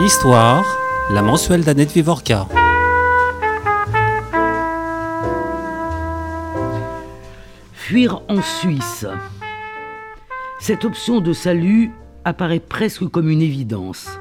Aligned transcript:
Histoire, 0.00 0.64
la 1.10 1.22
mensuelle 1.22 1.64
d'Annette 1.64 1.90
Vivorca. 1.90 2.46
Fuir 7.72 8.22
en 8.28 8.40
Suisse. 8.40 9.06
Cette 10.60 10.84
option 10.84 11.20
de 11.20 11.32
salut 11.32 11.90
apparaît 12.24 12.60
presque 12.60 13.08
comme 13.08 13.28
une 13.28 13.42
évidence. 13.42 14.20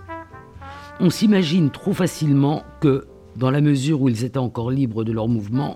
On 1.00 1.12
s'imagine 1.12 1.70
trop 1.70 1.94
facilement 1.94 2.64
que, 2.82 3.06
dans 3.36 3.52
la 3.52 3.62
mesure 3.62 4.02
où 4.02 4.10
ils 4.10 4.24
étaient 4.24 4.40
encore 4.40 4.72
libres 4.72 5.04
de 5.04 5.12
leur 5.12 5.28
mouvement, 5.28 5.76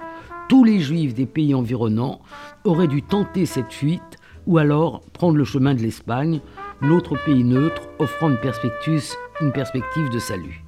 tous 0.50 0.64
les 0.64 0.80
juifs 0.80 1.14
des 1.14 1.28
pays 1.28 1.54
environnants 1.54 2.22
auraient 2.64 2.88
dû 2.88 3.04
tenter 3.04 3.46
cette 3.46 3.72
fuite 3.72 4.18
ou 4.48 4.58
alors 4.58 5.02
prendre 5.14 5.38
le 5.38 5.46
chemin 5.46 5.76
de 5.76 5.82
l'Espagne, 5.82 6.42
l'autre 6.82 7.18
pays 7.24 7.44
neutre 7.44 7.84
offrant 8.00 8.32
une 8.32 8.40
perspective, 8.40 9.04
une 9.42 9.52
perspective 9.52 10.10
de 10.10 10.20
salut. 10.20 10.64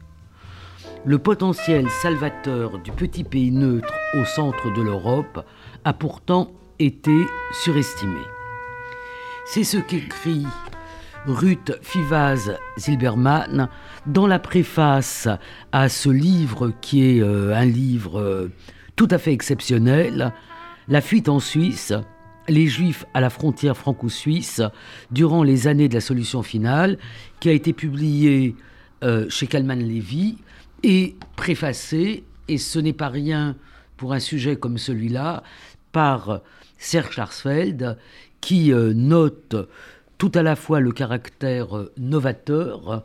Le 1.05 1.20
potentiel 1.20 1.90
salvateur 1.90 2.80
du 2.80 2.91
petit 2.91 3.23
pays 3.23 3.52
neutre 3.52 3.94
au 4.16 4.26
centre 4.26 4.72
de 4.73 4.82
l'Europe 4.82 5.46
a 5.84 5.94
pourtant 5.94 6.52
été 6.80 7.26
surestimé. 7.52 8.20
C'est 9.46 9.63
ce 9.63 9.77
qu'écrit 9.77 10.46
Ruth 11.26 11.77
Fivaz 11.82 12.58
Zilberman 12.77 13.70
dans 14.05 14.27
la 14.27 14.40
préface 14.40 15.27
à 15.71 15.90
ce 15.90 16.10
livre 16.10 16.71
qui 16.82 17.04
est 17.05 17.21
euh, 17.21 17.55
un 17.55 17.66
livre 17.66 18.20
euh, 18.20 18.52
tout 18.96 19.08
à 19.12 19.18
fait 19.18 19.34
exceptionnel, 19.34 20.34
La 20.88 21.02
fuite 21.02 21.30
en 21.30 21.40
Suisse, 21.40 21.94
les 22.47 22.67
Juifs 22.67 23.05
à 23.13 23.21
la 23.21 23.29
frontière 23.29 23.77
franco-suisse 23.77 24.61
durant 25.11 25.43
les 25.43 25.67
années 25.67 25.89
de 25.89 25.93
la 25.93 26.01
solution 26.01 26.43
finale, 26.43 26.97
qui 27.39 27.49
a 27.49 27.53
été 27.53 27.73
publié 27.73 28.55
euh, 29.03 29.29
chez 29.29 29.47
Kalman 29.47 29.79
Levy 29.79 30.37
et 30.84 31.15
préfacé, 31.35 32.23
et 32.48 32.57
ce 32.57 32.79
n'est 32.79 32.93
pas 32.93 33.09
rien 33.09 33.55
pour 33.98 34.13
un 34.13 34.20
sujet 34.20 34.55
comme 34.55 34.77
celui-là, 34.77 35.43
par 35.91 36.41
Serge 36.77 37.12
Schwarzfeld, 37.12 37.98
qui 38.41 38.71
note 38.73 39.55
tout 40.23 40.31
à 40.35 40.41
la 40.41 40.55
fois 40.55 40.79
le 40.79 40.93
caractère 40.93 41.75
euh, 41.75 41.91
novateur 41.98 43.03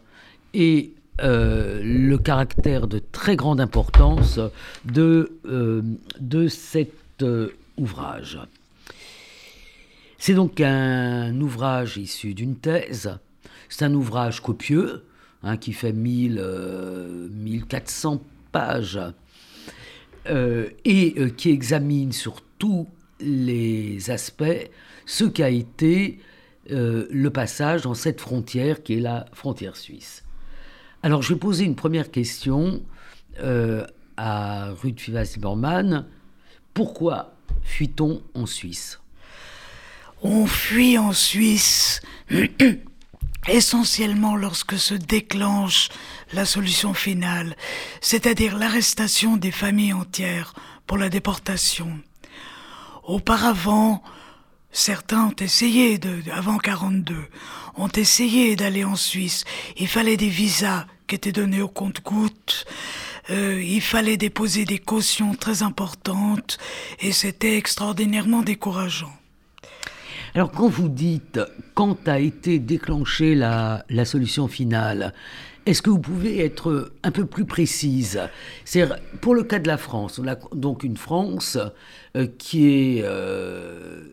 et 0.54 0.92
euh, 1.20 1.80
le 1.82 2.16
caractère 2.16 2.86
de 2.86 3.00
très 3.00 3.34
grande 3.34 3.60
importance 3.60 4.38
euh, 4.96 5.82
de 6.20 6.48
cet 6.48 7.24
ouvrage. 7.76 8.38
C'est 10.28 10.34
donc 10.34 10.60
un 10.60 11.40
ouvrage 11.40 11.96
issu 11.96 12.34
d'une 12.34 12.56
thèse, 12.56 13.18
c'est 13.70 13.86
un 13.86 13.94
ouvrage 13.94 14.42
copieux, 14.42 15.06
hein, 15.42 15.56
qui 15.56 15.72
fait 15.72 15.94
1000, 15.94 17.30
1400 17.30 18.22
pages, 18.52 19.00
et 20.28 21.32
qui 21.34 21.48
examine 21.48 22.12
sur 22.12 22.42
tous 22.58 22.86
les 23.20 24.10
aspects 24.10 24.68
ce 25.06 25.24
qu'a 25.24 25.48
été 25.48 26.18
euh, 26.72 27.06
le 27.10 27.30
passage 27.30 27.80
dans 27.80 27.94
cette 27.94 28.20
frontière 28.20 28.82
qui 28.82 28.98
est 28.98 29.00
la 29.00 29.24
frontière 29.32 29.76
suisse. 29.76 30.26
Alors 31.02 31.22
je 31.22 31.32
vais 31.32 31.40
poser 31.40 31.64
une 31.64 31.74
première 31.74 32.10
question 32.10 32.82
euh, 33.40 33.86
à 34.18 34.72
Ruth 34.72 35.00
Fivas-Bormann. 35.00 36.04
Pourquoi 36.74 37.32
fuit-on 37.62 38.20
en 38.34 38.44
Suisse? 38.44 39.00
On 40.22 40.46
fuit 40.46 40.98
en 40.98 41.12
Suisse 41.12 42.00
essentiellement 43.48 44.36
lorsque 44.36 44.78
se 44.78 44.94
déclenche 44.94 45.88
la 46.32 46.44
solution 46.44 46.94
finale, 46.94 47.56
c'est-à-dire 48.00 48.58
l'arrestation 48.58 49.36
des 49.36 49.52
familles 49.52 49.92
entières 49.92 50.54
pour 50.86 50.98
la 50.98 51.08
déportation. 51.08 52.00
Auparavant, 53.04 54.02
Certains 54.70 55.28
ont 55.28 55.36
essayé, 55.40 55.98
de, 55.98 56.22
avant 56.30 56.58
42, 56.58 57.16
ont 57.76 57.88
essayé 57.88 58.54
d'aller 58.54 58.84
en 58.84 58.96
Suisse. 58.96 59.44
Il 59.76 59.88
fallait 59.88 60.16
des 60.16 60.28
visas 60.28 60.86
qui 61.06 61.14
étaient 61.14 61.32
donnés 61.32 61.62
au 61.62 61.68
compte-gouttes. 61.68 62.66
Euh, 63.30 63.62
il 63.62 63.80
fallait 63.80 64.16
déposer 64.16 64.64
des 64.64 64.78
cautions 64.78 65.34
très 65.34 65.62
importantes 65.62 66.58
et 67.00 67.12
c'était 67.12 67.56
extraordinairement 67.56 68.42
décourageant. 68.42 69.17
Alors 70.38 70.52
quand 70.52 70.68
vous 70.68 70.88
dites 70.88 71.40
quand 71.74 72.06
a 72.06 72.20
été 72.20 72.60
déclenchée 72.60 73.34
la, 73.34 73.82
solution 74.04 74.46
finale, 74.46 75.12
est-ce 75.66 75.82
que 75.82 75.90
vous 75.90 75.98
pouvez 75.98 76.44
être 76.44 76.92
un 77.02 77.10
peu 77.10 77.26
plus 77.26 77.44
précise? 77.44 78.20
C'est 78.64 78.88
pour 79.20 79.34
le 79.34 79.42
cas 79.42 79.58
de 79.58 79.66
la 79.66 79.76
France, 79.76 80.20
on 80.20 80.28
a 80.28 80.36
donc 80.52 80.84
une 80.84 80.96
France 80.96 81.58
euh, 82.16 82.28
qui 82.38 82.68
est 82.68 83.00
euh, 83.02 84.04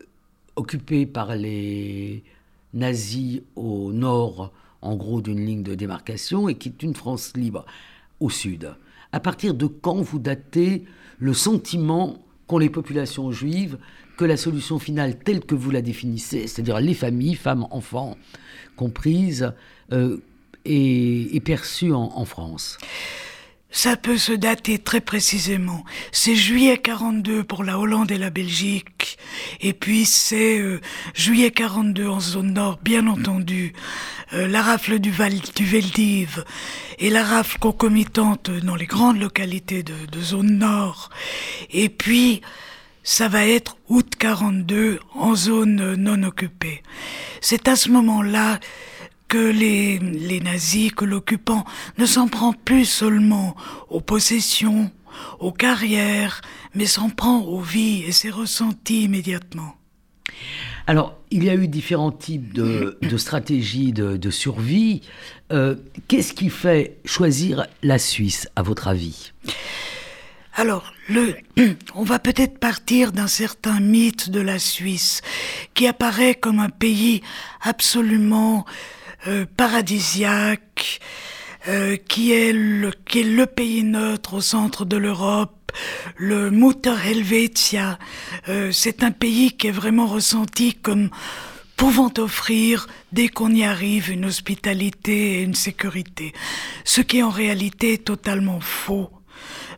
occupée 0.56 1.06
par 1.06 1.36
les 1.36 2.24
nazis 2.74 3.42
au 3.54 3.92
nord, 3.92 4.52
en 4.82 4.96
gros 4.96 5.22
d'une 5.22 5.46
ligne 5.46 5.62
de 5.62 5.76
démarcation, 5.76 6.48
et 6.48 6.56
qui 6.56 6.70
est 6.70 6.82
une 6.82 6.96
France 6.96 7.34
libre 7.36 7.64
au 8.18 8.30
sud. 8.30 8.74
À 9.12 9.20
partir 9.20 9.54
de 9.54 9.66
quand 9.66 10.00
vous 10.00 10.18
datez 10.18 10.86
le 11.20 11.34
sentiment 11.34 12.25
qu'ont 12.46 12.58
les 12.58 12.70
populations 12.70 13.32
juives 13.32 13.78
que 14.16 14.24
la 14.24 14.36
solution 14.36 14.78
finale 14.78 15.18
telle 15.18 15.40
que 15.40 15.54
vous 15.54 15.70
la 15.70 15.82
définissez, 15.82 16.46
c'est-à-dire 16.46 16.80
les 16.80 16.94
familles, 16.94 17.34
femmes, 17.34 17.66
enfants 17.70 18.16
comprises, 18.76 19.52
euh, 19.92 20.18
est, 20.64 21.44
perçue 21.44 21.92
en 21.92 22.24
France 22.24 22.78
ça 23.76 23.94
peut 23.98 24.16
se 24.16 24.32
dater 24.32 24.78
très 24.78 25.02
précisément. 25.02 25.84
C'est 26.10 26.34
juillet 26.34 26.78
42 26.78 27.44
pour 27.44 27.62
la 27.62 27.78
Hollande 27.78 28.10
et 28.10 28.16
la 28.16 28.30
Belgique. 28.30 29.18
Et 29.60 29.74
puis 29.74 30.06
c'est 30.06 30.58
euh, 30.58 30.80
juillet 31.12 31.50
42 31.50 32.08
en 32.08 32.18
zone 32.18 32.54
nord, 32.54 32.78
bien 32.82 33.06
entendu. 33.06 33.74
Euh, 34.32 34.48
la 34.48 34.62
rafle 34.62 34.98
du, 34.98 35.10
Val, 35.10 35.34
du 35.54 35.66
Veldiv 35.66 36.42
et 36.98 37.10
la 37.10 37.22
rafle 37.22 37.58
concomitante 37.58 38.50
dans 38.50 38.76
les 38.76 38.86
grandes 38.86 39.20
localités 39.20 39.82
de, 39.82 40.06
de 40.10 40.20
zone 40.22 40.56
nord. 40.56 41.10
Et 41.70 41.90
puis, 41.90 42.40
ça 43.02 43.28
va 43.28 43.46
être 43.46 43.76
août 43.90 44.14
42 44.18 45.00
en 45.14 45.34
zone 45.34 45.96
non 45.96 46.22
occupée. 46.22 46.82
C'est 47.42 47.68
à 47.68 47.76
ce 47.76 47.90
moment-là 47.90 48.58
que 49.28 49.50
les, 49.50 49.98
les 49.98 50.40
nazis, 50.40 50.92
que 50.92 51.04
l'occupant 51.04 51.64
ne 51.98 52.06
s'en 52.06 52.28
prend 52.28 52.52
plus 52.52 52.84
seulement 52.84 53.56
aux 53.88 54.00
possessions, 54.00 54.90
aux 55.38 55.52
carrières, 55.52 56.40
mais 56.74 56.86
s'en 56.86 57.10
prend 57.10 57.40
aux 57.40 57.60
vies 57.60 58.04
et 58.06 58.12
c'est 58.12 58.30
ressenti 58.30 59.04
immédiatement. 59.04 59.76
Alors, 60.86 61.18
il 61.30 61.42
y 61.42 61.50
a 61.50 61.54
eu 61.54 61.66
différents 61.66 62.12
types 62.12 62.52
de, 62.52 62.98
de 63.02 63.16
stratégies 63.16 63.92
de, 63.92 64.16
de 64.16 64.30
survie. 64.30 65.02
Euh, 65.52 65.74
Qu'est-ce 66.06 66.32
qui 66.32 66.48
fait 66.48 66.98
choisir 67.04 67.66
la 67.82 67.98
Suisse, 67.98 68.48
à 68.54 68.62
votre 68.62 68.86
avis? 68.86 69.32
Alors, 70.54 70.92
le, 71.08 71.34
on 71.94 72.04
va 72.04 72.18
peut-être 72.18 72.58
partir 72.58 73.10
d'un 73.10 73.26
certain 73.26 73.80
mythe 73.80 74.30
de 74.30 74.40
la 74.40 74.58
Suisse, 74.60 75.22
qui 75.74 75.88
apparaît 75.88 76.36
comme 76.36 76.60
un 76.60 76.70
pays 76.70 77.20
absolument 77.62 78.64
paradisiaque, 79.56 81.00
euh, 81.68 81.96
qui, 81.96 82.32
est 82.32 82.52
le, 82.52 82.92
qui 83.08 83.20
est 83.20 83.24
le 83.24 83.44
pays 83.44 83.82
neutre 83.82 84.34
au 84.34 84.40
centre 84.40 84.84
de 84.84 84.96
l'Europe, 84.96 85.72
le 86.16 86.48
Mutter 86.52 86.94
Helvetia. 87.04 87.98
Euh, 88.48 88.70
c'est 88.70 89.02
un 89.02 89.10
pays 89.10 89.50
qui 89.50 89.66
est 89.66 89.72
vraiment 89.72 90.06
ressenti 90.06 90.74
comme 90.74 91.10
pouvant 91.76 92.12
offrir, 92.18 92.86
dès 93.12 93.26
qu'on 93.26 93.50
y 93.50 93.64
arrive, 93.64 94.12
une 94.12 94.26
hospitalité 94.26 95.40
et 95.40 95.42
une 95.42 95.56
sécurité. 95.56 96.32
Ce 96.84 97.00
qui 97.00 97.20
en 97.20 97.30
réalité 97.30 97.94
est 97.94 98.04
totalement 98.04 98.60
faux 98.60 99.10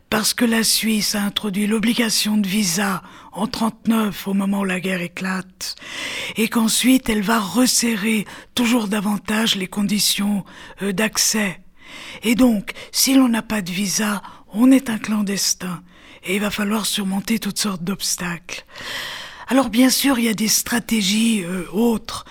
parce 0.09 0.33
que 0.33 0.45
la 0.45 0.63
Suisse 0.63 1.13
a 1.15 1.21
introduit 1.21 1.67
l'obligation 1.67 2.37
de 2.37 2.47
visa 2.47 3.03
en 3.31 3.47
39 3.47 4.27
au 4.27 4.33
moment 4.33 4.61
où 4.61 4.65
la 4.65 4.79
guerre 4.79 5.01
éclate, 5.01 5.75
et 6.35 6.47
qu'ensuite 6.47 7.09
elle 7.09 7.21
va 7.21 7.39
resserrer 7.39 8.25
toujours 8.55 8.87
davantage 8.87 9.55
les 9.55 9.67
conditions 9.67 10.43
euh, 10.81 10.93
d'accès. 10.93 11.61
Et 12.23 12.35
donc, 12.35 12.73
si 12.91 13.13
l'on 13.13 13.29
n'a 13.29 13.41
pas 13.41 13.61
de 13.61 13.71
visa, 13.71 14.21
on 14.51 14.71
est 14.71 14.89
un 14.89 14.97
clandestin, 14.97 15.83
et 16.23 16.35
il 16.35 16.41
va 16.41 16.49
falloir 16.49 16.85
surmonter 16.85 17.39
toutes 17.39 17.59
sortes 17.59 17.83
d'obstacles. 17.83 18.65
Alors 19.47 19.69
bien 19.69 19.89
sûr, 19.89 20.17
il 20.17 20.25
y 20.25 20.29
a 20.29 20.33
des 20.33 20.47
stratégies 20.47 21.43
euh, 21.43 21.65
autres. 21.71 22.25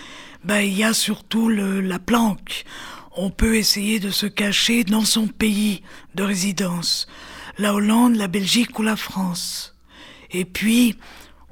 Ben, 0.44 0.60
il 0.60 0.76
y 0.76 0.84
a 0.84 0.94
surtout 0.94 1.48
la 1.48 1.98
planque. 1.98 2.64
On 3.16 3.30
peut 3.30 3.56
essayer 3.56 3.98
de 3.98 4.10
se 4.10 4.26
cacher 4.26 4.84
dans 4.84 5.04
son 5.04 5.26
pays 5.26 5.82
de 6.14 6.22
résidence 6.22 7.08
la 7.58 7.74
Hollande, 7.74 8.16
la 8.16 8.28
Belgique 8.28 8.78
ou 8.78 8.82
la 8.82 8.96
France. 8.96 9.74
Et 10.30 10.44
puis, 10.44 10.96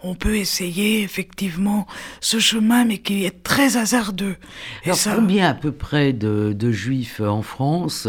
on 0.02 0.14
peut 0.14 0.36
essayer 0.36 1.02
effectivement 1.02 1.86
ce 2.20 2.38
chemin, 2.38 2.84
mais 2.84 2.98
qui 2.98 3.24
est 3.24 3.42
très 3.42 3.76
hasardeux. 3.76 4.36
Alors 4.84 4.98
combien 5.16 5.48
à 5.48 5.54
peu 5.54 5.72
près 5.72 6.12
de, 6.12 6.70
juifs 6.70 7.20
en 7.20 7.42
France 7.42 8.08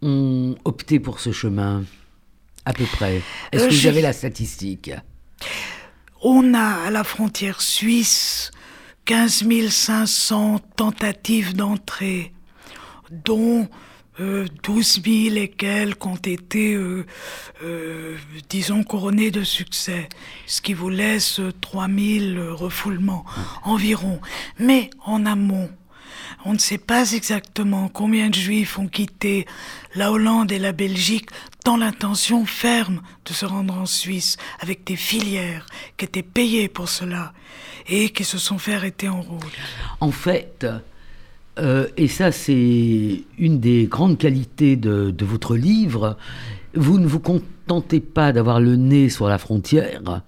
ont 0.00 0.56
opté 0.64 1.00
pour 1.00 1.20
ce 1.20 1.32
chemin? 1.32 1.84
À 2.64 2.72
peu 2.72 2.84
près. 2.84 3.22
Est-ce 3.52 3.68
que 3.68 3.74
vous 3.74 3.86
avez 3.86 4.02
la 4.02 4.12
statistique? 4.12 4.90
On 6.20 6.54
a 6.54 6.86
à 6.86 6.90
la 6.90 7.04
frontière 7.04 7.60
suisse 7.60 8.50
15 9.06 9.44
500 9.70 10.60
tentatives 10.76 11.56
d'entrée, 11.56 12.32
dont 13.10 13.68
12 14.18 15.02
000 15.04 15.36
et 15.36 15.48
quelques 15.48 16.04
ont 16.06 16.16
été, 16.16 16.74
euh, 16.74 17.06
euh, 17.62 18.16
disons, 18.48 18.82
couronnés 18.82 19.30
de 19.30 19.44
succès, 19.44 20.08
ce 20.46 20.60
qui 20.60 20.74
vous 20.74 20.88
laisse 20.88 21.40
3 21.60 21.88
000 21.88 22.56
refoulements 22.56 23.24
environ. 23.64 24.20
Mais 24.58 24.90
en 25.04 25.24
amont, 25.24 25.70
on 26.44 26.52
ne 26.52 26.58
sait 26.58 26.78
pas 26.78 27.12
exactement 27.12 27.88
combien 27.88 28.30
de 28.30 28.34
juifs 28.34 28.78
ont 28.78 28.88
quitté 28.88 29.46
la 29.94 30.12
Hollande 30.12 30.52
et 30.52 30.58
la 30.58 30.72
Belgique 30.72 31.30
dans 31.64 31.76
l'intention 31.76 32.46
ferme 32.46 33.02
de 33.24 33.32
se 33.32 33.46
rendre 33.46 33.74
en 33.74 33.86
Suisse, 33.86 34.36
avec 34.60 34.84
des 34.84 34.96
filières 34.96 35.66
qui 35.96 36.04
étaient 36.04 36.22
payées 36.22 36.68
pour 36.68 36.88
cela 36.88 37.32
et 37.88 38.10
qui 38.10 38.24
se 38.24 38.38
sont 38.38 38.58
fait 38.58 38.74
arrêter 38.74 39.08
en 39.08 39.20
route. 39.20 39.42
En 40.00 40.10
fait, 40.10 40.66
euh, 41.58 41.88
et 41.96 42.08
ça, 42.08 42.32
c'est 42.32 43.22
une 43.38 43.60
des 43.60 43.86
grandes 43.86 44.18
qualités 44.18 44.76
de, 44.76 45.14
votre 45.24 45.56
livre. 45.56 46.16
Vous 46.74 46.98
ne 46.98 47.06
vous 47.06 47.20
contentez 47.20 48.00
pas 48.00 48.32
d'avoir 48.32 48.60
le 48.60 48.76
nez 48.76 49.08
sur 49.08 49.28
la 49.28 49.38
frontière, 49.38 50.22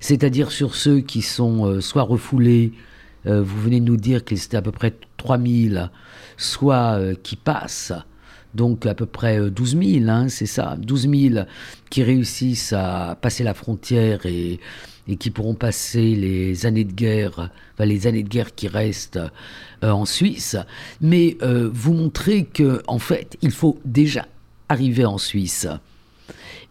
c'est-à-dire 0.00 0.50
sur 0.50 0.74
ceux 0.74 1.00
qui 1.00 1.22
sont 1.22 1.66
euh, 1.66 1.80
soit 1.80 2.02
refoulés, 2.02 2.72
euh, 3.26 3.42
vous 3.42 3.60
venez 3.60 3.80
de 3.80 3.84
nous 3.84 3.96
dire 3.96 4.24
que 4.24 4.36
c'était 4.36 4.56
à 4.56 4.62
peu 4.62 4.72
près 4.72 4.94
3000, 5.16 5.90
soit 6.36 7.00
qui 7.22 7.36
passent, 7.36 7.92
donc 8.54 8.86
à 8.86 8.94
peu 8.94 9.06
près 9.06 9.50
12 9.50 9.78
000, 9.78 10.08
hein, 10.08 10.28
c'est 10.28 10.46
ça, 10.46 10.76
12 10.78 11.08
000 11.32 11.44
qui 11.90 12.02
réussissent 12.02 12.72
à 12.72 13.16
passer 13.20 13.44
la 13.44 13.54
frontière 13.54 14.26
et 14.26 14.60
et 15.08 15.16
qui 15.16 15.30
pourront 15.30 15.54
passer 15.54 16.14
les 16.14 16.66
années 16.66 16.84
de 16.84 16.92
guerre, 16.92 17.50
les 17.78 18.06
années 18.06 18.22
de 18.22 18.28
guerre 18.28 18.54
qui 18.54 18.68
restent 18.68 19.20
euh, 19.82 19.90
en 19.90 20.04
Suisse, 20.04 20.56
mais 21.00 21.36
euh, 21.42 21.68
vous 21.72 21.92
montrez 21.92 22.44
que 22.44 22.82
en 22.86 22.98
fait, 22.98 23.36
il 23.42 23.50
faut 23.50 23.78
déjà 23.84 24.26
arriver 24.68 25.04
en 25.04 25.18
Suisse. 25.18 25.66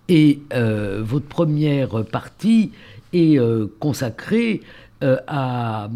Et 0.09 0.39
euh, 0.53 1.01
votre 1.03 1.27
première 1.27 2.03
partie 2.05 2.71
est 3.13 3.39
consacrée 3.79 4.61
mm, 5.01 5.87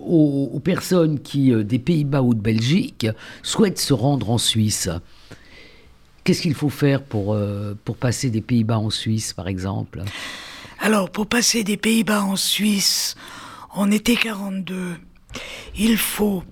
aux, 0.00 0.60
personnes 0.62 1.20
qui, 1.20 1.52
des 1.64 1.80
Pays-Bas 1.80 2.22
ou 2.22 2.34
de 2.34 2.40
Belgique, 2.40 3.08
souhaitent 3.42 3.80
se 3.80 3.92
rendre 3.92 4.30
en 4.30 4.38
Suisse. 4.38 4.88
Qu'est-ce 6.22 6.42
qu'il 6.42 6.54
faut 6.54 6.68
faire 6.68 7.02
pour, 7.02 7.36
pour 7.84 7.96
passer 7.96 8.30
des 8.30 8.40
Pays-Bas 8.42 8.78
en 8.78 8.90
Suisse, 8.90 9.32
par 9.32 9.48
exemple? 9.48 10.04
Alors, 10.80 11.10
pour 11.10 11.26
passer 11.26 11.62
des 11.62 11.76
Pays-Bas 11.76 12.22
en 12.22 12.36
Suisse 12.36 13.14
en 13.70 13.90
été 13.90 14.16
42, 14.16 14.96
il 15.76 15.98
faut 15.98 16.42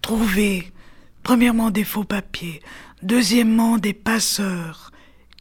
trouver, 0.00 0.72
premièrement, 1.22 1.70
des 1.70 1.84
faux 1.84 2.04
papiers, 2.04 2.62
deuxièmement, 3.02 3.76
des 3.76 3.92
passeurs 3.92 4.90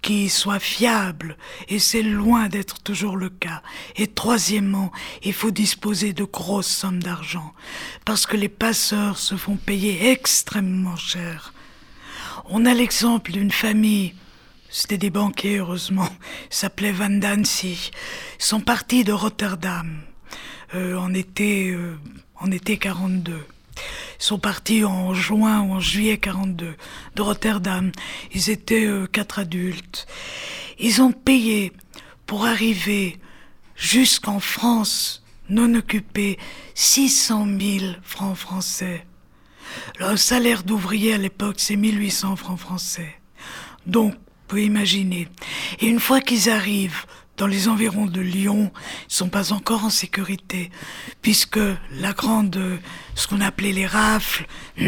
qui 0.01 0.29
soient 0.29 0.59
fiables, 0.59 1.37
et 1.69 1.79
c'est 1.79 2.03
loin 2.03 2.49
d'être 2.49 2.83
toujours 2.83 3.15
le 3.15 3.29
cas. 3.29 3.63
Et 3.95 4.05
troisièmement, 4.05 4.91
il 5.23 5.33
faut 5.33 5.51
disposer 5.51 6.11
de 6.11 6.25
grosses 6.25 6.67
sommes 6.67 7.01
d'argent, 7.01 7.53
parce 8.03 8.25
que 8.25 8.35
les 8.35 8.49
passeurs 8.49 9.17
se 9.17 9.35
font 9.35 9.55
payer 9.55 10.11
extrêmement 10.11 10.97
cher. 10.97 11.53
On 12.49 12.65
a 12.65 12.73
l'exemple 12.73 13.31
d'une 13.31 13.49
famille 13.49 14.13
c'était 14.75 14.97
des 14.97 15.09
banquiers, 15.09 15.59
heureusement. 15.59 16.09
S'appelaient 16.49 16.91
Van 16.91 17.09
Dancy. 17.09 17.91
Ils 18.37 18.43
sont 18.43 18.59
partis 18.59 19.05
de 19.05 19.13
Rotterdam 19.13 20.01
euh, 20.73 20.97
en, 20.97 21.13
été, 21.13 21.69
euh, 21.69 21.97
en 22.35 22.51
été 22.51 22.77
42. 22.77 23.31
Ils 23.31 23.81
sont 24.19 24.37
partis 24.37 24.83
en 24.83 25.13
juin 25.13 25.61
ou 25.61 25.75
en 25.75 25.79
juillet 25.79 26.17
42 26.17 26.75
de 27.15 27.21
Rotterdam. 27.21 27.93
Ils 28.33 28.49
étaient 28.49 28.83
euh, 28.83 29.07
quatre 29.07 29.39
adultes. 29.39 30.07
Ils 30.77 31.01
ont 31.01 31.13
payé 31.13 31.71
pour 32.25 32.45
arriver 32.45 33.17
jusqu'en 33.77 34.41
France 34.41 35.23
non 35.47 35.73
occupée 35.73 36.37
600 36.73 37.47
000 37.79 37.93
francs 38.03 38.35
français. 38.35 39.05
Le 39.99 40.17
salaire 40.17 40.63
d'ouvrier 40.63 41.13
à 41.13 41.17
l'époque, 41.17 41.59
c'est 41.59 41.77
1800 41.77 42.35
francs 42.35 42.59
français. 42.59 43.15
Donc, 43.85 44.15
peut 44.47 44.61
imaginer. 44.61 45.27
Et 45.79 45.87
une 45.87 45.99
fois 45.99 46.21
qu'ils 46.21 46.49
arrivent 46.49 47.05
dans 47.37 47.47
les 47.47 47.67
environs 47.67 48.05
de 48.05 48.21
Lyon, 48.21 48.71
ils 49.09 49.13
sont 49.13 49.29
pas 49.29 49.51
encore 49.51 49.83
en 49.83 49.89
sécurité, 49.89 50.71
puisque 51.21 51.59
la 51.91 52.13
grande, 52.13 52.79
ce 53.15 53.27
qu'on 53.27 53.41
appelait 53.41 53.73
les 53.73 53.87
rafles, 53.87 54.45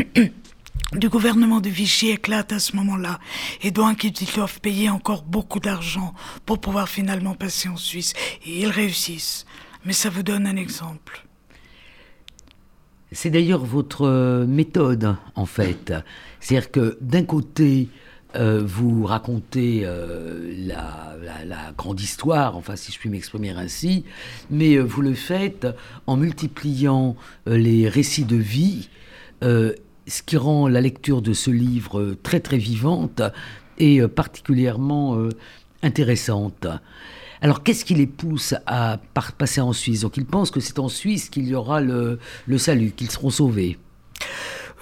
du 0.94 1.10
gouvernement 1.10 1.60
de 1.60 1.70
Vichy 1.70 2.10
éclate 2.10 2.54
à 2.54 2.60
ce 2.60 2.76
moment-là. 2.78 3.20
Et 3.62 3.72
donc, 3.72 4.04
ils 4.04 4.14
doivent 4.34 4.62
payer 4.62 4.90
encore 4.90 5.24
beaucoup 5.24 5.60
d'argent 5.60 6.14
pour 6.46 6.60
pouvoir 6.60 6.88
finalement 6.88 7.36
passer 7.36 7.68
en 7.68 7.76
Suisse. 7.76 8.14
Et 8.46 8.62
ils 8.62 8.70
réussissent. 8.70 9.46
Mais 9.86 9.94
ça 9.94 10.10
vous 10.10 10.24
donne 10.24 10.48
un 10.48 10.56
exemple. 10.56 11.26
C'est 13.12 13.30
d'ailleurs 13.30 13.64
votre 13.64 14.46
méthode, 14.46 15.16
en 15.36 15.46
fait. 15.46 15.94
C'est-à-dire 16.40 16.72
que 16.72 16.98
d'un 17.02 17.24
côté, 17.24 17.90
euh, 18.36 18.62
vous 18.66 19.06
racontez 19.06 19.82
euh, 19.84 20.54
la, 20.68 21.72
grande 21.78 22.02
histoire, 22.02 22.58
enfin 22.58 22.76
si 22.76 22.92
je 22.92 23.00
puis 23.00 23.10
m'exprimer 23.10 23.52
ainsi, 23.52 24.04
mais 24.50 24.76
euh, 24.76 24.82
vous 24.82 25.02
le 25.02 25.14
faites 25.14 25.68
en 26.08 26.18
multipliant 26.18 27.16
les 27.46 27.88
récits 27.88 28.26
de 28.26 28.36
vie, 28.36 28.90
ce 29.42 30.24
qui 30.26 30.38
rend 30.38 30.68
la 30.68 30.82
lecture 30.82 31.22
de 31.22 31.34
ce 31.34 31.52
livre 31.52 32.16
très 32.24 32.40
très 32.40 32.58
vivante 32.58 33.22
et 33.78 34.02
particulièrement 34.08 35.18
intéressante. 35.84 36.68
Alors 37.42 37.62
qu'est-ce 37.64 37.86
qui 37.86 37.94
les 37.94 38.08
pousse 38.08 38.56
à 38.66 39.00
passer 39.38 39.62
en 39.62 39.74
Suisse? 39.74 40.02
Donc 40.02 40.18
ils 40.18 40.26
pensent 40.26 40.52
que 40.52 40.60
c'est 40.60 40.80
en 40.80 40.90
Suisse 40.90 41.30
qu'il 41.30 41.48
y 41.48 41.56
aura 41.56 41.82
le, 41.82 42.20
le 42.48 42.58
salut, 42.58 42.92
qu'ils 42.92 43.12
seront 43.12 43.30
sauvés. 43.30 43.78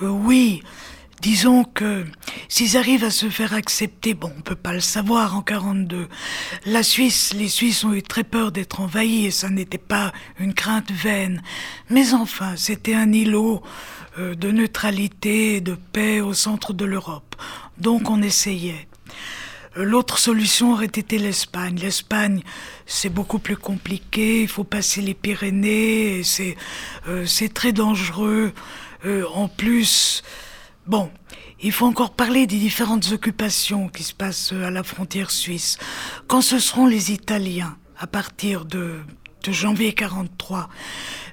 oui, 0.01 0.62
Disons 1.26 1.64
que 1.64 2.06
s'ils 2.50 2.78
arrivent 2.78 3.04
à 3.04 3.10
se 3.10 3.32
faire 3.32 3.56
accepter, 3.56 4.14
bon, 4.14 4.32
on 4.38 4.42
peut 4.42 4.56
pas 4.56 4.74
le 4.74 4.80
savoir 4.80 5.36
en 5.36 5.42
42. 5.42 6.08
La 6.68 6.84
Suisse, 6.84 7.34
les 7.34 7.48
Suisses 7.48 7.84
ont 7.84 7.94
eu 7.94 8.04
très 8.04 8.24
peur 8.24 8.52
d'être 8.52 8.80
envahis 8.80 9.26
et 9.26 9.32
ça 9.32 9.50
n'était 9.50 9.80
pas 9.80 10.14
une 10.38 10.54
crainte 10.54 10.92
vaine. 10.92 11.42
Mais 11.90 12.14
enfin, 12.14 12.56
c'était 12.56 12.94
un 12.94 13.12
îlot 13.12 13.64
euh, 14.20 14.36
de 14.36 14.52
neutralité, 14.52 15.62
de 15.62 15.74
paix 15.74 16.22
au 16.22 16.36
centre 16.36 16.74
de 16.74 16.86
l'Europe. 16.86 17.36
Donc 17.80 18.12
on 18.12 18.22
essayait. 18.22 18.88
L'autre 19.76 20.20
solution 20.20 20.74
aurait 20.74 20.86
été 20.86 21.18
l'Espagne. 21.18 21.80
L'Espagne, 21.80 22.44
c'est 22.86 23.10
beaucoup 23.10 23.40
plus 23.40 23.58
compliqué. 23.58 24.44
Il 24.44 24.48
faut 24.48 24.64
passer 24.64 25.02
les 25.02 25.16
Pyrénées. 25.16 26.22
C'est 26.24 26.56
euh, 27.08 27.26
c'est 27.26 27.52
très 27.52 27.72
dangereux. 27.72 28.54
Euh, 29.06 29.26
en 29.34 29.48
plus, 29.48 30.22
Bon, 30.87 31.09
il 31.61 31.71
faut 31.71 31.87
encore 31.87 32.13
parler 32.13 32.45
des 32.45 32.59
différentes 32.59 33.11
occupations 33.11 33.89
qui 33.89 34.04
se 34.04 34.13
passent 34.13 34.54
à 34.54 34.69
la 34.69 34.83
frontière 34.83 35.31
suisse. 35.31 35.80
Quand 36.27 36.42
ce 36.42 36.59
seront 36.59 36.85
les 36.85 37.11
Italiens, 37.11 37.75
à 37.97 38.06
partir 38.06 38.65
de, 38.65 38.99
de 39.44 39.51
janvier 39.51 39.94
43, 39.94 40.69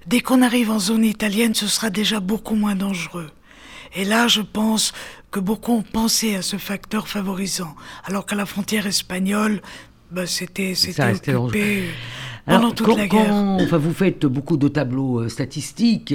dès 0.06 0.21
qu'on 0.21 0.40
arrive 0.40 0.71
en 0.71 0.78
zone 0.78 1.04
italienne, 1.04 1.54
ce 1.54 1.66
sera 1.66 1.90
déjà 1.90 2.18
beaucoup 2.21 2.54
moins 2.54 2.76
dangereux. 2.76 3.30
Et 3.94 4.06
là, 4.06 4.26
je 4.26 4.40
pense 4.40 4.94
que 5.30 5.38
beaucoup 5.38 5.73
ont 5.73 5.82
pensé 5.82 6.35
à 6.35 6.42
ce 6.42 6.56
facteur 6.56 7.06
favorisant, 7.06 7.75
alors 8.04 8.25
qu'à 8.25 8.37
la 8.37 8.47
frontière 8.47 8.87
espagnole, 8.87 9.61
bah, 10.11 10.26
c'était 10.26 10.75
occupé. 11.35 11.90
Alors, 12.47 12.75
toute 12.75 12.97
la 12.97 13.07
guerre. 13.07 13.33
enfin, 13.33 13.79
vous 13.79 13.93
faites 13.93 14.27
beaucoup 14.27 14.57
de 14.57 14.69
tableaux 14.69 15.21
euh, 15.21 15.29
statistiques 15.29 16.15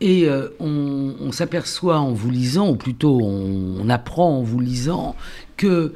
et 0.00 0.28
euh, 0.28 0.48
on, 0.58 1.30
s'aperçoit 1.30 2.00
en 2.00 2.12
vous 2.12 2.30
lisant, 2.30 2.70
ou 2.70 2.76
plutôt 2.76 3.20
on, 3.22 3.88
apprend 3.88 4.38
en 4.38 4.42
vous 4.42 4.60
lisant, 4.60 5.14
que 5.56 5.92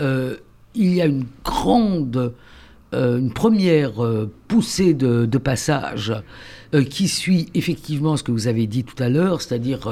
euh, 0.00 0.36
il 0.74 0.94
y 0.94 1.02
a 1.02 1.06
une 1.06 1.26
grande, 1.44 2.32
une 2.92 3.32
première 3.32 3.94
poussée 4.48 4.94
de, 4.94 5.26
de 5.26 5.38
passage 5.38 6.14
euh, 6.74 6.82
qui 6.82 7.06
suit 7.06 7.48
effectivement 7.54 8.16
ce 8.16 8.24
que 8.24 8.32
vous 8.32 8.48
avez 8.48 8.66
dit 8.66 8.82
tout 8.82 9.00
à 9.00 9.08
l'heure, 9.08 9.40
c'est-à-dire 9.40 9.88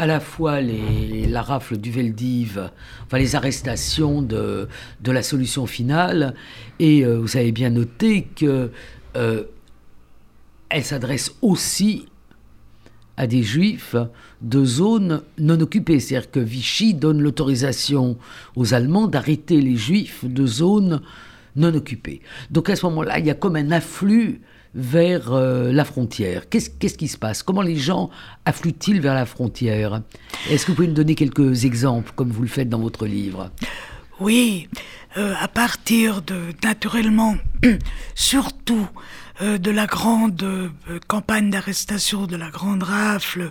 à 0.00 0.06
la 0.06 0.18
fois 0.18 0.62
les, 0.62 1.26
la 1.26 1.42
rafle 1.42 1.76
du 1.76 1.90
Veldiv, 1.90 2.70
enfin 3.04 3.18
les 3.18 3.36
arrestations 3.36 4.22
de, 4.22 4.66
la 5.04 5.22
solution 5.22 5.66
finale, 5.66 6.34
et 6.78 7.04
euh, 7.04 7.18
vous 7.18 7.36
avez 7.36 7.52
bien 7.52 7.68
noté 7.68 8.22
que 8.34 8.70
elle 10.70 10.84
s'adresse 10.84 11.34
aussi 11.42 12.06
à 13.18 13.26
des 13.26 13.42
juifs 13.42 13.96
de 14.40 14.64
zones 14.64 15.20
non 15.36 15.60
occupées. 15.60 16.00
C'est-à-dire 16.00 16.30
que 16.30 16.40
Vichy 16.40 16.94
donne 16.94 17.20
l'autorisation 17.20 18.16
aux 18.56 18.72
Allemands 18.72 19.06
d'arrêter 19.06 19.60
les 19.60 19.76
juifs 19.76 20.24
de 20.24 20.46
zones 20.46 21.02
non 21.56 21.74
occupées. 21.74 22.20
Donc 22.50 22.70
à 22.70 22.76
ce 22.76 22.86
moment-là, 22.86 23.18
il 23.18 23.26
y 23.26 23.30
a 23.30 23.34
comme 23.34 23.56
un 23.56 23.70
afflux 23.70 24.40
vers 24.74 25.32
euh, 25.32 25.72
la 25.72 25.84
frontière. 25.84 26.48
Qu'est-ce, 26.48 26.70
qui 26.70 27.08
se 27.08 27.18
passe? 27.18 27.42
Comment 27.42 27.62
les 27.62 27.76
gens 27.76 28.10
affluent-ils 28.44 29.00
vers 29.00 29.14
la 29.14 29.26
frontière? 29.26 30.02
Est-ce 30.48 30.64
que 30.64 30.72
vous 30.72 30.76
pouvez 30.76 30.88
nous 30.88 30.94
donner 30.94 31.14
quelques 31.14 31.64
exemples, 31.64 32.12
comme 32.14 32.30
vous 32.30 32.42
le 32.42 32.48
faites 32.48 32.68
dans 32.68 32.78
votre 32.78 33.06
livre? 33.06 33.50
Oui, 34.20 34.68
euh, 35.16 35.34
à 35.40 35.48
partir 35.48 36.22
de, 36.22 36.52
naturellement, 36.62 37.36
surtout 38.14 38.86
euh, 39.40 39.58
de 39.58 39.70
la 39.70 39.86
grande 39.86 40.70
campagne 41.08 41.50
d'arrestation, 41.50 42.26
de 42.26 42.36
la 42.36 42.50
grande 42.50 42.82
rafle 42.82 43.50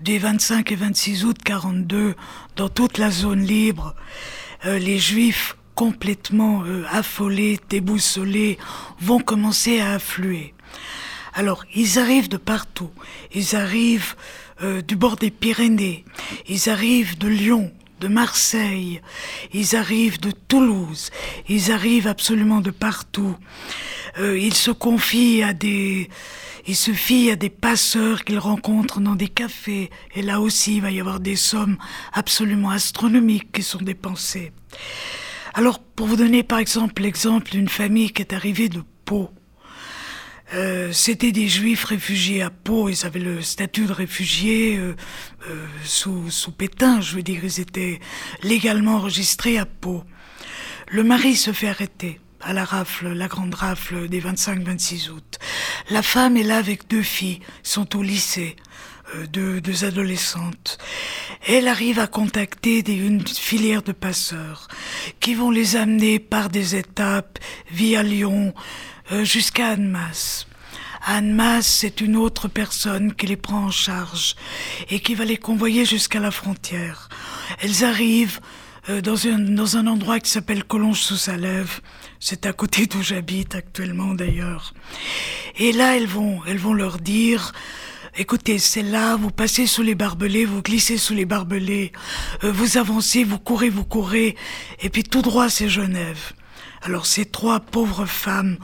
des 0.00 0.18
25 0.18 0.72
et 0.72 0.76
26 0.76 1.24
août 1.26 1.36
42 1.44 2.14
dans 2.56 2.68
toute 2.68 2.98
la 2.98 3.10
zone 3.10 3.42
libre, 3.42 3.94
les 4.64 4.98
juifs 4.98 5.55
complètement 5.76 6.64
affolés, 6.90 7.60
déboussolés, 7.68 8.58
vont 9.00 9.20
commencer 9.20 9.78
à 9.78 9.92
affluer. 9.92 10.54
Alors, 11.34 11.64
ils 11.74 12.00
arrivent 12.00 12.28
de 12.28 12.38
partout. 12.38 12.90
Ils 13.32 13.54
arrivent 13.54 14.16
du 14.88 14.96
bord 14.96 15.16
des 15.16 15.30
Pyrénées. 15.30 16.04
Ils 16.48 16.68
arrivent 16.68 17.16
de 17.18 17.28
Lyon, 17.28 17.70
de 18.00 18.08
Marseille. 18.08 19.00
Ils 19.52 19.76
arrivent 19.76 20.20
de 20.20 20.30
Toulouse. 20.30 21.10
Ils 21.48 21.70
arrivent 21.70 22.06
absolument 22.06 22.60
de 22.60 22.70
partout. 22.70 23.36
Euh, 24.18 24.38
il 24.38 24.54
se 24.54 24.70
confie 24.70 25.42
à 25.42 25.52
des, 25.52 26.08
il 26.66 26.76
se 26.76 26.92
fie 26.92 27.30
à 27.30 27.36
des 27.36 27.50
passeurs 27.50 28.24
qu'il 28.24 28.38
rencontre 28.38 29.00
dans 29.00 29.14
des 29.14 29.28
cafés. 29.28 29.90
Et 30.14 30.22
là 30.22 30.40
aussi, 30.40 30.76
il 30.76 30.82
va 30.82 30.90
y 30.90 31.00
avoir 31.00 31.20
des 31.20 31.36
sommes 31.36 31.76
absolument 32.12 32.70
astronomiques 32.70 33.52
qui 33.52 33.62
sont 33.62 33.82
dépensées. 33.82 34.52
Alors, 35.58 35.78
pour 35.78 36.06
vous 36.06 36.16
donner 36.16 36.42
par 36.42 36.58
exemple 36.58 37.00
l'exemple 37.00 37.50
d'une 37.50 37.70
famille 37.70 38.10
qui 38.10 38.20
est 38.20 38.34
arrivée 38.34 38.68
de 38.68 38.82
Pau, 39.06 39.30
euh, 40.52 40.92
c'était 40.92 41.32
des 41.32 41.48
juifs 41.48 41.84
réfugiés 41.84 42.42
à 42.42 42.50
Pau, 42.50 42.90
ils 42.90 43.06
avaient 43.06 43.20
le 43.20 43.40
statut 43.40 43.86
de 43.86 43.92
réfugiés 43.92 44.76
euh, 44.76 44.94
sous, 45.82 46.30
sous 46.30 46.52
Pétain, 46.52 47.00
je 47.00 47.16
veux 47.16 47.22
dire, 47.22 47.42
ils 47.42 47.58
étaient 47.58 48.00
légalement 48.42 48.96
enregistrés 48.96 49.56
à 49.56 49.64
Pau. 49.64 50.04
Le 50.88 51.02
mari 51.02 51.36
se 51.36 51.54
fait 51.54 51.68
arrêter 51.68 52.20
à 52.42 52.52
la 52.52 52.66
rafle, 52.66 53.14
la 53.14 53.26
grande 53.26 53.54
rafle 53.54 54.08
des 54.10 54.20
25-26 54.20 55.08
août. 55.08 55.38
La 55.88 56.02
femme 56.02 56.36
est 56.36 56.42
là 56.42 56.58
avec 56.58 56.86
deux 56.86 57.02
filles, 57.02 57.40
sont 57.62 57.96
au 57.96 58.02
lycée, 58.02 58.56
euh, 59.14 59.26
deux, 59.26 59.84
adolescentes. 59.84 60.78
Elle 61.46 61.68
arrive 61.68 61.98
à 61.98 62.06
contacter 62.06 62.82
des, 62.82 62.94
une 62.94 63.26
filière 63.26 63.82
de 63.82 63.92
passeurs 63.92 64.68
qui 65.20 65.34
vont 65.34 65.50
les 65.50 65.76
amener 65.76 66.18
par 66.18 66.48
des 66.48 66.74
étapes 66.74 67.38
via 67.70 68.02
Lyon 68.02 68.52
euh, 69.12 69.24
jusqu'à 69.24 69.68
Annemasse. 69.68 70.46
Annemasse, 71.04 71.68
c'est 71.68 72.00
une 72.00 72.16
autre 72.16 72.48
personne 72.48 73.14
qui 73.14 73.26
les 73.26 73.36
prend 73.36 73.66
en 73.66 73.70
charge 73.70 74.34
et 74.90 74.98
qui 74.98 75.14
va 75.14 75.24
les 75.24 75.36
convoyer 75.36 75.84
jusqu'à 75.84 76.18
la 76.18 76.32
frontière. 76.32 77.08
Elles 77.60 77.84
arrivent 77.84 78.40
euh, 78.88 79.00
dans, 79.00 79.26
un, 79.28 79.38
dans 79.38 79.76
un 79.76 79.86
endroit 79.86 80.18
qui 80.18 80.30
s'appelle 80.30 80.64
Collonges 80.64 81.02
sous 81.02 81.16
Salève. 81.16 81.80
C'est 82.18 82.44
à 82.44 82.52
côté 82.52 82.86
d'où 82.86 83.02
j'habite 83.02 83.54
actuellement 83.54 84.14
d'ailleurs. 84.14 84.74
Et 85.58 85.72
là, 85.72 85.96
elles 85.96 86.08
vont, 86.08 86.40
elles 86.46 86.58
vont 86.58 86.74
leur 86.74 86.98
dire, 86.98 87.52
écoutez, 88.18 88.58
c'est 88.58 88.82
là, 88.82 89.16
vous 89.16 89.30
passez 89.30 89.66
sous 89.66 89.82
les 89.82 89.94
barbelés, 89.94 90.44
vous 90.44 90.62
glissez 90.62 90.98
sous 90.98 91.14
les 91.14 91.24
barbelés, 91.24 91.92
euh, 92.44 92.52
vous 92.52 92.78
avancez, 92.78 93.24
vous 93.24 93.38
courez, 93.38 93.70
vous 93.70 93.84
courez, 93.84 94.36
et 94.80 94.88
puis 94.88 95.02
tout 95.02 95.22
droit, 95.22 95.48
c'est 95.48 95.68
Genève. 95.68 96.32
Alors 96.82 97.06
ces 97.06 97.24
trois 97.24 97.60
pauvres 97.60 98.06
femmes, 98.06 98.58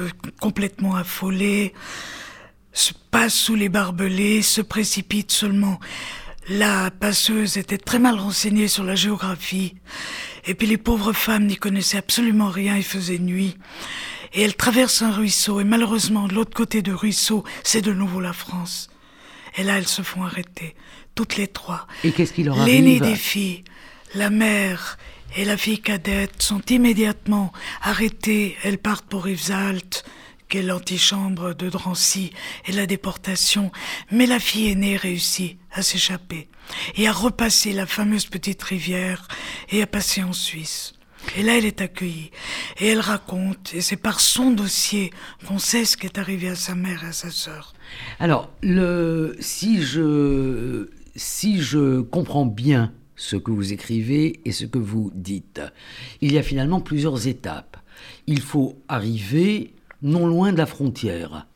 euh, 0.00 0.08
complètement 0.40 0.96
affolées, 0.96 1.74
se 2.72 2.92
passent 3.10 3.34
sous 3.34 3.54
les 3.54 3.68
barbelés, 3.68 4.42
se 4.42 4.60
précipitent 4.60 5.32
seulement 5.32 5.80
la 6.48 6.90
passeuse 6.90 7.58
était 7.58 7.76
très 7.78 7.98
mal 7.98 8.18
renseignée 8.18 8.68
sur 8.68 8.82
la 8.82 8.94
géographie, 8.94 9.74
et 10.46 10.54
puis 10.54 10.66
les 10.66 10.78
pauvres 10.78 11.12
femmes 11.12 11.46
n'y 11.46 11.56
connaissaient 11.56 11.98
absolument 11.98 12.48
rien, 12.48 12.76
il 12.76 12.84
faisait 12.84 13.18
nuit. 13.18 13.56
Et 14.32 14.42
elles 14.42 14.56
traversent 14.56 15.02
un 15.02 15.12
ruisseau, 15.12 15.60
et 15.60 15.64
malheureusement, 15.64 16.26
de 16.26 16.34
l'autre 16.34 16.54
côté 16.54 16.80
du 16.80 16.92
ruisseau, 16.92 17.44
c'est 17.64 17.82
de 17.82 17.92
nouveau 17.92 18.20
la 18.20 18.32
France. 18.32 18.88
Et 19.56 19.62
là, 19.62 19.78
elles 19.78 19.88
se 19.88 20.02
font 20.02 20.22
arrêter, 20.22 20.74
toutes 21.14 21.36
les 21.36 21.48
trois. 21.48 21.86
Et 22.04 22.12
qu'est-ce 22.12 22.32
qui 22.32 22.42
leur 22.42 22.58
arrive 22.58 22.74
L'aînée 22.74 23.00
des 23.00 23.16
filles, 23.16 23.64
la 24.14 24.30
mère 24.30 24.98
et 25.36 25.44
la 25.44 25.56
fille 25.56 25.80
cadette 25.80 26.42
sont 26.42 26.62
immédiatement 26.68 27.52
arrêtées. 27.82 28.56
Elles 28.62 28.78
partent 28.78 29.06
pour 29.06 29.24
Rivesaltes 29.24 30.04
qu'est 30.48 30.62
l'antichambre 30.62 31.54
de 31.54 31.68
Drancy 31.68 32.32
et 32.66 32.72
la 32.72 32.86
déportation, 32.86 33.70
mais 34.10 34.26
la 34.26 34.38
fille 34.38 34.70
aînée 34.70 34.96
réussit 34.96 35.58
à 35.72 35.82
s'échapper 35.82 36.48
et 36.96 37.06
à 37.06 37.12
repasser 37.12 37.72
la 37.72 37.86
fameuse 37.86 38.26
petite 38.26 38.62
rivière 38.62 39.28
et 39.70 39.82
à 39.82 39.86
passer 39.86 40.22
en 40.22 40.32
Suisse. 40.32 40.94
Et 41.36 41.42
là, 41.42 41.58
elle 41.58 41.66
est 41.66 41.80
accueillie. 41.80 42.30
Et 42.78 42.88
elle 42.88 43.00
raconte, 43.00 43.74
et 43.74 43.80
c'est 43.80 43.96
par 43.96 44.20
son 44.20 44.50
dossier 44.50 45.12
qu'on 45.46 45.58
sait 45.58 45.84
ce 45.84 45.96
qui 45.96 46.06
est 46.06 46.18
arrivé 46.18 46.48
à 46.48 46.54
sa 46.54 46.74
mère 46.74 47.04
et 47.04 47.08
à 47.08 47.12
sa 47.12 47.30
sœur. 47.30 47.74
Alors, 48.18 48.50
si, 49.40 49.82
je, 49.82 50.88
si 51.16 51.60
je 51.60 52.00
comprends 52.00 52.46
bien 52.46 52.92
ce 53.16 53.36
que 53.36 53.50
vous 53.50 53.72
écrivez 53.72 54.40
et 54.44 54.52
ce 54.52 54.64
que 54.64 54.78
vous 54.78 55.10
dites, 55.14 55.60
il 56.20 56.32
y 56.32 56.38
a 56.38 56.42
finalement 56.42 56.80
plusieurs 56.80 57.26
étapes. 57.26 57.76
Il 58.26 58.40
faut 58.40 58.76
arriver 58.88 59.74
non 60.02 60.26
loin 60.26 60.52
de 60.52 60.58
la 60.58 60.66
frontière. 60.66 61.46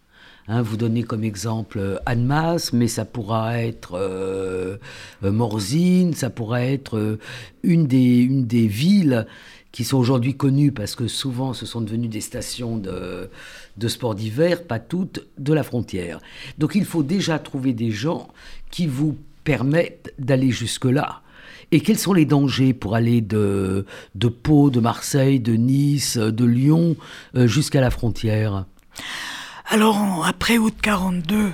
Hein, 0.49 0.63
vous 0.63 0.77
donnez 0.77 1.05
comme 1.05 1.23
exemple 1.23 1.79
euh, 1.79 1.99
Annemasse, 2.05 2.73
mais 2.73 2.89
ça 2.89 3.05
pourra 3.05 3.63
être 3.63 3.95
euh, 3.95 4.77
euh, 5.23 5.31
Morzine, 5.31 6.15
ça 6.15 6.31
pourra 6.31 6.63
être 6.63 7.19
une, 7.63 7.87
des, 7.87 8.19
une 8.19 8.47
des 8.47 8.67
villes 8.67 9.27
qui 9.73 9.85
sont 9.85 9.97
aujourd'hui 9.97 10.37
connues 10.37 10.71
parce 10.71 10.95
que 10.95 11.09
souvent 11.09 11.55
ce 11.55 11.67
sont 11.67 11.81
devenues 11.81 12.09
des 12.09 12.21
stations 12.21 12.77
de, 12.77 13.31
de 13.79 13.89
sport 13.89 14.15
d'hiver, 14.15 14.65
pas 14.65 14.79
toutes, 14.79 15.27
de 15.39 15.53
la 15.53 15.63
frontière. 15.63 16.21
Donc 16.59 16.75
il 16.75 16.85
faut 16.85 17.03
déjà 17.03 17.39
trouver 17.39 17.73
des 17.73 17.91
gens 17.91 18.29
qui 18.71 18.87
vous 18.87 19.17
permettent 19.45 20.15
d'aller 20.19 20.51
jusque-là. 20.51 21.23
Et 21.73 21.81
quels 21.81 21.99
sont 21.99 22.13
les 22.13 22.27
dangers 22.27 22.75
pour 22.75 22.95
aller 22.95 23.23
de, 23.23 23.87
de 24.15 24.29
Pau, 24.29 24.69
de 24.69 24.79
Marseille, 24.79 25.41
de 25.41 25.55
Nice, 25.55 26.19
de 26.19 26.45
Lyon 26.45 26.97
euh, 27.35 27.47
jusqu'à 27.47 27.81
la 27.81 27.91
frontière? 27.91 28.67
Alors, 29.69 30.27
après 30.27 30.59
août 30.59 30.75
42 30.83 31.51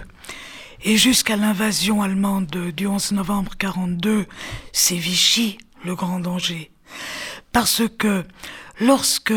et 0.84 0.96
jusqu'à 0.96 1.36
l'invasion 1.36 2.02
allemande 2.02 2.72
du 2.76 2.88
11 2.88 3.12
novembre 3.12 3.52
42, 3.56 4.26
c'est 4.72 4.96
Vichy 4.96 5.58
le 5.84 5.94
grand 5.94 6.18
danger. 6.18 6.72
Parce 7.52 7.82
que 7.98 8.24
lorsque 8.80 9.32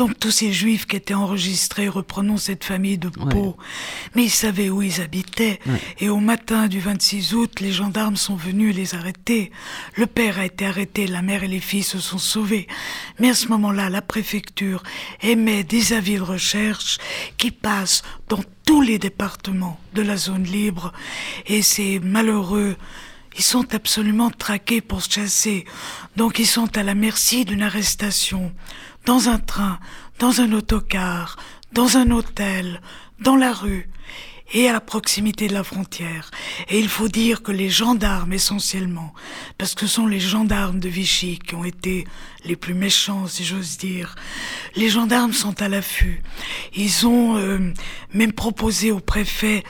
donc 0.00 0.18
tous 0.18 0.30
ces 0.30 0.50
juifs 0.50 0.86
qui 0.86 0.96
étaient 0.96 1.12
enregistrés, 1.12 1.86
reprenons 1.86 2.38
cette 2.38 2.64
famille 2.64 2.96
de 2.96 3.10
Pau, 3.10 3.58
mais 4.14 4.24
ils 4.24 4.30
savaient 4.30 4.70
où 4.70 4.80
ils 4.80 5.02
habitaient. 5.02 5.60
Et 5.98 6.08
au 6.08 6.20
matin 6.20 6.68
du 6.68 6.80
26 6.80 7.34
août, 7.34 7.60
les 7.60 7.70
gendarmes 7.70 8.16
sont 8.16 8.34
venus 8.34 8.74
les 8.74 8.94
arrêter. 8.94 9.52
Le 9.96 10.06
père 10.06 10.38
a 10.38 10.46
été 10.46 10.64
arrêté, 10.64 11.06
la 11.06 11.20
mère 11.20 11.44
et 11.44 11.48
les 11.48 11.60
filles 11.60 11.82
se 11.82 11.98
sont 11.98 12.16
sauvés. 12.16 12.66
Mais 13.18 13.28
à 13.28 13.34
ce 13.34 13.48
moment-là, 13.48 13.90
la 13.90 14.00
préfecture 14.00 14.82
émet 15.20 15.64
des 15.64 15.92
avis 15.92 16.16
de 16.16 16.22
recherche 16.22 16.96
qui 17.36 17.50
passent 17.50 18.02
dans 18.30 18.40
tous 18.64 18.80
les 18.80 18.98
départements 18.98 19.78
de 19.92 20.00
la 20.00 20.16
zone 20.16 20.44
libre. 20.44 20.94
Et 21.46 21.60
c'est 21.60 22.00
malheureux. 22.02 22.76
Ils 23.40 23.52
sont 23.56 23.74
absolument 23.74 24.28
traqués 24.28 24.82
pour 24.82 25.00
se 25.00 25.10
chasser. 25.10 25.64
Donc 26.14 26.38
ils 26.38 26.46
sont 26.46 26.76
à 26.76 26.82
la 26.82 26.94
merci 26.94 27.46
d'une 27.46 27.62
arrestation 27.62 28.52
dans 29.06 29.30
un 29.30 29.38
train, 29.38 29.80
dans 30.18 30.42
un 30.42 30.52
autocar, 30.52 31.38
dans 31.72 31.96
un 31.96 32.10
hôtel, 32.10 32.82
dans 33.18 33.36
la 33.36 33.54
rue. 33.54 33.88
et 34.52 34.68
à 34.68 34.78
proximité 34.80 35.48
de 35.48 35.54
la 35.54 35.64
frontière. 35.64 36.30
Et 36.68 36.80
il 36.80 36.88
faut 36.88 37.08
dire 37.08 37.42
que 37.42 37.52
les 37.52 37.70
gendarmes 37.70 38.32
essentiellement, 38.32 39.14
parce 39.56 39.74
que 39.74 39.86
ce 39.86 39.94
sont 39.94 40.06
les 40.06 40.20
gendarmes 40.20 40.80
de 40.80 40.88
Vichy 40.88 41.38
qui 41.38 41.54
ont 41.54 41.64
été 41.64 42.04
les 42.44 42.56
plus 42.56 42.74
méchants, 42.74 43.26
si 43.26 43.44
j'ose 43.44 43.78
dire, 43.78 44.16
les 44.74 44.90
gendarmes 44.90 45.32
sont 45.32 45.62
à 45.62 45.68
l'affût. 45.68 46.20
Ils 46.74 47.06
ont 47.06 47.36
euh, 47.36 47.72
même 48.12 48.32
proposé 48.32 48.90
au 48.90 49.00
préfet 49.00 49.62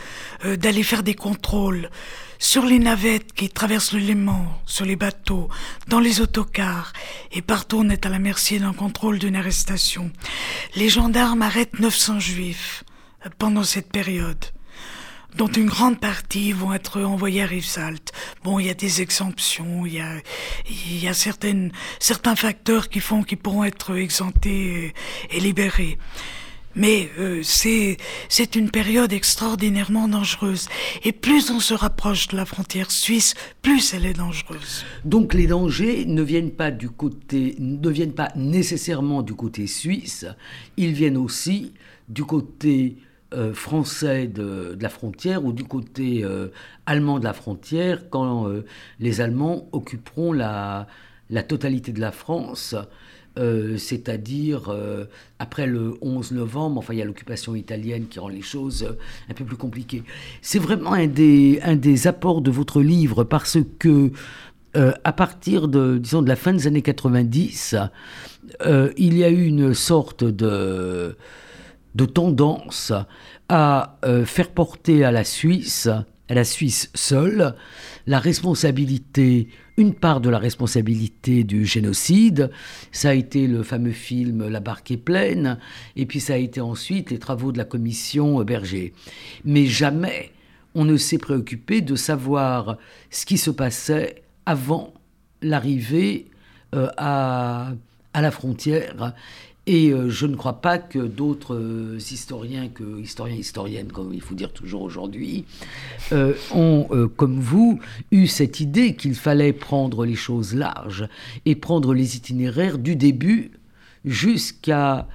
euh, 0.45 0.57
d'aller 0.57 0.83
faire 0.83 1.03
des 1.03 1.15
contrôles 1.15 1.91
sur 2.41 2.65
les 2.65 2.81
navettes 2.81 3.33
qui 3.33 3.49
traversent 3.49 3.93
le 3.93 4.01
Léman, 4.01 4.61
sur 4.67 4.85
les 4.85 4.97
bateaux, 4.97 5.49
dans 5.87 6.01
les 6.01 6.21
autocars, 6.21 6.93
et 7.31 7.43
partout 7.43 7.83
on 7.85 7.91
est 7.91 8.07
à 8.07 8.09
la 8.09 8.19
merci 8.19 8.59
d'un 8.59 8.73
contrôle 8.73 9.21
d'une 9.21 9.37
arrestation. 9.37 10.11
Les 10.75 10.89
gendarmes 10.89 11.43
arrêtent 11.43 11.79
900 11.79 12.19
juifs 12.19 12.83
pendant 13.39 13.63
cette 13.63 13.93
période 13.93 14.45
dont 15.37 15.47
une 15.47 15.67
grande 15.67 16.01
partie 16.01 16.53
vont 16.53 16.73
être 16.73 17.01
envoyés 17.03 17.43
à 17.43 17.47
Rivesaltes. 17.47 18.13
Bon, 18.43 18.59
il 18.59 18.67
y 18.67 18.71
a 18.71 18.75
des 18.75 19.01
exemptions, 19.01 19.87
il 19.87 19.95
y 19.95 20.01
a, 20.01 20.17
il 20.69 21.03
y 21.03 21.09
a 21.09 21.15
certaines, 21.15 21.71
certains 21.99 22.37
facteurs 22.37 22.89
qui 22.89 23.01
font 23.01 23.23
qu'ils 23.23 23.39
pourront 23.39 23.65
être 23.65 23.97
exemptés 23.97 24.93
et, 25.31 25.41
libérés. 25.41 25.99
Mais 26.77 27.09
euh, 27.19 27.41
c'est 27.43 27.97
une 28.55 28.71
période 28.71 29.13
extraordinairement 29.13 30.09
dangereuse. 30.09 30.69
Et 31.05 31.13
plus 31.13 31.51
on 31.51 31.61
se 31.61 31.75
rapproche 31.75 32.29
de 32.29 32.37
la 32.37 32.45
frontière 32.45 32.91
suisse, 32.91 33.35
plus 33.61 33.93
elle 33.93 34.07
est 34.07 34.15
dangereuse. 34.15 34.85
Donc 35.05 35.35
les 35.35 35.47
dangers 35.47 36.05
ne 36.07 36.23
viennent 36.23 36.53
pas 36.53 36.71
du 36.71 36.89
côté, 36.89 37.57
ne 37.59 37.89
viennent 37.89 38.15
pas 38.15 38.31
nécessairement 38.37 39.23
du 39.23 39.35
côté 39.35 39.67
suisse. 39.67 40.27
Ils 40.77 40.93
viennent 40.93 41.17
aussi 41.17 41.73
du 42.09 42.25
côté 42.25 42.97
euh, 43.35 43.53
français 43.53 44.29
de, 44.29 44.77
la 44.81 44.89
frontière 44.89 45.45
ou 45.45 45.53
du 45.53 45.65
côté 45.65 46.23
euh, 46.23 46.49
allemand 46.87 47.19
de 47.19 47.25
la 47.25 47.33
frontière 47.33 48.09
quand 48.11 48.49
les 49.01 49.21
Allemands 49.21 49.69
occuperont 49.73 50.33
la 50.33 50.87
totalité 51.49 51.93
de 51.93 52.01
la 52.01 52.13
France 52.13 52.77
euh, 53.39 53.77
c'est-à-dire 53.77 54.71
euh, 54.71 55.05
après 55.39 55.67
le 55.67 55.95
11 56.03 56.33
novembre, 56.33 56.79
enfin 56.79 56.95
il 56.95 56.99
y 56.99 57.03
a 57.03 57.05
l'occupation 57.05 57.55
italienne 57.55 58.07
qui 58.11 58.19
rend 58.19 58.29
les 58.29 58.43
choses 58.43 58.83
euh, 58.83 58.99
un 59.31 59.35
peu 59.35 59.45
plus 59.45 59.57
compliquées. 59.57 60.03
C'est 60.43 60.59
vraiment 60.59 60.95
un 60.95 61.07
des, 61.07 62.07
apports 62.09 62.43
de 62.43 62.51
votre 62.51 62.83
livre 62.83 63.23
parce 63.25 63.59
que 63.79 64.11
à 64.75 65.13
partir 65.13 65.67
de, 65.67 65.99
disons, 65.99 66.23
de 66.23 66.29
la 66.29 66.37
fin 66.37 66.53
des 66.53 66.69
années 66.69 66.83
90, 66.83 67.75
il 68.65 69.19
y 69.19 69.25
a 69.25 69.29
eu 69.29 69.45
une 69.45 69.75
sorte 69.75 70.23
de, 70.23 71.17
de 71.97 72.05
tendance 72.05 72.93
à 73.49 73.99
faire 74.25 74.51
porter 74.51 75.05
à 75.05 75.11
la 75.11 75.25
Suisse, 75.25 75.89
à 76.29 76.35
la 76.35 76.45
Suisse 76.45 76.91
seule, 76.95 77.57
la 78.07 78.21
responsabilité 78.21 79.49
une 79.81 79.95
part 79.95 80.21
de 80.21 80.29
la 80.29 80.39
responsabilité 80.39 81.43
du 81.43 81.65
génocide. 81.65 82.51
Ça 82.93 83.09
a 83.11 83.15
été 83.15 83.47
le 83.47 83.63
fameux 83.63 83.93
film 83.93 84.47
La 84.47 84.61
barque 84.61 84.91
est 84.91 84.99
pleine, 84.99 85.59
et 85.97 86.05
puis 86.05 86.21
ça 86.21 86.35
a 86.35 86.37
été 86.37 86.61
ensuite 86.61 87.11
les 87.11 87.19
travaux 87.19 87.51
de 87.51 87.57
la 87.57 87.65
commission 87.65 88.43
Berger. 88.45 88.93
Mais 89.47 89.65
jamais 89.65 90.33
on 90.75 90.85
ne 90.85 90.99
s'est 90.99 91.19
préoccupé 91.19 91.81
de 91.81 91.97
savoir 91.97 92.77
ce 93.09 93.25
qui 93.25 93.39
se 93.39 93.51
passait 93.51 94.23
avant 94.45 94.93
l'arrivée 95.41 96.27
euh, 96.75 96.89
à, 96.99 97.73
à 98.13 98.21
la 98.21 98.31
frontière 98.31 99.15
et 99.67 99.91
euh, 99.91 100.09
je 100.09 100.27
ne 100.27 100.37
crois 100.37 100.61
pas 100.61 100.79
que 100.79 100.99
d'autres 100.99 101.55
euh, 101.55 101.99
historiens, 101.99 102.69
que 102.69 103.01
historiens, 103.01 103.37
historiennes, 103.37 103.93
comme 103.93 104.13
il 104.15 104.21
faut 104.21 104.35
dire 104.35 104.53
toujours 104.53 104.83
aujourd'hui, 104.83 105.45
euh, 106.13 106.35
ont, 106.53 106.89
comme 107.17 107.39
vous, 107.39 107.79
eu 108.11 108.27
cette 108.27 108.61
idée 108.61 108.97
qu'il 108.97 109.15
fallait 109.15 109.53
prendre 109.53 110.05
les 110.05 110.15
choses 110.15 110.55
larges 110.55 111.09
et 111.45 111.55
prendre 111.55 111.93
les 111.95 112.17
itinéraires 112.17 112.79
du 112.79 112.97
début 112.97 113.53
jusqu'à 114.05 115.07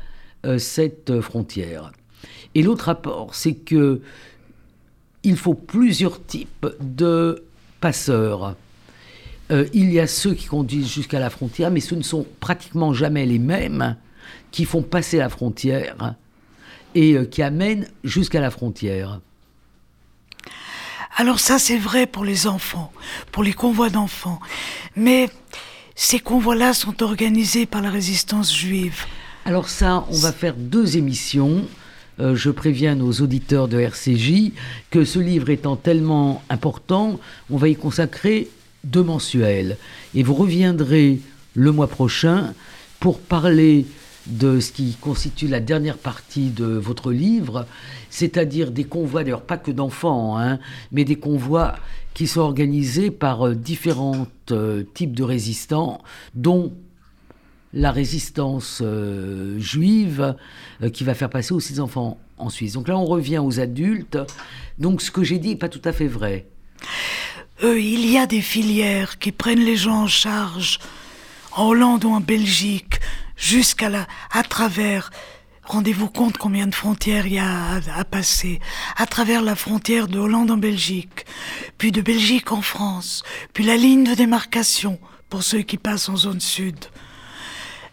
cette 0.59 1.21
frontière. 1.21 1.91
Et 2.53 2.61
l'autre 2.61 2.85
rapport, 2.85 3.33
c'est 3.33 3.55
que 3.55 4.01
il 5.23 5.37
faut 5.37 5.55
plusieurs 5.55 6.23
types 6.23 6.67
de 6.79 7.43
passeurs. 7.81 8.55
il 9.49 9.91
y 9.91 9.99
a 9.99 10.05
ceux 10.05 10.35
qui 10.35 10.45
conduisent 10.45 10.93
jusqu'à 10.93 11.19
la 11.19 11.31
frontière, 11.31 11.71
mais 11.71 11.79
ce 11.79 11.95
ne 11.95 12.03
sont 12.03 12.27
pratiquement 12.39 12.93
jamais 12.93 13.25
les 13.25 13.39
mêmes 13.39 13.97
qui 14.55 14.63
font 14.63 14.81
passer 14.81 15.17
la 15.17 15.27
frontière 15.27 16.15
et 16.95 17.15
euh, 17.15 17.25
qui 17.25 17.41
amènent 17.41 17.89
jusqu'à 18.05 18.39
la 18.39 18.49
frontière. 18.49 19.19
Alors 21.17 21.41
ça 21.41 21.59
c'est 21.59 21.77
vrai 21.77 22.07
pour 22.07 22.23
les 22.23 22.47
enfants, 22.47 22.93
pour 23.33 23.43
les 23.43 23.51
convois 23.51 23.89
d'enfants, 23.89 24.39
mais 24.95 25.29
ces 25.93 26.19
convois-là 26.19 26.73
sont 26.73 27.03
organisés 27.03 27.65
par 27.65 27.81
la 27.81 27.89
résistance 27.89 28.55
juive. 28.55 29.03
Alors 29.43 29.67
ça, 29.67 30.05
on 30.09 30.17
va 30.19 30.31
faire 30.31 30.55
deux 30.55 30.95
émissions. 30.95 31.65
Euh, 32.21 32.33
je 32.33 32.49
préviens 32.49 32.95
nos 32.95 33.11
auditeurs 33.11 33.67
de 33.67 33.77
RCJ 33.77 34.53
que 34.89 35.03
ce 35.03 35.19
livre 35.19 35.49
étant 35.49 35.75
tellement 35.75 36.41
important, 36.49 37.19
on 37.49 37.57
va 37.57 37.67
y 37.67 37.75
consacrer 37.75 38.47
deux 38.85 39.03
mensuels. 39.03 39.75
Et 40.13 40.23
vous 40.23 40.33
reviendrez 40.33 41.19
le 41.55 41.71
mois 41.73 41.87
prochain 41.87 42.53
pour 43.01 43.19
parler 43.19 43.85
de 44.27 44.59
ce 44.59 44.71
qui 44.71 44.95
constitue 44.99 45.47
la 45.47 45.59
dernière 45.59 45.97
partie 45.97 46.49
de 46.49 46.65
votre 46.65 47.11
livre, 47.11 47.67
c'est-à-dire 48.09 48.71
des 48.71 48.83
convois, 48.83 49.23
d'ailleurs 49.23 49.43
pas 49.43 49.57
que 49.57 49.71
d'enfants, 49.71 50.37
hein, 50.37 50.59
mais 50.91 51.03
des 51.03 51.17
convois 51.17 51.75
qui 52.13 52.27
sont 52.27 52.41
organisés 52.41 53.11
par 53.11 53.47
euh, 53.47 53.55
différents 53.55 54.27
euh, 54.51 54.83
types 54.93 55.13
de 55.13 55.23
résistants, 55.23 56.01
dont 56.33 56.73
la 57.73 57.91
résistance 57.91 58.79
euh, 58.81 59.59
juive 59.59 60.35
qui 60.93 61.03
va 61.03 61.13
faire 61.13 61.29
passer 61.29 61.53
aussi 61.53 61.73
les 61.73 61.79
enfants 61.81 62.17
en 62.37 62.49
Suisse. 62.49 62.73
Donc 62.73 62.87
là, 62.87 62.97
on 62.97 63.03
revient 63.03 63.39
aux 63.39 63.59
adultes. 63.59 64.17
Donc 64.79 65.01
ce 65.01 65.11
que 65.11 65.23
j'ai 65.23 65.39
dit 65.39 65.49
n'est 65.49 65.55
pas 65.57 65.67
tout 65.67 65.81
à 65.83 65.91
fait 65.91 66.07
vrai. 66.07 66.47
il 67.61 68.09
y 68.09 68.17
a 68.17 68.27
des 68.27 68.39
filières 68.39 69.19
qui 69.19 69.33
prennent 69.33 69.63
les 69.63 69.75
gens 69.75 70.03
en 70.03 70.07
charge 70.07 70.79
en 71.51 71.67
Hollande 71.67 72.05
ou 72.05 72.11
en 72.11 72.21
Belgique 72.21 72.99
jusqu'à 73.35 73.89
la, 73.89 74.07
à 74.31 74.43
travers, 74.43 75.11
rendez-vous 75.63 76.09
compte 76.09 76.37
combien 76.37 76.67
de 76.67 76.75
frontières 76.75 77.27
il 77.27 77.33
y 77.33 77.39
a 77.39 77.81
à, 77.95 78.03
passer, 78.05 78.59
à 78.97 79.05
travers 79.05 79.41
la 79.41 79.55
frontière 79.55 80.07
de 80.07 80.19
Hollande 80.19 80.51
en 80.51 80.57
Belgique, 80.57 81.25
puis 81.77 81.91
de 81.91 82.01
Belgique 82.01 82.51
en 82.51 82.61
France, 82.61 83.23
puis 83.53 83.63
la 83.63 83.77
ligne 83.77 84.03
de 84.03 84.13
démarcation 84.13 84.99
pour 85.29 85.43
ceux 85.43 85.61
qui 85.61 85.77
passent 85.77 86.09
en 86.09 86.17
zone 86.17 86.41
sud. 86.41 86.77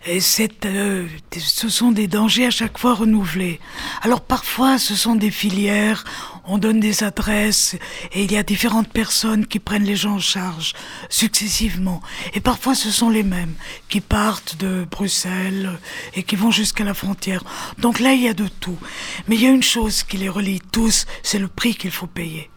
Et 0.04 0.18
euh, 0.64 1.06
ce 1.38 1.68
sont 1.68 1.92
des 1.92 2.08
dangers 2.08 2.46
à 2.46 2.50
chaque 2.50 2.76
fois 2.76 2.94
renouvelés. 2.94 3.60
Alors 4.02 4.20
parfois, 4.20 4.78
ce 4.78 4.96
sont 4.96 5.14
des 5.14 5.30
filières, 5.30 6.04
on 6.44 6.58
donne 6.58 6.80
des 6.80 7.04
adresses 7.04 7.76
et 8.12 8.24
il 8.24 8.32
y 8.32 8.36
a 8.36 8.42
différentes 8.42 8.92
personnes 8.92 9.46
qui 9.46 9.58
prennent 9.58 9.84
les 9.84 9.96
gens 9.96 10.14
en 10.14 10.18
charge 10.18 10.72
successivement. 11.08 12.02
Et 12.34 12.40
parfois, 12.40 12.74
ce 12.74 12.90
sont 12.90 13.10
les 13.10 13.22
mêmes 13.22 13.54
qui 13.88 14.00
partent 14.00 14.56
de 14.56 14.86
Bruxelles 14.90 15.78
et 16.14 16.22
qui 16.22 16.36
vont 16.36 16.50
jusqu'à 16.50 16.84
la 16.84 16.94
frontière. 16.94 17.44
Donc 17.78 18.00
là, 18.00 18.12
il 18.12 18.22
y 18.22 18.28
a 18.28 18.34
de 18.34 18.48
tout. 18.48 18.78
Mais 19.28 19.36
il 19.36 19.42
y 19.42 19.46
a 19.46 19.50
une 19.50 19.62
chose 19.62 20.02
qui 20.02 20.16
les 20.16 20.28
relie 20.28 20.60
tous, 20.72 21.06
c'est 21.22 21.38
le 21.38 21.48
prix 21.48 21.74
qu'il 21.74 21.90
faut 21.90 22.06
payer 22.06 22.50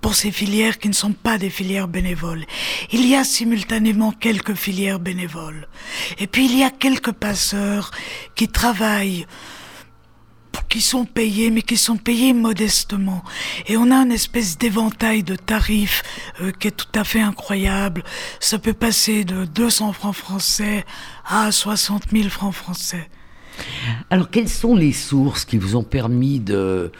pour 0.00 0.14
ces 0.14 0.32
filières 0.32 0.78
qui 0.78 0.88
ne 0.88 0.92
sont 0.92 1.12
pas 1.12 1.38
des 1.38 1.48
filières 1.48 1.88
bénévoles. 1.88 2.44
Il 2.92 3.08
y 3.08 3.16
a 3.16 3.24
simultanément 3.24 4.12
quelques 4.12 4.52
filières 4.52 5.00
bénévoles. 5.00 5.66
Et 6.18 6.26
puis 6.26 6.44
il 6.44 6.58
y 6.58 6.62
a 6.62 6.68
quelques 6.68 7.12
passeurs 7.12 7.90
qui 8.34 8.48
travaillent 8.48 9.26
qui 10.68 10.80
sont 10.80 11.04
payés, 11.04 11.50
mais 11.50 11.62
qui 11.62 11.76
sont 11.76 11.96
payés 11.96 12.32
modestement. 12.32 13.22
Et 13.66 13.76
on 13.76 13.90
a 13.90 13.96
une 13.96 14.12
espèce 14.12 14.58
d'éventail 14.58 15.22
de 15.22 15.36
tarifs 15.36 16.02
euh, 16.40 16.50
qui 16.52 16.68
est 16.68 16.72
tout 16.72 16.98
à 16.98 17.04
fait 17.04 17.20
incroyable. 17.20 18.02
Ça 18.40 18.58
peut 18.58 18.72
passer 18.72 19.24
de 19.24 19.44
200 19.44 19.92
francs 19.92 20.14
français 20.14 20.84
à 21.26 21.52
60 21.52 22.10
000 22.12 22.28
francs 22.28 22.54
français. 22.54 23.08
Alors, 24.10 24.30
quelles 24.30 24.48
sont 24.48 24.74
les 24.74 24.92
sources 24.92 25.44
qui 25.44 25.58
vous 25.58 25.76
ont 25.76 25.84
permis 25.84 26.40
de, 26.40 26.90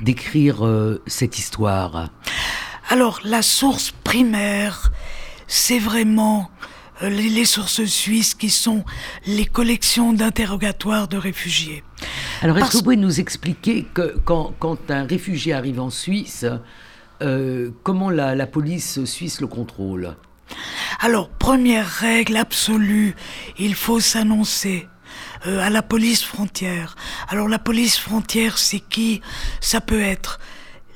d'écrire 0.00 0.64
euh, 0.64 1.02
cette 1.06 1.38
histoire? 1.38 2.10
Alors, 2.88 3.20
la 3.24 3.42
source 3.42 3.92
primaire, 4.04 4.90
c'est 5.46 5.78
vraiment 5.78 6.50
euh, 7.02 7.10
les, 7.10 7.44
sources 7.44 7.84
suisses 7.84 8.34
qui 8.34 8.50
sont 8.50 8.84
les 9.26 9.44
collections 9.44 10.12
d'interrogatoires 10.12 11.08
de 11.08 11.16
réfugiés. 11.16 11.84
Alors, 12.42 12.58
est-ce 12.58 12.70
que 12.70 12.76
vous 12.76 12.82
pouvez 12.82 12.96
nous 12.96 13.20
expliquer 13.20 13.84
que 13.92 14.16
quand, 14.24 14.78
un 14.88 15.04
réfugié 15.04 15.52
arrive 15.52 15.80
en 15.80 15.90
Suisse, 15.90 16.46
euh, 17.20 17.70
comment 17.82 18.10
la, 18.10 18.46
police 18.46 19.04
suisse 19.04 19.40
le 19.40 19.46
contrôle? 19.46 20.14
Alors, 21.00 21.28
première 21.28 21.86
règle 21.86 22.36
absolue, 22.36 23.14
il 23.58 23.74
faut 23.74 24.00
s'annoncer. 24.00 24.86
Euh, 25.46 25.60
à 25.60 25.70
la 25.70 25.82
police 25.82 26.22
frontière. 26.24 26.96
Alors 27.28 27.48
la 27.48 27.60
police 27.60 27.96
frontière, 27.96 28.58
c'est 28.58 28.80
qui? 28.80 29.20
Ça 29.60 29.80
peut 29.80 30.00
être 30.00 30.40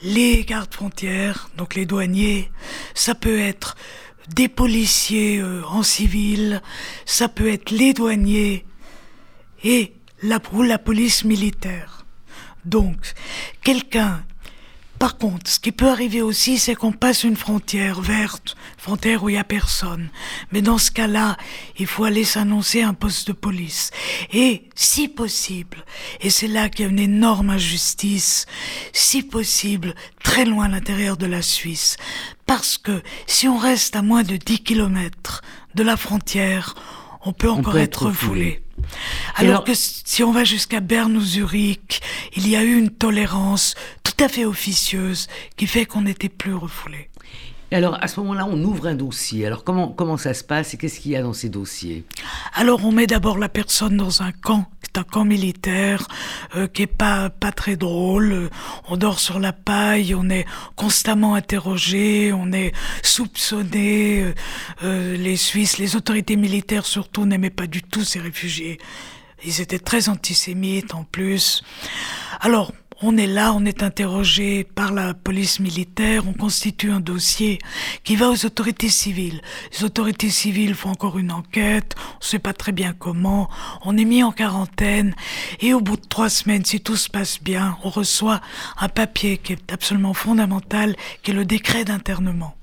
les 0.02 0.44
gardes 0.44 0.72
frontières, 0.74 1.48
donc 1.56 1.76
les 1.76 1.86
douaniers, 1.86 2.50
ça 2.94 3.14
peut 3.14 3.38
être 3.38 3.76
des 4.34 4.48
policiers 4.48 5.38
euh, 5.38 5.62
en 5.66 5.82
civil, 5.82 6.60
ça 7.06 7.28
peut 7.28 7.48
être 7.48 7.70
les 7.70 7.94
douaniers 7.94 8.64
et 9.62 9.94
la, 10.22 10.40
ou 10.52 10.62
la 10.62 10.78
police 10.78 11.24
militaire. 11.24 12.04
Donc, 12.64 13.14
quelqu'un 13.62 14.24
par 15.02 15.18
contre, 15.18 15.50
ce 15.50 15.58
qui 15.58 15.72
peut 15.72 15.88
arriver 15.88 16.22
aussi, 16.22 16.58
c'est 16.58 16.76
qu'on 16.76 16.92
passe 16.92 17.24
une 17.24 17.34
frontière 17.34 18.00
verte, 18.00 18.54
frontière 18.78 19.24
où 19.24 19.30
il 19.30 19.32
n'y 19.32 19.38
a 19.40 19.42
personne. 19.42 20.10
Mais 20.52 20.62
dans 20.62 20.78
ce 20.78 20.92
cas-là, 20.92 21.36
il 21.76 21.88
faut 21.88 22.04
aller 22.04 22.22
s'annoncer 22.22 22.82
à 22.82 22.88
un 22.90 22.94
poste 22.94 23.26
de 23.26 23.32
police. 23.32 23.90
Et, 24.32 24.68
si 24.76 25.08
possible, 25.08 25.84
et 26.20 26.30
c'est 26.30 26.46
là 26.46 26.68
qu'il 26.68 26.84
y 26.84 26.88
a 26.88 26.90
une 26.92 27.00
énorme 27.00 27.50
injustice, 27.50 28.46
si 28.92 29.24
possible, 29.24 29.96
très 30.22 30.44
loin 30.44 30.66
à 30.66 30.68
l'intérieur 30.68 31.16
de 31.16 31.26
la 31.26 31.42
Suisse. 31.42 31.96
Parce 32.46 32.78
que 32.78 33.02
si 33.26 33.48
on 33.48 33.58
reste 33.58 33.96
à 33.96 34.02
moins 34.02 34.22
de 34.22 34.36
10 34.36 34.60
kilomètres 34.60 35.42
de 35.74 35.82
la 35.82 35.96
frontière, 35.96 36.76
on 37.24 37.32
peut 37.32 37.50
encore 37.50 37.76
être, 37.76 38.06
refoulé. 38.06 38.62
Alors, 39.36 39.64
que 39.64 39.72
si 39.74 40.22
on 40.22 40.32
va 40.32 40.44
jusqu'à 40.44 40.80
Berne 40.80 41.16
ou 41.16 41.22
Zurich, 41.22 42.00
il 42.36 42.48
y 42.48 42.56
a 42.56 42.62
eu 42.62 42.76
une 42.76 42.90
tolérance 42.90 43.74
tout 44.02 44.24
à 44.24 44.28
fait 44.28 44.44
officieuse 44.44 45.28
qui 45.56 45.66
fait 45.66 45.86
qu'on 45.86 46.02
n'était 46.02 46.28
plus 46.28 46.54
refoulé. 46.54 47.08
Alors, 47.72 47.96
à 48.02 48.06
ce 48.06 48.20
moment-là, 48.20 48.46
on 48.50 48.62
ouvre 48.62 48.86
un 48.86 48.94
dossier. 48.94 49.46
Alors, 49.46 49.64
comment, 49.64 49.88
comment 49.88 50.18
ça 50.18 50.34
se 50.34 50.44
passe 50.44 50.74
et 50.74 50.76
qu'est-ce 50.76 51.00
qu'il 51.00 51.12
y 51.12 51.16
a 51.16 51.22
dans 51.22 51.32
ces 51.32 51.48
dossiers? 51.48 52.04
Alors, 52.54 52.84
on 52.84 52.92
met 52.92 53.06
d'abord 53.06 53.38
la 53.38 53.48
personne 53.48 53.96
dans 53.96 54.22
un 54.22 54.30
camp, 54.30 54.66
c'est 54.82 54.98
un 54.98 55.04
camp 55.04 55.24
militaire, 55.24 56.06
euh, 56.54 56.66
qui 56.66 56.82
est 56.82 56.86
pas, 56.86 57.30
pas 57.30 57.50
très 57.50 57.76
drôle. 57.76 58.50
On 58.88 58.98
dort 58.98 59.18
sur 59.18 59.40
la 59.40 59.54
paille, 59.54 60.14
on 60.14 60.28
est 60.28 60.44
constamment 60.76 61.34
interrogé, 61.34 62.32
on 62.34 62.52
est 62.52 62.72
soupçonné. 63.02 64.22
Euh, 64.22 64.34
euh, 64.84 65.16
les 65.16 65.36
Suisses, 65.36 65.78
les 65.78 65.96
autorités 65.96 66.36
militaires 66.36 66.84
surtout, 66.84 67.24
n'aimaient 67.24 67.48
pas 67.50 67.66
du 67.66 67.82
tout 67.82 68.04
ces 68.04 68.20
réfugiés. 68.20 68.78
Ils 69.44 69.60
étaient 69.62 69.78
très 69.78 70.10
antisémites 70.10 70.94
en 70.94 71.04
plus. 71.04 71.62
Alors, 72.40 72.72
on 73.02 73.16
est 73.16 73.26
là, 73.26 73.52
on 73.52 73.64
est 73.64 73.82
interrogé 73.82 74.64
par 74.64 74.92
la 74.92 75.12
police 75.12 75.58
militaire, 75.58 76.26
on 76.28 76.32
constitue 76.32 76.92
un 76.92 77.00
dossier 77.00 77.58
qui 78.04 78.16
va 78.16 78.30
aux 78.30 78.46
autorités 78.46 78.88
civiles. 78.88 79.40
Les 79.72 79.84
autorités 79.84 80.30
civiles 80.30 80.74
font 80.74 80.90
encore 80.90 81.18
une 81.18 81.32
enquête, 81.32 81.94
on 81.98 82.18
ne 82.20 82.24
sait 82.24 82.38
pas 82.38 82.52
très 82.52 82.72
bien 82.72 82.94
comment, 82.96 83.50
on 83.84 83.96
est 83.96 84.04
mis 84.04 84.22
en 84.22 84.30
quarantaine 84.30 85.14
et 85.60 85.74
au 85.74 85.80
bout 85.80 85.96
de 85.96 86.06
trois 86.06 86.30
semaines, 86.30 86.64
si 86.64 86.80
tout 86.80 86.96
se 86.96 87.10
passe 87.10 87.42
bien, 87.42 87.76
on 87.82 87.90
reçoit 87.90 88.40
un 88.78 88.88
papier 88.88 89.38
qui 89.38 89.54
est 89.54 89.72
absolument 89.72 90.14
fondamental, 90.14 90.94
qui 91.22 91.32
est 91.32 91.34
le 91.34 91.44
décret 91.44 91.84
d'internement. 91.84 92.54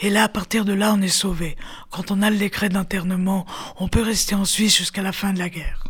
Et 0.00 0.10
là, 0.10 0.24
à 0.24 0.28
partir 0.28 0.64
de 0.64 0.72
là, 0.72 0.94
on 0.96 1.02
est 1.02 1.08
sauvé. 1.08 1.56
Quand 1.90 2.10
on 2.10 2.22
a 2.22 2.30
le 2.30 2.38
décret 2.38 2.70
d'internement, 2.70 3.46
on 3.78 3.88
peut 3.88 4.02
rester 4.02 4.34
en 4.34 4.46
Suisse 4.46 4.76
jusqu'à 4.76 5.02
la 5.02 5.12
fin 5.12 5.32
de 5.32 5.38
la 5.38 5.50
guerre. 5.50 5.84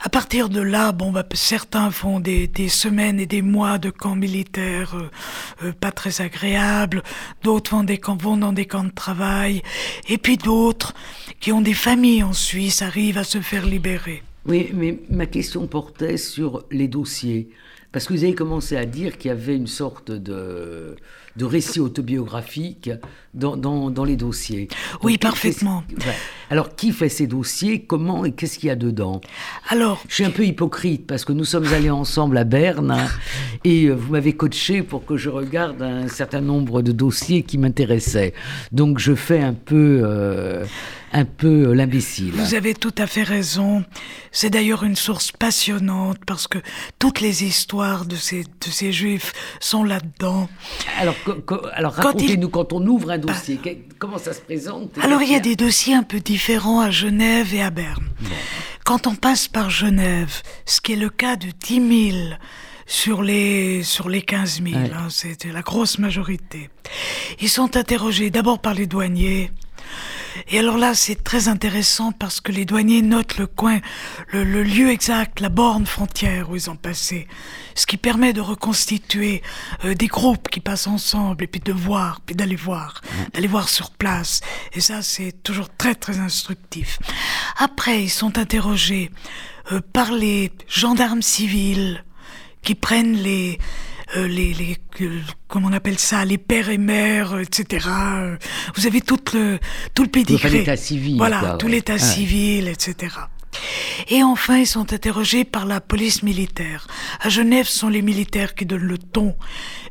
À 0.00 0.08
partir 0.08 0.48
de 0.48 0.60
là, 0.60 0.92
bon, 0.92 1.10
bah, 1.10 1.26
certains 1.32 1.90
font 1.90 2.20
des, 2.20 2.50
semaines 2.68 3.18
et 3.20 3.26
des 3.26 3.42
mois 3.42 3.78
de 3.78 3.90
camps 3.90 4.16
militaires 4.16 4.94
euh, 4.94 5.10
euh, 5.64 5.72
pas 5.72 5.92
très 5.92 6.20
agréables, 6.20 7.02
d'autres 7.42 7.72
vont, 7.72 7.84
des 7.84 7.98
camps, 7.98 8.16
vont 8.16 8.36
dans 8.36 8.52
des 8.52 8.66
camps 8.66 8.84
de 8.84 8.90
travail, 8.90 9.62
et 10.08 10.18
puis 10.18 10.36
d'autres 10.36 10.94
qui 11.40 11.52
ont 11.52 11.60
des 11.60 11.74
familles 11.74 12.22
en 12.22 12.32
Suisse 12.32 12.82
arrivent 12.82 13.18
à 13.18 13.24
se 13.24 13.40
faire 13.40 13.64
libérer. 13.64 14.22
Oui, 14.46 14.70
mais 14.74 15.00
ma 15.10 15.26
question 15.26 15.66
portait 15.66 16.16
sur 16.16 16.64
les 16.70 16.88
dossiers. 16.88 17.48
Parce 17.92 18.06
que 18.06 18.12
vous 18.12 18.24
avez 18.24 18.34
commencé 18.34 18.76
à 18.76 18.84
dire 18.84 19.16
qu'il 19.16 19.30
y 19.30 19.32
avait 19.32 19.56
une 19.56 19.66
sorte 19.66 20.10
de, 20.10 20.96
de 21.36 21.44
récit 21.44 21.80
autobiographique 21.80 22.90
dans, 23.34 23.56
dans, 23.56 24.04
les 24.04 24.16
dossiers. 24.16 24.68
oui, 25.02 25.18
parfaitement. 25.18 25.84
Alors, 26.50 26.74
qui 26.74 26.92
fait 26.92 27.08
ces 27.08 27.26
dossiers? 27.26 27.84
Comment 27.84 28.24
et 28.24 28.32
qu'est-ce 28.32 28.58
qu'il 28.58 28.68
y 28.68 28.70
a 28.70 28.76
dedans? 28.76 29.20
Alors, 29.68 30.02
je 30.08 30.14
suis 30.14 30.24
un 30.24 30.30
peu 30.30 30.44
hypocrite 30.44 31.06
parce 31.06 31.24
que 31.24 31.32
nous 31.32 31.44
sommes 31.44 31.66
allés 31.72 31.90
ensemble 31.90 32.38
à 32.38 32.44
Berne 32.44 32.96
et 33.64 33.86
euh, 33.86 33.94
vous 33.94 34.12
m'avez 34.12 34.32
coaché 34.32 34.82
pour 34.82 35.04
que 35.04 35.16
je 35.16 35.28
regarde 35.28 35.82
un 35.82 36.08
certain 36.08 36.40
nombre 36.40 36.82
de 36.82 36.92
dossiers 36.92 37.42
qui 37.42 37.58
m'intéressaient. 37.58 38.32
Donc, 38.72 38.98
je 38.98 39.14
fais 39.14 39.40
un 39.40 39.54
peu. 39.54 40.00
Euh, 40.04 40.64
un 41.12 41.24
peu 41.24 41.72
l'imbécile. 41.72 42.32
Vous 42.32 42.54
avez 42.54 42.74
tout 42.74 42.94
à 42.98 43.06
fait 43.06 43.22
raison. 43.22 43.84
C'est 44.32 44.50
d'ailleurs 44.50 44.84
une 44.84 44.96
source 44.96 45.32
passionnante 45.32 46.18
parce 46.26 46.46
que 46.46 46.58
toutes 46.98 47.20
les 47.20 47.44
histoires 47.44 48.04
de 48.04 48.16
ces, 48.16 48.42
de 48.42 48.70
ces 48.70 48.92
juifs 48.92 49.32
sont 49.60 49.84
là-dedans. 49.84 50.48
Alors, 50.98 51.14
alors 51.72 51.92
racontez-nous 51.92 52.48
quand, 52.48 52.72
on 52.72 52.86
ouvre 52.86 53.10
un 53.10 53.18
dossier, 53.18 53.60
comment 53.98 54.18
ça 54.18 54.32
se 54.32 54.40
présente 54.40 54.90
Alors 55.02 55.22
il 55.22 55.32
y 55.32 55.36
a 55.36 55.40
des 55.40 55.56
dossiers 55.56 55.94
un 55.94 56.02
peu 56.02 56.20
différents 56.20 56.80
à 56.80 56.90
Genève 56.90 57.54
et 57.54 57.62
à 57.62 57.70
Berne. 57.70 58.04
Quand 58.84 59.06
on 59.06 59.14
passe 59.14 59.48
par 59.48 59.70
Genève, 59.70 60.42
ce 60.64 60.80
qui 60.80 60.92
est 60.92 60.96
le 60.96 61.10
cas 61.10 61.36
de 61.36 61.48
10 61.48 62.10
000 62.12 62.18
sur 62.86 63.22
les, 63.22 63.82
sur 63.82 64.08
les 64.08 64.22
15 64.22 64.62
000, 64.62 64.76
hein, 64.76 65.08
c'était 65.08 65.50
la 65.50 65.62
grosse 65.62 65.98
majorité, 65.98 66.70
ils 67.40 67.48
sont 67.48 67.76
interrogés 67.76 68.30
d'abord 68.30 68.60
par 68.60 68.74
les 68.74 68.86
douaniers, 68.86 69.50
et 70.48 70.58
alors 70.58 70.78
là, 70.78 70.94
c'est 70.94 71.22
très 71.22 71.48
intéressant 71.48 72.12
parce 72.12 72.40
que 72.40 72.52
les 72.52 72.64
douaniers 72.64 73.02
notent 73.02 73.38
le 73.38 73.46
coin, 73.46 73.80
le, 74.32 74.62
lieu 74.62 74.90
exact, 74.90 75.40
la 75.40 75.48
borne 75.48 75.86
frontière 75.86 76.50
où 76.50 76.56
ils 76.56 76.70
ont 76.70 76.76
passé. 76.76 77.26
Ce 77.74 77.86
qui 77.86 77.96
permet 77.96 78.32
de 78.32 78.40
reconstituer 78.40 79.42
euh, 79.84 79.94
des 79.94 80.06
groupes 80.06 80.48
qui 80.48 80.60
passent 80.60 80.86
ensemble 80.86 81.44
et 81.44 81.46
puis 81.46 81.60
de 81.60 81.72
voir, 81.72 82.20
puis 82.24 82.34
d'aller 82.34 82.56
voir, 82.56 83.00
d'aller 83.34 83.48
voir 83.48 83.68
sur 83.68 83.90
place. 83.90 84.40
Et 84.72 84.80
ça, 84.80 85.02
c'est 85.02 85.42
toujours 85.42 85.68
très, 85.76 85.94
très 85.94 86.18
instructif. 86.18 86.98
Après, 87.58 88.02
ils 88.02 88.10
sont 88.10 88.38
interrogés 88.38 89.10
euh, 89.72 89.80
par 89.92 90.12
les 90.12 90.52
gendarmes 90.68 91.22
civils 91.22 92.04
qui 92.62 92.74
prennent 92.74 93.16
les, 93.16 93.58
euh, 94.16 94.28
les, 94.28 94.54
les 94.54 94.76
comment 95.48 95.68
on 95.68 95.72
appelle 95.72 95.98
ça, 95.98 96.24
les 96.24 96.38
pères 96.38 96.70
et 96.70 96.78
mères, 96.78 97.38
etc. 97.38 97.88
Vous 98.74 98.86
avez 98.86 99.00
tout 99.00 99.18
le 99.34 99.58
tout 99.94 100.04
le 100.04 100.08
pédigré. 100.08 100.50
l'état 100.50 100.76
civil. 100.76 101.16
Voilà, 101.16 101.56
tout 101.58 101.68
l'état 101.68 101.98
civil, 101.98 102.68
etc. 102.68 103.16
Et 104.08 104.22
enfin, 104.22 104.58
ils 104.58 104.66
sont 104.66 104.92
interrogés 104.92 105.44
par 105.44 105.66
la 105.66 105.80
police 105.80 106.22
militaire. 106.22 106.86
À 107.20 107.28
Genève, 107.28 107.66
ce 107.66 107.78
sont 107.78 107.88
les 107.88 108.02
militaires 108.02 108.54
qui 108.54 108.66
donnent 108.66 108.82
le 108.82 108.98
ton. 108.98 109.34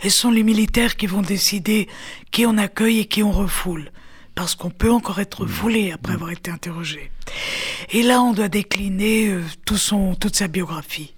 Et 0.01 0.09
ce 0.09 0.19
sont 0.19 0.31
les 0.31 0.43
militaires 0.43 0.95
qui 0.95 1.07
vont 1.07 1.21
décider 1.21 1.87
qui 2.31 2.45
on 2.45 2.57
accueille 2.57 2.99
et 2.99 3.05
qui 3.05 3.23
on 3.23 3.31
refoule. 3.31 3.91
Parce 4.35 4.53
qu'on 4.55 4.69
peut 4.69 4.91
encore 4.91 5.19
être 5.19 5.45
mmh. 5.45 5.49
foulé 5.49 5.91
après 5.91 6.13
mmh. 6.13 6.15
avoir 6.15 6.31
été 6.31 6.51
interrogé. 6.51 7.11
Et 7.91 8.03
là, 8.03 8.21
on 8.21 8.33
doit 8.33 8.49
décliner 8.49 9.29
euh, 9.29 9.43
tout 9.65 9.77
son, 9.77 10.13
toute 10.15 10.35
sa 10.35 10.47
biographie 10.47 11.14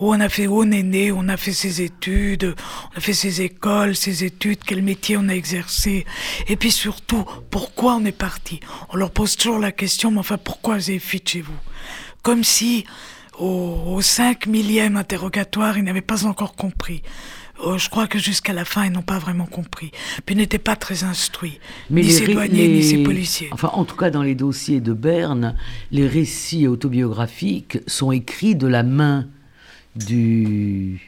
où 0.00 0.12
on 0.12 0.20
a 0.20 0.28
fait 0.28 0.46
où 0.46 0.62
on 0.62 0.70
est 0.70 0.82
né, 0.82 1.12
on 1.12 1.28
a 1.28 1.36
fait 1.36 1.52
ses 1.52 1.82
études, 1.82 2.54
on 2.94 2.98
a 2.98 3.00
fait 3.00 3.12
ses 3.12 3.42
écoles, 3.42 3.96
ses 3.96 4.24
études, 4.24 4.58
quel 4.64 4.82
métier 4.82 5.16
on 5.16 5.28
a 5.28 5.34
exercé, 5.34 6.04
et 6.48 6.56
puis 6.56 6.70
surtout 6.70 7.24
pourquoi 7.50 7.96
on 7.96 8.04
est 8.04 8.12
parti? 8.12 8.60
On 8.90 8.96
leur 8.96 9.10
pose 9.10 9.36
toujours 9.36 9.58
la 9.58 9.72
question, 9.72 10.10
mais 10.10 10.18
enfin 10.18 10.38
pourquoi 10.38 10.76
vous 10.76 10.90
avez 10.90 10.98
fui 10.98 11.22
chez 11.24 11.40
vous? 11.40 11.52
Comme 12.22 12.44
si 12.44 12.84
au, 13.38 14.00
cinq 14.00 14.46
millième 14.46 14.96
interrogatoire, 14.96 15.78
ils 15.78 15.84
n'avaient 15.84 16.00
pas 16.00 16.26
encore 16.26 16.54
compris. 16.54 17.02
Oh, 17.64 17.78
je 17.78 17.88
crois 17.88 18.06
que 18.06 18.18
jusqu'à 18.18 18.52
la 18.52 18.64
fin, 18.64 18.86
ils 18.86 18.92
n'ont 18.92 19.02
pas 19.02 19.18
vraiment 19.18 19.46
compris. 19.46 19.92
Puis 20.24 20.34
ils 20.34 20.38
n'étaient 20.38 20.58
pas 20.58 20.74
très 20.74 21.04
instruits, 21.04 21.60
ni 21.90 22.10
ces 22.10 22.26
douaniers, 22.26 22.68
ni 22.68 22.82
ces 22.82 23.02
policiers. 23.02 23.48
Enfin, 23.52 23.70
en 23.72 23.84
tout 23.84 23.96
cas, 23.96 24.10
dans 24.10 24.22
les 24.22 24.34
dossiers 24.34 24.80
de 24.80 24.92
Berne, 24.92 25.56
les 25.90 26.06
récits 26.06 26.66
autobiographiques 26.66 27.78
sont 27.86 28.10
écrits 28.10 28.56
de 28.56 28.66
la 28.66 28.82
main 28.82 29.28
du, 29.96 31.00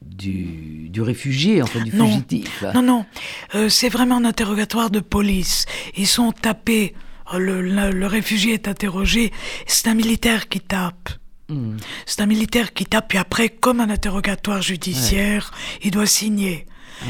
du, 0.00 0.88
du 0.88 1.00
réfugié, 1.00 1.62
enfin 1.62 1.80
du 1.80 1.90
fugitif. 1.90 2.64
Non, 2.74 2.82
non, 2.82 3.06
euh, 3.54 3.68
c'est 3.68 3.88
vraiment 3.88 4.16
un 4.16 4.24
interrogatoire 4.24 4.90
de 4.90 5.00
police. 5.00 5.66
Ils 5.96 6.06
sont 6.06 6.32
tapés, 6.32 6.94
le, 7.32 7.62
le, 7.62 8.06
réfugié 8.06 8.54
est 8.54 8.68
interrogé, 8.68 9.32
c'est 9.66 9.88
un 9.88 9.94
militaire 9.94 10.48
qui 10.48 10.60
tape. 10.60 11.10
Hmm. 11.48 11.76
C'est 12.06 12.20
un 12.20 12.26
militaire 12.26 12.72
qui 12.72 12.86
tape, 12.86 13.08
puis 13.08 13.18
après, 13.18 13.48
comme 13.48 13.80
un 13.80 13.90
interrogatoire 13.90 14.62
judiciaire, 14.62 15.52
il 15.82 15.90
doit 15.90 16.06
signer. 16.06 16.66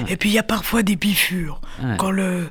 Et 0.08 0.16
puis 0.16 0.30
il 0.30 0.32
y 0.32 0.38
a 0.38 0.42
parfois 0.42 0.82
des 0.82 0.96
bifures. 0.96 1.60
Quand 1.98 2.10
le, 2.10 2.48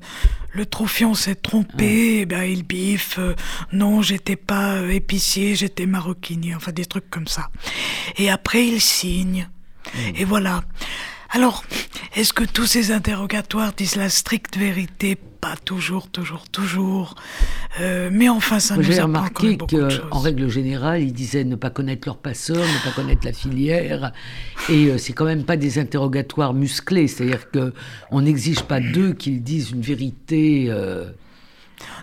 le 0.54 0.66
troufion 0.66 1.14
s'est 1.14 1.36
trompé, 1.36 2.26
ben, 2.26 2.44
il 2.44 2.64
biffe. 2.64 3.18
Euh, 3.20 3.36
non, 3.72 4.02
j'étais 4.02 4.36
pas 4.36 4.76
euh, 4.76 4.90
épicier, 4.90 5.56
j'étais 5.56 5.86
maroquinier. 5.86 6.56
Enfin, 6.56 6.72
des 6.72 6.86
trucs 6.86 7.10
comme 7.10 7.28
ça. 7.28 7.50
Et 8.18 8.30
après, 8.30 8.68
il 8.68 8.82
signe. 8.82 9.50
Hmm. 9.94 10.16
Et 10.16 10.26
voilà. 10.26 10.64
Alors, 11.30 11.64
est-ce 12.16 12.34
que 12.34 12.44
tous 12.44 12.66
ces 12.66 12.92
interrogatoires 12.92 13.74
disent 13.74 13.96
la 13.96 14.10
stricte 14.10 14.58
vérité 14.58 15.18
pas 15.42 15.56
toujours, 15.66 16.08
toujours, 16.08 16.48
toujours. 16.48 17.16
Euh, 17.80 18.10
mais 18.12 18.30
enfin, 18.30 18.60
ça 18.60 18.78
nous 18.78 18.92
apprend 18.92 19.04
remarqué 19.04 19.58
quand 19.58 19.72
même 19.74 20.00
règle 20.12 20.48
générale, 20.50 21.02
ils 21.02 21.14
disaient 21.14 21.44
ne 21.44 21.56
pas 21.56 21.72
connaître 21.72 22.08
leur 22.08 22.18
passeur, 22.18 22.58
ne 22.58 22.84
pas 22.86 22.96
connaître 22.96 23.26
la 23.26 23.34
filière. 23.34 24.14
Et 24.70 24.86
euh, 24.86 24.98
c'est 25.00 25.14
quand 25.14 25.26
même 25.26 25.44
pas 25.44 25.58
des 25.58 25.80
interrogatoires 25.80 26.54
musclés. 26.54 27.08
C'est-à-dire 27.08 27.50
qu'on 27.50 28.22
n'exige 28.22 28.62
pas 28.62 28.80
d'eux 28.80 29.14
qu'ils 29.14 29.42
disent 29.42 29.72
une 29.72 29.82
vérité. 29.82 30.68
euh, 30.70 31.06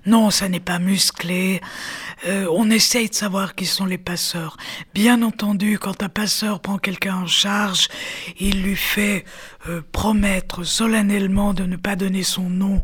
Non, 0.06 0.30
ça 0.30 0.48
n'est 0.48 0.60
pas 0.60 0.78
musclé. 0.78 1.60
Euh, 2.26 2.46
on 2.52 2.70
essaye 2.70 3.08
de 3.08 3.14
savoir 3.14 3.54
qui 3.54 3.66
sont 3.66 3.84
les 3.84 3.98
passeurs. 3.98 4.56
Bien 4.94 5.22
entendu, 5.22 5.78
quand 5.78 6.02
un 6.02 6.08
passeur 6.08 6.60
prend 6.60 6.78
quelqu'un 6.78 7.16
en 7.16 7.26
charge, 7.26 7.88
il 8.38 8.62
lui 8.62 8.76
fait 8.76 9.24
euh, 9.68 9.82
promettre 9.92 10.64
solennellement 10.64 11.54
de 11.54 11.64
ne 11.64 11.76
pas 11.76 11.96
donner 11.96 12.22
son 12.22 12.48
nom. 12.48 12.82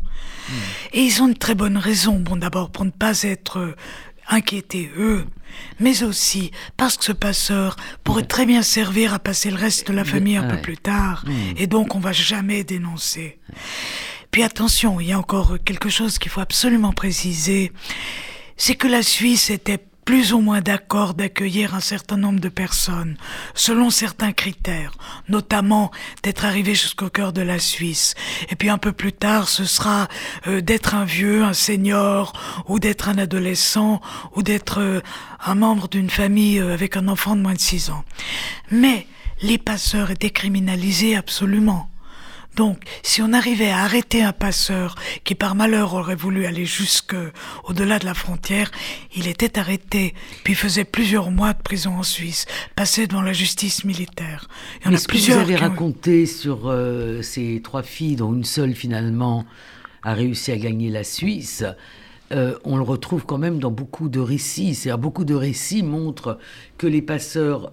Et 0.93 1.01
ils 1.01 1.21
ont 1.21 1.27
une 1.27 1.37
très 1.37 1.55
bonne 1.55 1.77
raison. 1.77 2.19
Bon, 2.19 2.35
d'abord 2.35 2.69
pour 2.69 2.85
ne 2.85 2.91
pas 2.91 3.23
être 3.23 3.59
euh, 3.59 3.75
inquiétés 4.27 4.91
eux, 4.97 5.25
mais 5.79 6.03
aussi 6.03 6.51
parce 6.77 6.97
que 6.97 7.05
ce 7.05 7.11
passeur 7.11 7.75
pourrait 8.03 8.23
très 8.23 8.45
bien 8.45 8.61
servir 8.61 9.13
à 9.13 9.19
passer 9.19 9.51
le 9.51 9.57
reste 9.57 9.87
de 9.87 9.93
la 9.93 10.03
famille 10.03 10.37
un 10.37 10.47
peu 10.47 10.61
plus 10.61 10.77
tard. 10.77 11.25
Et 11.57 11.67
donc 11.67 11.95
on 11.95 11.99
va 11.99 12.11
jamais 12.11 12.63
dénoncer. 12.63 13.39
Puis 14.35 14.43
attention, 14.43 14.99
il 14.99 15.07
y 15.07 15.13
a 15.13 15.17
encore 15.17 15.55
quelque 15.63 15.87
chose 15.87 16.19
qu'il 16.19 16.29
faut 16.29 16.41
absolument 16.41 16.91
préciser, 16.91 17.71
c'est 18.57 18.75
que 18.75 18.85
la 18.85 19.01
Suisse 19.01 19.49
était 19.49 19.79
plus 20.03 20.33
ou 20.33 20.41
moins 20.41 20.59
d'accord 20.59 21.13
d'accueillir 21.13 21.73
un 21.73 21.79
certain 21.79 22.17
nombre 22.17 22.41
de 22.41 22.49
personnes, 22.49 23.15
selon 23.53 23.89
certains 23.89 24.33
critères, 24.33 24.91
notamment 25.29 25.89
d'être 26.21 26.43
arrivé 26.43 26.75
jusqu'au 26.75 27.09
cœur 27.09 27.31
de 27.31 27.41
la 27.41 27.59
Suisse. 27.59 28.13
Et 28.49 28.57
puis 28.57 28.67
un 28.67 28.77
peu 28.77 28.91
plus 28.91 29.13
tard, 29.13 29.47
ce 29.47 29.63
sera 29.63 30.09
euh, 30.47 30.59
d'être 30.59 30.95
un 30.95 31.05
vieux, 31.05 31.45
un 31.45 31.53
senior, 31.53 32.33
ou 32.67 32.77
d'être 32.77 33.07
un 33.07 33.17
adolescent, 33.17 34.01
ou 34.35 34.43
d'être 34.43 34.81
euh, 34.81 34.99
un 35.45 35.55
membre 35.55 35.87
d'une 35.87 36.09
famille 36.09 36.59
euh, 36.59 36.73
avec 36.73 36.97
un 36.97 37.07
enfant 37.07 37.37
de 37.37 37.41
moins 37.41 37.53
de 37.53 37.59
6 37.61 37.89
ans. 37.89 38.03
Mais 38.69 39.07
les 39.41 39.57
passeurs 39.57 40.11
étaient 40.11 40.29
criminalisés 40.29 41.15
absolument. 41.15 41.89
Donc, 42.55 42.79
si 43.03 43.21
on 43.21 43.33
arrivait 43.33 43.69
à 43.69 43.79
arrêter 43.79 44.23
un 44.23 44.31
passeur 44.31 44.95
qui 45.23 45.35
par 45.35 45.55
malheur 45.55 45.93
aurait 45.93 46.15
voulu 46.15 46.45
aller 46.45 46.65
jusque 46.65 47.15
au-delà 47.65 47.99
de 47.99 48.05
la 48.05 48.13
frontière, 48.13 48.71
il 49.15 49.27
était 49.27 49.59
arrêté, 49.59 50.13
puis 50.43 50.55
faisait 50.55 50.85
plusieurs 50.85 51.31
mois 51.31 51.53
de 51.53 51.61
prison 51.61 51.91
en 51.97 52.03
Suisse, 52.03 52.45
passé 52.75 53.07
devant 53.07 53.21
la 53.21 53.33
justice 53.33 53.83
militaire. 53.83 54.47
Il 54.81 54.85
y 54.85 54.87
en 54.87 54.91
Mais 54.91 54.95
a 54.97 54.99
ce 54.99 55.07
que 55.07 55.17
vous 55.17 55.31
avez 55.31 55.55
ont- 55.55 55.59
raconté 55.59 56.25
sur 56.25 56.67
euh, 56.69 57.21
ces 57.21 57.61
trois 57.63 57.83
filles, 57.83 58.15
dont 58.15 58.33
une 58.33 58.45
seule 58.45 58.73
finalement 58.75 59.45
a 60.03 60.13
réussi 60.13 60.51
à 60.51 60.57
gagner 60.57 60.89
la 60.89 61.03
Suisse, 61.03 61.63
euh, 62.31 62.57
on 62.63 62.77
le 62.77 62.83
retrouve 62.83 63.25
quand 63.25 63.37
même 63.37 63.59
dans 63.59 63.71
beaucoup 63.71 64.07
de 64.09 64.19
récits. 64.19 64.75
C'est-à-dire 64.75 64.97
beaucoup 64.97 65.25
de 65.25 65.35
récits 65.35 65.83
montrent 65.83 66.39
que 66.77 66.87
les 66.87 67.01
passeurs 67.01 67.71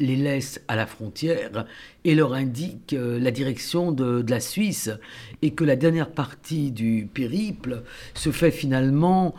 les 0.00 0.16
laissent 0.16 0.60
à 0.68 0.76
la 0.76 0.86
frontière 0.86 1.66
et 2.04 2.14
leur 2.14 2.34
indiquent 2.34 2.94
euh, 2.94 3.18
la 3.18 3.30
direction 3.30 3.92
de, 3.92 4.22
de 4.22 4.30
la 4.30 4.40
Suisse 4.40 4.90
et 5.42 5.52
que 5.52 5.64
la 5.64 5.76
dernière 5.76 6.10
partie 6.10 6.70
du 6.70 7.08
périple 7.12 7.82
se 8.14 8.30
fait 8.30 8.50
finalement 8.50 9.34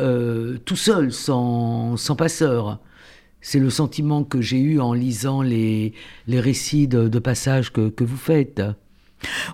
euh, 0.00 0.58
tout 0.64 0.76
seul, 0.76 1.12
sans, 1.12 1.96
sans 1.96 2.16
passeur. 2.16 2.80
C'est 3.40 3.58
le 3.58 3.70
sentiment 3.70 4.24
que 4.24 4.40
j'ai 4.40 4.58
eu 4.58 4.80
en 4.80 4.92
lisant 4.92 5.42
les, 5.42 5.92
les 6.26 6.40
récits 6.40 6.88
de, 6.88 7.08
de 7.08 7.18
passage 7.18 7.72
que, 7.72 7.90
que 7.90 8.04
vous 8.04 8.16
faites. 8.16 8.62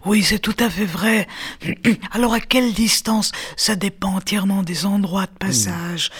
Oui, 0.04 0.22
c'est 0.22 0.38
tout 0.38 0.56
à 0.58 0.70
fait 0.70 0.84
vrai. 0.84 1.26
Alors 2.12 2.32
à 2.32 2.40
quelle 2.40 2.72
distance 2.72 3.32
Ça 3.56 3.76
dépend 3.76 4.16
entièrement 4.16 4.62
des 4.62 4.86
endroits 4.86 5.26
de 5.26 5.38
passage? 5.38 6.10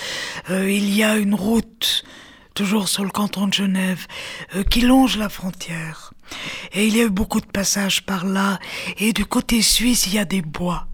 Euh, 0.50 0.70
il 0.70 0.94
y 0.94 1.02
a 1.02 1.16
une 1.16 1.34
route, 1.34 2.04
toujours 2.60 2.90
sur 2.90 3.04
le 3.04 3.10
canton 3.10 3.46
de 3.46 3.54
Genève, 3.54 4.06
euh, 4.54 4.62
qui 4.64 4.82
longe 4.82 5.16
la 5.16 5.30
frontière. 5.30 6.12
Et 6.74 6.86
il 6.86 6.94
y 6.94 7.00
a 7.00 7.04
eu 7.04 7.08
beaucoup 7.10 7.40
de 7.40 7.46
passages 7.46 8.04
par 8.04 8.26
là. 8.26 8.58
Et 8.98 9.14
du 9.14 9.24
côté 9.24 9.62
suisse, 9.62 10.06
il 10.08 10.12
y 10.12 10.18
a 10.18 10.26
des 10.26 10.42
bois. 10.42 10.86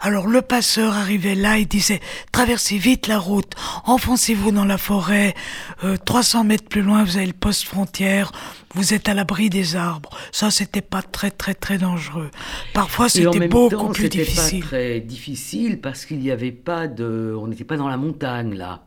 Alors 0.00 0.28
le 0.28 0.40
passeur 0.40 0.94
arrivait 0.94 1.34
là, 1.34 1.58
il 1.58 1.66
disait 1.66 1.98
traversez 2.30 2.78
vite 2.78 3.08
la 3.08 3.18
route, 3.18 3.54
enfoncez-vous 3.86 4.52
dans 4.52 4.64
la 4.64 4.78
forêt, 4.78 5.34
euh, 5.82 5.96
300 5.96 6.44
mètres 6.44 6.68
plus 6.68 6.82
loin 6.82 7.02
vous 7.02 7.16
avez 7.16 7.26
le 7.26 7.32
poste 7.32 7.64
frontière, 7.64 8.30
vous 8.76 8.94
êtes 8.94 9.08
à 9.08 9.14
l'abri 9.14 9.50
des 9.50 9.74
arbres. 9.74 10.10
Ça 10.30 10.52
c'était 10.52 10.80
pas 10.80 11.02
très 11.02 11.32
très 11.32 11.54
très 11.54 11.76
dangereux. 11.76 12.30
Parfois 12.72 13.06
Et 13.06 13.08
c'était 13.08 13.48
beaucoup 13.48 13.74
temps, 13.74 13.88
plus 13.88 14.04
c'était 14.04 14.18
difficile. 14.18 14.60
pas 14.60 14.66
très 14.68 15.00
difficile 15.00 15.80
parce 15.80 16.04
qu'il 16.04 16.20
n'y 16.20 16.30
avait 16.30 16.52
pas 16.52 16.86
de, 16.86 17.34
on 17.36 17.48
n'était 17.48 17.64
pas 17.64 17.76
dans 17.76 17.88
la 17.88 17.96
montagne 17.96 18.54
là, 18.54 18.84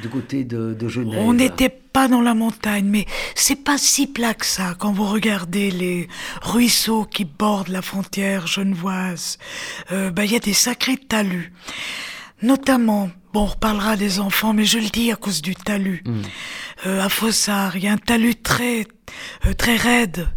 du 0.00 0.08
côté 0.08 0.44
de, 0.44 0.74
de 0.74 0.88
Genève. 0.88 1.20
On 1.20 1.32
n'était 1.32 1.68
pas 1.68 2.08
dans 2.08 2.20
la 2.20 2.34
montagne, 2.34 2.86
mais 2.86 3.06
c'est 3.34 3.62
pas 3.64 3.78
si 3.78 4.06
plat 4.06 4.34
que 4.34 4.46
ça 4.46 4.74
quand 4.78 4.92
vous 4.92 5.06
regardez 5.06 5.70
les 5.70 6.08
ruisseaux 6.42 7.04
qui 7.04 7.24
bordent 7.24 7.68
la 7.68 7.82
frontière 7.82 8.46
genevoise. 8.46 9.38
Euh, 9.90 10.10
bah, 10.10 10.24
il 10.24 10.32
y 10.32 10.36
a 10.36 10.40
des 10.40 10.54
sacrés 10.54 10.96
talus. 10.96 11.52
Notamment, 12.42 13.10
bon, 13.32 13.42
on 13.42 13.46
reparlera 13.46 13.96
des 13.96 14.18
enfants, 14.18 14.52
mais 14.52 14.64
je 14.64 14.78
le 14.78 14.88
dis 14.88 15.12
à 15.12 15.16
cause 15.16 15.42
du 15.42 15.54
talus. 15.54 16.02
Euh, 16.86 17.00
à 17.00 17.08
Fossard, 17.08 17.76
il 17.76 17.84
y 17.84 17.88
a 17.88 17.92
un 17.92 17.98
talus 17.98 18.34
très, 18.36 18.86
euh, 19.46 19.52
très 19.54 19.76
raide. 19.76 20.28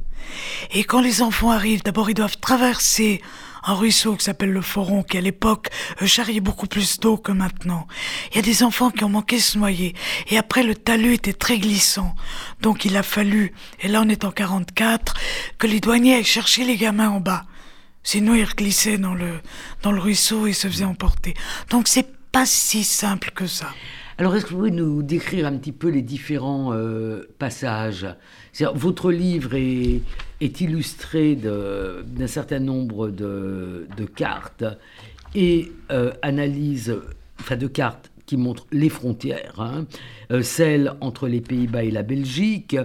Et 0.72 0.84
quand 0.84 1.02
les 1.02 1.22
enfants 1.22 1.52
arrivent, 1.52 1.84
d'abord 1.84 2.10
ils 2.10 2.16
doivent 2.16 2.38
traverser 2.38 3.22
un 3.66 3.74
ruisseau 3.74 4.16
qui 4.16 4.24
s'appelle 4.24 4.52
le 4.52 4.62
Foron, 4.62 5.04
qui 5.04 5.18
à 5.18 5.22
l'époque 5.22 5.70
euh, 6.02 6.06
charriait 6.06 6.40
beaucoup 6.40 6.68
plus 6.68 7.00
d'eau 7.00 7.18
que 7.18 7.32
maintenant. 7.32 7.88
Il 8.32 8.36
y 8.38 8.40
a 8.40 8.44
des 8.44 8.64
enfants 8.64 8.92
qui 8.92 9.04
ont 9.04 9.10
manqué 9.10 9.38
de 9.38 9.42
se 9.42 9.58
noyer. 9.58 9.96
Et 10.30 10.38
après, 10.38 10.64
le 10.64 10.76
talus 10.76 11.14
était 11.14 11.34
très 11.34 11.58
glissant. 11.58 12.16
Donc 12.62 12.86
il 12.86 12.96
a 12.96 13.04
fallu, 13.04 13.54
et 13.82 13.88
là 13.88 14.02
on 14.04 14.10
est 14.10 14.24
en 14.24 14.32
44, 14.32 15.16
que 15.58 15.68
les 15.68 15.80
douaniers 15.80 16.16
aillent 16.16 16.24
chercher 16.24 16.64
les 16.64 16.78
gamins 16.78 17.10
en 17.10 17.20
bas. 17.20 17.46
Sinon, 18.04 18.36
ils 18.36 18.46
glissaient 18.46 19.00
dans 19.00 19.16
le, 19.16 19.42
dans 19.82 19.92
le 19.92 20.00
ruisseau 20.00 20.46
et 20.46 20.54
se 20.54 20.68
faisaient 20.68 20.86
emporter. 20.86 21.34
Donc 21.72 21.88
c'est 21.88 22.08
pas 22.32 22.46
si 22.46 22.84
simple 22.84 23.32
que 23.32 23.48
ça. 23.48 23.74
Alors, 24.18 24.34
est-ce 24.34 24.46
que 24.46 24.52
vous 24.52 24.58
pouvez 24.58 24.72
nous 24.72 25.04
décrire 25.04 25.46
un 25.46 25.58
petit 25.58 25.74
peu 25.74 25.90
les 25.90 26.02
différents 26.02 26.72
euh, 26.72 27.28
passages? 27.38 28.08
Votre 28.74 29.12
livre 29.12 29.56
est, 29.56 30.02
illustré 30.62 31.36
d'un 31.36 32.28
certain 32.28 32.60
nombre 32.60 33.10
de, 33.10 33.88
de 33.98 34.06
cartes 34.06 34.64
et 35.34 35.72
euh, 35.92 36.14
analyse, 36.22 36.96
enfin 37.42 37.58
de 37.58 37.68
cartes 37.68 38.10
qui 38.26 38.38
montrent 38.38 38.66
les 38.72 38.90
frontières, 38.90 39.60
hein, 39.60 39.86
euh, 40.32 40.42
celles 40.42 40.94
entre 41.02 41.28
les 41.28 41.42
Pays-Bas 41.42 41.84
et 41.84 41.92
la 41.92 42.04
Belgique, 42.04 42.78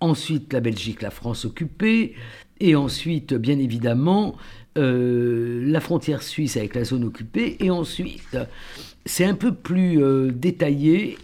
ensuite 0.00 0.52
la 0.52 0.60
Belgique, 0.60 1.02
la 1.02 1.10
France 1.10 1.44
occupée, 1.44 2.14
et 2.60 2.76
ensuite, 2.76 3.34
bien 3.34 3.58
évidemment, 3.58 4.36
euh, 4.78 5.62
la 5.66 5.80
frontière 5.80 6.22
suisse 6.22 6.56
avec 6.56 6.74
la 6.74 6.84
zone 6.84 7.04
occupée, 7.04 7.56
et 7.60 7.70
ensuite, 7.70 8.38
c'est 9.04 9.24
un 9.24 9.34
peu 9.34 9.52
plus 9.52 10.02
euh, 10.02 10.30
détaillé. 10.30 11.18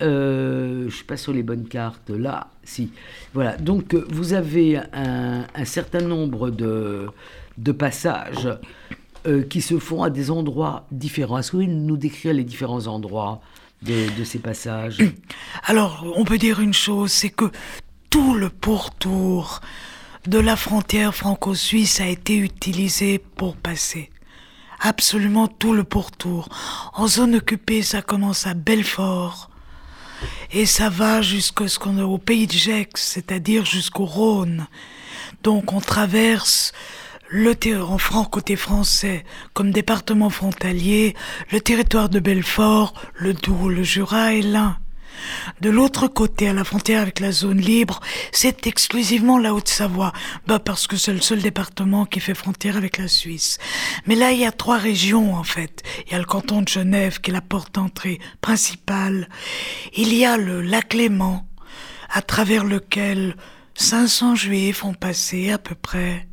Euh, 0.00 0.82
je 0.82 0.84
ne 0.86 0.90
suis 0.90 1.04
pas 1.04 1.16
sur 1.16 1.32
les 1.32 1.42
bonnes 1.42 1.66
cartes 1.66 2.10
là, 2.10 2.48
si. 2.62 2.92
Voilà, 3.34 3.56
donc 3.56 3.94
euh, 3.94 4.06
vous 4.10 4.32
avez 4.32 4.80
un, 4.92 5.44
certain 5.64 6.00
nombre 6.00 6.50
de, 6.50 7.08
passages 7.72 8.48
qui 9.50 9.60
se 9.60 9.78
font 9.78 10.02
à 10.02 10.10
des 10.10 10.30
endroits 10.30 10.86
différents. 10.90 11.38
Est-ce 11.38 11.50
que 11.50 11.56
vous 11.56 11.64
pouvez 11.64 11.74
nous 11.74 11.96
décrire 11.96 12.32
les 12.32 12.44
différents 12.44 12.86
endroits 12.86 13.42
de 13.82 14.24
ces 14.24 14.38
passages? 14.38 14.98
Alors, 15.64 16.06
on 16.16 16.24
peut 16.24 16.38
dire 16.38 16.60
une 16.60 16.72
chose, 16.72 17.10
c'est 17.10 17.28
que 17.28 17.46
tout 18.08 18.34
le 18.34 18.48
pourtour 18.48 19.60
de 20.26 20.38
la 20.38 20.56
frontière 20.56 21.14
franco-suisse 21.14 22.00
a 22.00 22.06
été 22.06 22.36
utilisé 22.36 23.18
pour 23.18 23.56
passer. 23.56 24.08
Absolument 24.80 25.48
tout 25.48 25.72
le 25.72 25.84
pourtour. 25.84 26.48
En 26.94 27.08
zone 27.08 27.36
occupée, 27.36 27.82
ça 27.82 28.02
commence 28.02 28.46
à 28.46 28.54
Belfort. 28.54 29.50
Et 30.52 30.66
ça 30.66 30.88
va 30.88 31.22
jusqu'au 31.22 31.66
au 32.00 32.18
pays 32.18 32.46
de 32.46 32.52
Gex, 32.52 33.02
c'est-à-dire 33.02 33.64
jusqu'au 33.64 34.04
Rhône. 34.04 34.66
Donc 35.42 35.72
on 35.72 35.80
traverse 35.80 36.72
le 37.28 37.54
en 37.76 37.98
franc 37.98 38.24
côté 38.24 38.56
français 38.56 39.24
comme 39.52 39.70
département 39.70 40.30
frontalier, 40.30 41.14
le 41.52 41.60
territoire 41.60 42.08
de 42.08 42.20
Belfort, 42.20 42.94
le 43.14 43.34
Doubs, 43.34 43.68
le 43.68 43.82
Jura 43.82 44.32
et 44.32 44.42
l'Ain. 44.42 44.78
De 45.60 45.70
l'autre 45.70 46.08
côté, 46.08 46.48
à 46.48 46.52
la 46.52 46.64
frontière 46.64 47.02
avec 47.02 47.20
la 47.20 47.32
zone 47.32 47.60
libre, 47.60 48.00
c'est 48.32 48.66
exclusivement 48.66 49.38
la 49.38 49.54
Haute-Savoie, 49.54 50.12
bah 50.46 50.58
parce 50.58 50.86
que 50.86 50.96
c'est 50.96 51.12
le 51.12 51.20
seul 51.20 51.40
département 51.40 52.04
qui 52.04 52.20
fait 52.20 52.34
frontière 52.34 52.76
avec 52.76 52.98
la 52.98 53.08
Suisse. 53.08 53.58
Mais 54.06 54.14
là, 54.14 54.32
il 54.32 54.40
y 54.40 54.46
a 54.46 54.52
trois 54.52 54.78
régions 54.78 55.34
en 55.34 55.44
fait. 55.44 55.82
Il 56.06 56.12
y 56.12 56.14
a 56.14 56.18
le 56.18 56.24
canton 56.24 56.62
de 56.62 56.68
Genève 56.68 57.20
qui 57.20 57.30
est 57.30 57.34
la 57.34 57.40
porte 57.40 57.74
d'entrée 57.74 58.18
principale. 58.40 59.28
Il 59.96 60.14
y 60.14 60.24
a 60.24 60.36
le 60.36 60.62
lac 60.62 60.94
Léman, 60.94 61.46
à 62.10 62.22
travers 62.22 62.64
lequel 62.64 63.34
500 63.78 64.34
juifs 64.34 64.84
ont 64.84 64.92
passé 64.92 65.52
à 65.52 65.58
peu 65.58 65.76
près. 65.76 66.26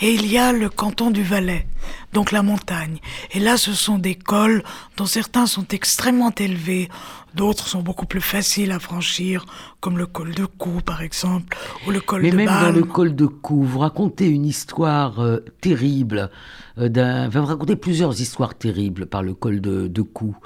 Et 0.00 0.12
il 0.12 0.26
y 0.26 0.36
a 0.36 0.52
le 0.52 0.68
canton 0.68 1.12
du 1.12 1.22
Valais, 1.22 1.64
donc 2.12 2.32
la 2.32 2.42
montagne. 2.42 2.98
Et 3.30 3.38
là, 3.38 3.56
ce 3.56 3.72
sont 3.72 3.98
des 3.98 4.16
cols 4.16 4.64
dont 4.96 5.06
certains 5.06 5.46
sont 5.46 5.66
extrêmement 5.68 6.32
élevés, 6.36 6.88
d'autres 7.34 7.68
sont 7.68 7.82
beaucoup 7.82 8.04
plus 8.06 8.20
faciles 8.20 8.72
à 8.72 8.80
franchir, 8.80 9.46
comme 9.78 9.96
le 9.96 10.06
col 10.06 10.34
de 10.34 10.44
Cou, 10.44 10.80
par 10.84 11.00
exemple, 11.00 11.56
ou 11.86 11.92
le 11.92 12.00
col 12.00 12.22
Mais 12.22 12.32
de 12.32 12.36
même 12.36 12.48
dans 12.48 12.72
le 12.72 12.82
col 12.82 13.14
de 13.14 13.26
Cou, 13.26 13.62
vous 13.62 13.78
racontez 13.78 14.26
une 14.26 14.44
histoire 14.44 15.20
euh, 15.20 15.38
terrible. 15.60 16.30
euh, 16.78 17.28
vous 17.30 17.44
racontez 17.44 17.76
plusieurs 17.76 18.20
histoires 18.20 18.56
terribles 18.56 19.06
par 19.06 19.22
le 19.22 19.34
col 19.34 19.60
de, 19.60 19.86
de 19.86 20.02
Cou. 20.02 20.36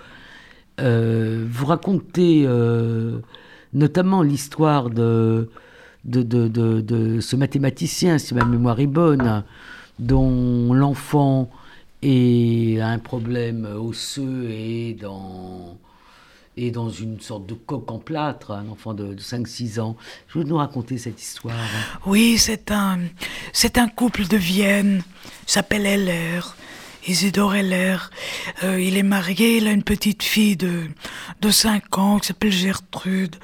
Euh, 0.80 1.46
vous 1.50 1.64
racontez 1.64 2.46
notamment 3.72 4.20
l'histoire 4.20 4.90
de, 4.90 5.48
de, 6.04 6.22
de, 6.22 6.48
de- 6.48 7.20
ce 7.20 7.36
mathématicien, 7.36 8.18
si 8.18 8.34
ma 8.34 8.44
mémoire 8.44 8.80
est 8.80 8.86
bonne, 8.86 9.44
dont 9.98 10.72
l'enfant 10.74 11.48
est- 12.02 12.80
a 12.80 12.88
un 12.88 12.98
problème 12.98 13.66
osseux 13.78 14.48
et 14.50 14.94
dans, 15.00 15.78
et 16.56 16.70
dans 16.70 16.90
une 16.90 17.20
sorte 17.20 17.46
de 17.46 17.54
coque 17.54 17.90
en 17.90 17.98
plâtre, 17.98 18.50
un 18.50 18.68
enfant 18.68 18.94
de, 18.94 19.14
de 19.14 19.20
5-6 19.20 19.78
ans. 19.80 19.96
Je 20.28 20.38
veux 20.38 20.44
nous 20.44 20.56
raconter 20.56 20.98
cette 20.98 21.20
histoire. 21.22 21.54
Oui, 22.06 22.36
c'est 22.38 22.70
un, 22.70 22.98
c'est 23.52 23.78
un 23.78 23.88
couple 23.88 24.26
de 24.26 24.36
Vienne, 24.36 25.02
s'appelle 25.46 25.86
Heller, 25.86 26.56
Isidore 27.06 27.56
Heller. 27.56 28.10
Euh, 28.64 28.80
il 28.80 28.96
est 28.96 29.02
marié, 29.02 29.56
il 29.56 29.66
a 29.66 29.72
une 29.72 29.82
petite 29.82 30.22
fille 30.22 30.56
de, 30.56 30.88
de 31.40 31.50
5 31.50 31.98
ans 31.98 32.18
qui 32.18 32.28
s'appelle 32.28 32.52
Gertrude. 32.52 33.36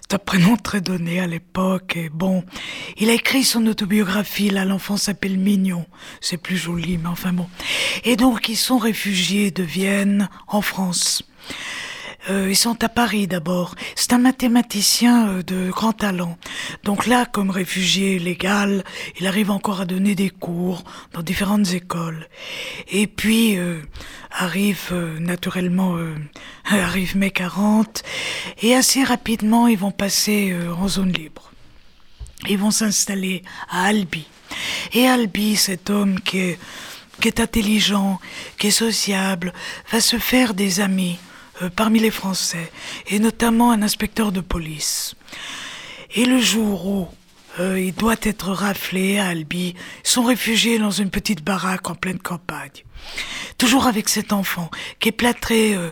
C'est 0.00 0.14
un 0.14 0.18
prénom 0.18 0.56
très 0.56 0.80
donné 0.80 1.20
à 1.20 1.26
l'époque. 1.26 1.96
Et 1.96 2.08
bon, 2.08 2.44
il 2.96 3.10
a 3.10 3.12
écrit 3.12 3.44
son 3.44 3.66
autobiographie, 3.66 4.50
là, 4.50 4.64
l'enfant 4.64 4.96
s'appelle 4.96 5.38
Mignon. 5.38 5.86
C'est 6.20 6.36
plus 6.36 6.56
joli, 6.56 6.98
mais 6.98 7.08
enfin 7.08 7.32
bon. 7.32 7.48
Et 8.04 8.16
donc, 8.16 8.48
ils 8.48 8.56
sont 8.56 8.78
réfugiés 8.78 9.50
de 9.50 9.62
Vienne 9.62 10.28
en 10.48 10.60
France. 10.60 11.22
Euh, 12.28 12.48
ils 12.50 12.56
sont 12.56 12.82
à 12.82 12.88
Paris 12.88 13.26
d'abord. 13.26 13.74
C'est 13.94 14.12
un 14.12 14.18
mathématicien 14.18 15.28
euh, 15.28 15.42
de 15.42 15.70
grand 15.70 15.92
talent. 15.92 16.36
Donc 16.84 17.06
là, 17.06 17.26
comme 17.26 17.50
réfugié 17.50 18.18
légal, 18.18 18.84
il 19.20 19.26
arrive 19.26 19.50
encore 19.50 19.80
à 19.80 19.84
donner 19.84 20.14
des 20.14 20.30
cours 20.30 20.84
dans 21.12 21.22
différentes 21.22 21.72
écoles. 21.72 22.28
Et 22.88 23.06
puis 23.06 23.56
euh, 23.58 23.80
arrive 24.36 24.88
euh, 24.92 25.18
naturellement 25.18 25.96
euh, 25.96 26.14
arrive 26.64 27.16
mai 27.16 27.30
40 27.30 28.02
et 28.62 28.74
assez 28.74 29.02
rapidement 29.02 29.66
ils 29.66 29.78
vont 29.78 29.90
passer 29.90 30.50
euh, 30.52 30.72
en 30.74 30.88
zone 30.88 31.12
libre. 31.12 31.50
Ils 32.48 32.58
vont 32.58 32.70
s'installer 32.70 33.42
à 33.70 33.84
Albi. 33.86 34.26
Et 34.92 35.06
Albi, 35.06 35.56
cet 35.56 35.88
homme 35.90 36.20
qui 36.20 36.38
est, 36.38 36.58
qui 37.20 37.28
est 37.28 37.40
intelligent, 37.40 38.20
qui 38.58 38.68
est 38.68 38.70
sociable, 38.70 39.54
va 39.90 40.00
se 40.00 40.18
faire 40.18 40.52
des 40.52 40.80
amis 40.80 41.18
euh, 41.62 41.70
parmi 41.70 42.00
les 42.00 42.10
Français, 42.10 42.70
et 43.08 43.18
notamment 43.18 43.70
un 43.70 43.82
inspecteur 43.82 44.32
de 44.32 44.40
police. 44.40 45.14
Et 46.14 46.24
le 46.24 46.40
jour 46.40 46.86
où 46.86 47.08
euh, 47.58 47.80
il 47.80 47.94
doit 47.94 48.16
être 48.22 48.50
raflé 48.50 49.18
à 49.18 49.28
Albi, 49.28 49.74
ils 50.04 50.08
sont 50.08 50.24
réfugiés 50.24 50.78
dans 50.78 50.90
une 50.90 51.10
petite 51.10 51.42
baraque 51.42 51.88
en 51.88 51.94
pleine 51.94 52.18
campagne. 52.18 52.84
Toujours 53.56 53.86
avec 53.86 54.08
cet 54.08 54.32
enfant 54.32 54.70
qui 55.00 55.08
est 55.08 55.12
plâtré 55.12 55.74
euh, 55.74 55.90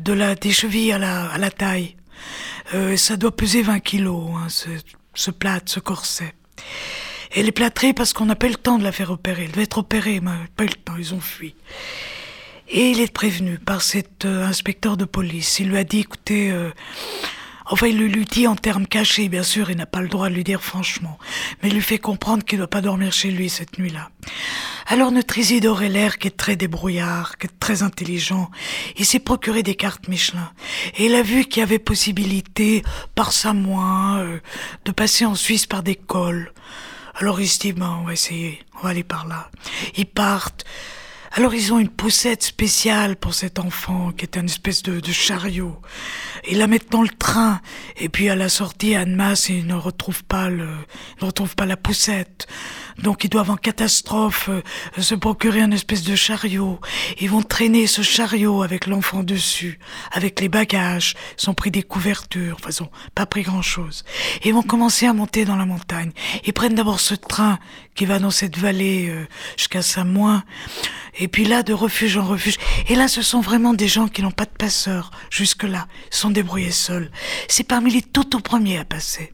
de 0.00 0.12
la, 0.12 0.34
des 0.34 0.50
chevilles 0.50 0.92
à 0.92 0.98
la, 0.98 1.26
à 1.26 1.38
la 1.38 1.50
taille. 1.50 1.96
Ça 2.96 3.16
doit 3.16 3.36
peser 3.36 3.62
20 3.62 3.78
kilos, 3.80 4.30
hein, 4.34 4.48
ce, 4.48 4.68
ce 5.14 5.30
plâtre, 5.30 5.70
ce 5.70 5.80
corset. 5.80 6.34
Elle 7.30 7.46
est 7.46 7.52
plâtrée 7.52 7.92
parce 7.92 8.12
qu'on 8.12 8.26
n'a 8.26 8.36
pas 8.36 8.46
eu 8.46 8.50
le 8.50 8.56
temps 8.56 8.78
de 8.78 8.84
la 8.84 8.92
faire 8.92 9.10
opérer. 9.10 9.44
Elle 9.44 9.50
devait 9.50 9.64
être 9.64 9.78
opérée, 9.78 10.20
mais 10.20 10.30
pas 10.56 10.64
eu 10.64 10.68
le 10.68 10.74
temps, 10.74 10.96
ils 10.98 11.14
ont 11.14 11.20
fui. 11.20 11.54
Et 12.76 12.90
il 12.90 13.00
est 13.00 13.12
prévenu 13.12 13.60
par 13.60 13.82
cet 13.82 14.24
euh, 14.24 14.44
inspecteur 14.44 14.96
de 14.96 15.04
police. 15.04 15.60
Il 15.60 15.68
lui 15.68 15.78
a 15.78 15.84
dit, 15.84 16.00
écoutez, 16.00 16.50
euh, 16.50 16.72
enfin 17.66 17.86
il 17.86 17.96
lui 17.96 18.24
dit 18.24 18.48
en 18.48 18.56
termes 18.56 18.88
cachés, 18.88 19.28
bien 19.28 19.44
sûr, 19.44 19.70
il 19.70 19.76
n'a 19.76 19.86
pas 19.86 20.00
le 20.00 20.08
droit 20.08 20.28
de 20.28 20.34
lui 20.34 20.42
dire 20.42 20.60
franchement, 20.60 21.16
mais 21.62 21.68
il 21.68 21.74
lui 21.76 21.82
fait 21.82 22.00
comprendre 22.00 22.42
qu'il 22.44 22.58
ne 22.58 22.62
doit 22.62 22.70
pas 22.70 22.80
dormir 22.80 23.12
chez 23.12 23.30
lui 23.30 23.48
cette 23.48 23.78
nuit-là. 23.78 24.10
Alors 24.88 25.12
notre 25.12 25.38
Isidore 25.38 25.84
Heller, 25.84 26.18
qui 26.18 26.26
est 26.26 26.36
très 26.36 26.56
débrouillard, 26.56 27.38
qui 27.38 27.46
est 27.46 27.60
très 27.60 27.84
intelligent, 27.84 28.50
il 28.96 29.06
s'est 29.06 29.20
procuré 29.20 29.62
des 29.62 29.76
cartes 29.76 30.08
Michelin. 30.08 30.50
Et 30.96 31.06
il 31.06 31.14
a 31.14 31.22
vu 31.22 31.44
qu'il 31.44 31.60
y 31.60 31.62
avait 31.62 31.78
possibilité, 31.78 32.82
par 33.14 33.30
Samoin, 33.30 34.18
euh, 34.18 34.40
de 34.84 34.90
passer 34.90 35.24
en 35.24 35.36
Suisse 35.36 35.66
par 35.66 35.84
des 35.84 35.94
cols. 35.94 36.52
Alors 37.14 37.40
il 37.40 37.48
se 37.48 37.60
dit, 37.60 37.72
ben, 37.72 37.98
on 38.00 38.06
va 38.06 38.14
essayer, 38.14 38.58
on 38.74 38.82
va 38.82 38.88
aller 38.88 39.04
par 39.04 39.28
là. 39.28 39.48
Ils 39.96 40.06
partent. 40.06 40.64
Alors 41.36 41.52
ils 41.52 41.72
ont 41.72 41.80
une 41.80 41.88
poussette 41.88 42.44
spéciale 42.44 43.16
pour 43.16 43.34
cet 43.34 43.58
enfant 43.58 44.12
qui 44.12 44.24
est 44.24 44.36
une 44.36 44.44
espèce 44.44 44.84
de, 44.84 45.02
chariot. 45.10 45.82
Ils 46.48 46.58
la 46.58 46.68
mettent 46.68 46.92
dans 46.92 47.02
le 47.02 47.08
train 47.08 47.60
et 47.96 48.08
puis 48.08 48.28
à 48.28 48.36
la 48.36 48.48
sortie, 48.48 48.94
Anne 48.94 49.16
Masse, 49.16 49.48
ils 49.48 49.66
ne 49.66 49.74
retrouvent 49.74 50.22
pas 50.22 50.48
le, 50.48 50.68
ne 51.20 51.26
retrouvent 51.26 51.56
pas 51.56 51.66
la 51.66 51.76
poussette. 51.76 52.46
Donc 53.02 53.24
ils 53.24 53.28
doivent 53.28 53.50
en 53.50 53.56
catastrophe 53.56 54.48
euh, 54.48 54.62
se 55.02 55.16
procurer 55.16 55.60
une 55.62 55.72
espèce 55.72 56.04
de 56.04 56.14
chariot. 56.14 56.78
Ils 57.20 57.30
vont 57.30 57.42
traîner 57.42 57.88
ce 57.88 58.02
chariot 58.02 58.62
avec 58.62 58.86
l'enfant 58.86 59.24
dessus, 59.24 59.80
avec 60.12 60.40
les 60.40 60.48
bagages. 60.48 61.16
Ils 61.42 61.50
ont 61.50 61.54
pris 61.54 61.72
des 61.72 61.82
couvertures, 61.82 62.58
enfin 62.60 62.70
ils 62.70 62.82
ont 62.84 62.90
pas 63.16 63.26
pris 63.26 63.42
grand 63.42 63.62
chose. 63.62 64.04
Ils 64.44 64.54
vont 64.54 64.62
commencer 64.62 65.06
à 65.06 65.12
monter 65.12 65.44
dans 65.44 65.56
la 65.56 65.66
montagne. 65.66 66.12
Ils 66.46 66.52
prennent 66.52 66.76
d'abord 66.76 67.00
ce 67.00 67.16
train 67.16 67.58
qui 67.94 68.06
va 68.06 68.18
dans 68.18 68.30
cette 68.30 68.58
vallée 68.58 69.08
euh, 69.08 69.26
jusqu'à 69.56 69.82
Samoin. 69.82 70.44
Et 71.18 71.28
puis 71.28 71.44
là, 71.44 71.62
de 71.62 71.72
refuge 71.72 72.16
en 72.16 72.24
refuge. 72.24 72.56
Et 72.88 72.96
là, 72.96 73.08
ce 73.08 73.22
sont 73.22 73.40
vraiment 73.40 73.74
des 73.74 73.88
gens 73.88 74.08
qui 74.08 74.22
n'ont 74.22 74.30
pas 74.30 74.46
de 74.46 74.56
passeur 74.56 75.10
jusque-là. 75.30 75.86
Ils 76.12 76.16
sont 76.16 76.30
débrouillés 76.30 76.72
seuls. 76.72 77.10
C'est 77.48 77.64
parmi 77.64 77.92
les 77.92 78.02
tout 78.02 78.36
au 78.36 78.40
premiers 78.40 78.78
à 78.78 78.84
passer. 78.84 79.32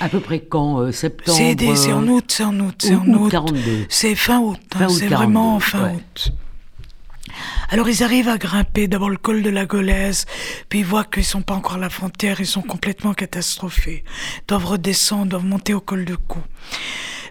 À 0.00 0.08
peu 0.08 0.20
près 0.20 0.40
quand 0.40 0.80
euh, 0.80 0.92
Septembre 0.92 1.38
C'est 1.38 1.92
en 1.92 2.06
août, 2.06 2.24
c'est 2.28 2.44
en 2.44 2.58
août, 2.60 2.74
c'est 2.78 2.94
en 2.94 3.06
août 3.06 3.26
août. 3.26 3.30
42. 3.30 3.86
C'est 3.88 4.14
fin 4.14 4.38
août, 4.38 4.60
hein, 4.74 4.86
août 4.86 4.90
c'est 4.90 5.08
42, 5.08 5.14
vraiment 5.14 5.60
fin 5.60 5.84
ouais. 5.84 5.94
août. 5.94 6.32
Alors 7.70 7.88
ils 7.88 8.02
arrivent 8.02 8.28
à 8.28 8.38
grimper 8.38 8.86
d'abord 8.88 9.10
le 9.10 9.16
col 9.16 9.42
de 9.42 9.50
la 9.50 9.66
Golaise, 9.66 10.26
puis 10.68 10.80
ils 10.80 10.84
voient 10.84 11.04
qu'ils 11.04 11.24
sont 11.24 11.42
pas 11.42 11.54
encore 11.54 11.74
à 11.74 11.78
la 11.78 11.90
frontière, 11.90 12.40
ils 12.40 12.46
sont 12.46 12.62
complètement 12.62 13.14
catastrophés. 13.14 14.04
Ils 14.06 14.46
doivent 14.46 14.66
redescendre, 14.66 15.26
doivent 15.26 15.44
monter 15.44 15.74
au 15.74 15.80
col 15.80 16.04
de 16.04 16.14
Cou. 16.14 16.40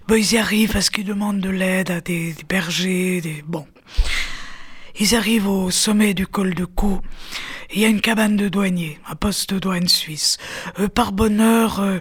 Bon, 0.07 0.15
ils 0.15 0.33
y 0.33 0.37
arrivent 0.37 0.71
parce 0.71 0.89
qu'ils 0.89 1.05
demandent 1.05 1.39
de 1.39 1.49
l'aide 1.49 1.89
à 1.89 1.99
des, 1.99 2.33
des 2.33 2.43
bergers, 2.47 3.21
des 3.21 3.43
bon. 3.47 3.65
Ils 4.99 5.15
arrivent 5.15 5.47
au 5.47 5.71
sommet 5.71 6.13
du 6.13 6.27
col 6.27 6.53
de 6.53 6.63
Cou. 6.63 7.01
Il 7.73 7.81
y 7.81 7.85
a 7.85 7.87
une 7.87 7.99
cabane 7.99 8.37
de 8.37 8.47
douanier, 8.47 8.99
un 9.09 9.15
poste 9.15 9.53
de 9.53 9.59
douane 9.59 9.87
suisse. 9.87 10.37
Euh, 10.79 10.87
par 10.87 11.11
bonheur, 11.11 11.79
euh, 11.79 11.99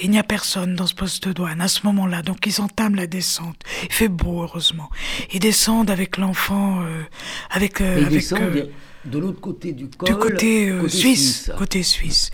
il 0.00 0.10
n'y 0.10 0.18
a 0.18 0.22
personne 0.22 0.76
dans 0.76 0.86
ce 0.86 0.94
poste 0.94 1.26
de 1.26 1.32
douane 1.32 1.60
à 1.60 1.66
ce 1.68 1.80
moment-là. 1.84 2.22
Donc 2.22 2.46
ils 2.46 2.60
entament 2.60 2.94
la 2.94 3.06
descente. 3.08 3.56
Il 3.82 3.92
fait 3.92 4.08
beau, 4.08 4.42
heureusement. 4.42 4.88
Ils 5.34 5.40
descendent 5.40 5.90
avec 5.90 6.16
l'enfant, 6.16 6.80
euh, 6.82 7.02
avec, 7.50 7.80
euh, 7.80 7.96
ils 7.98 8.06
avec 8.06 8.20
descendent 8.20 8.40
euh, 8.56 8.70
de 9.04 9.18
l'autre 9.18 9.40
côté 9.40 9.72
du 9.72 9.88
col. 9.88 10.08
du 10.08 10.14
côté, 10.14 10.70
euh, 10.70 10.80
côté 10.82 10.96
suisse, 10.96 11.50
côté 11.58 11.82
suisse. 11.82 12.30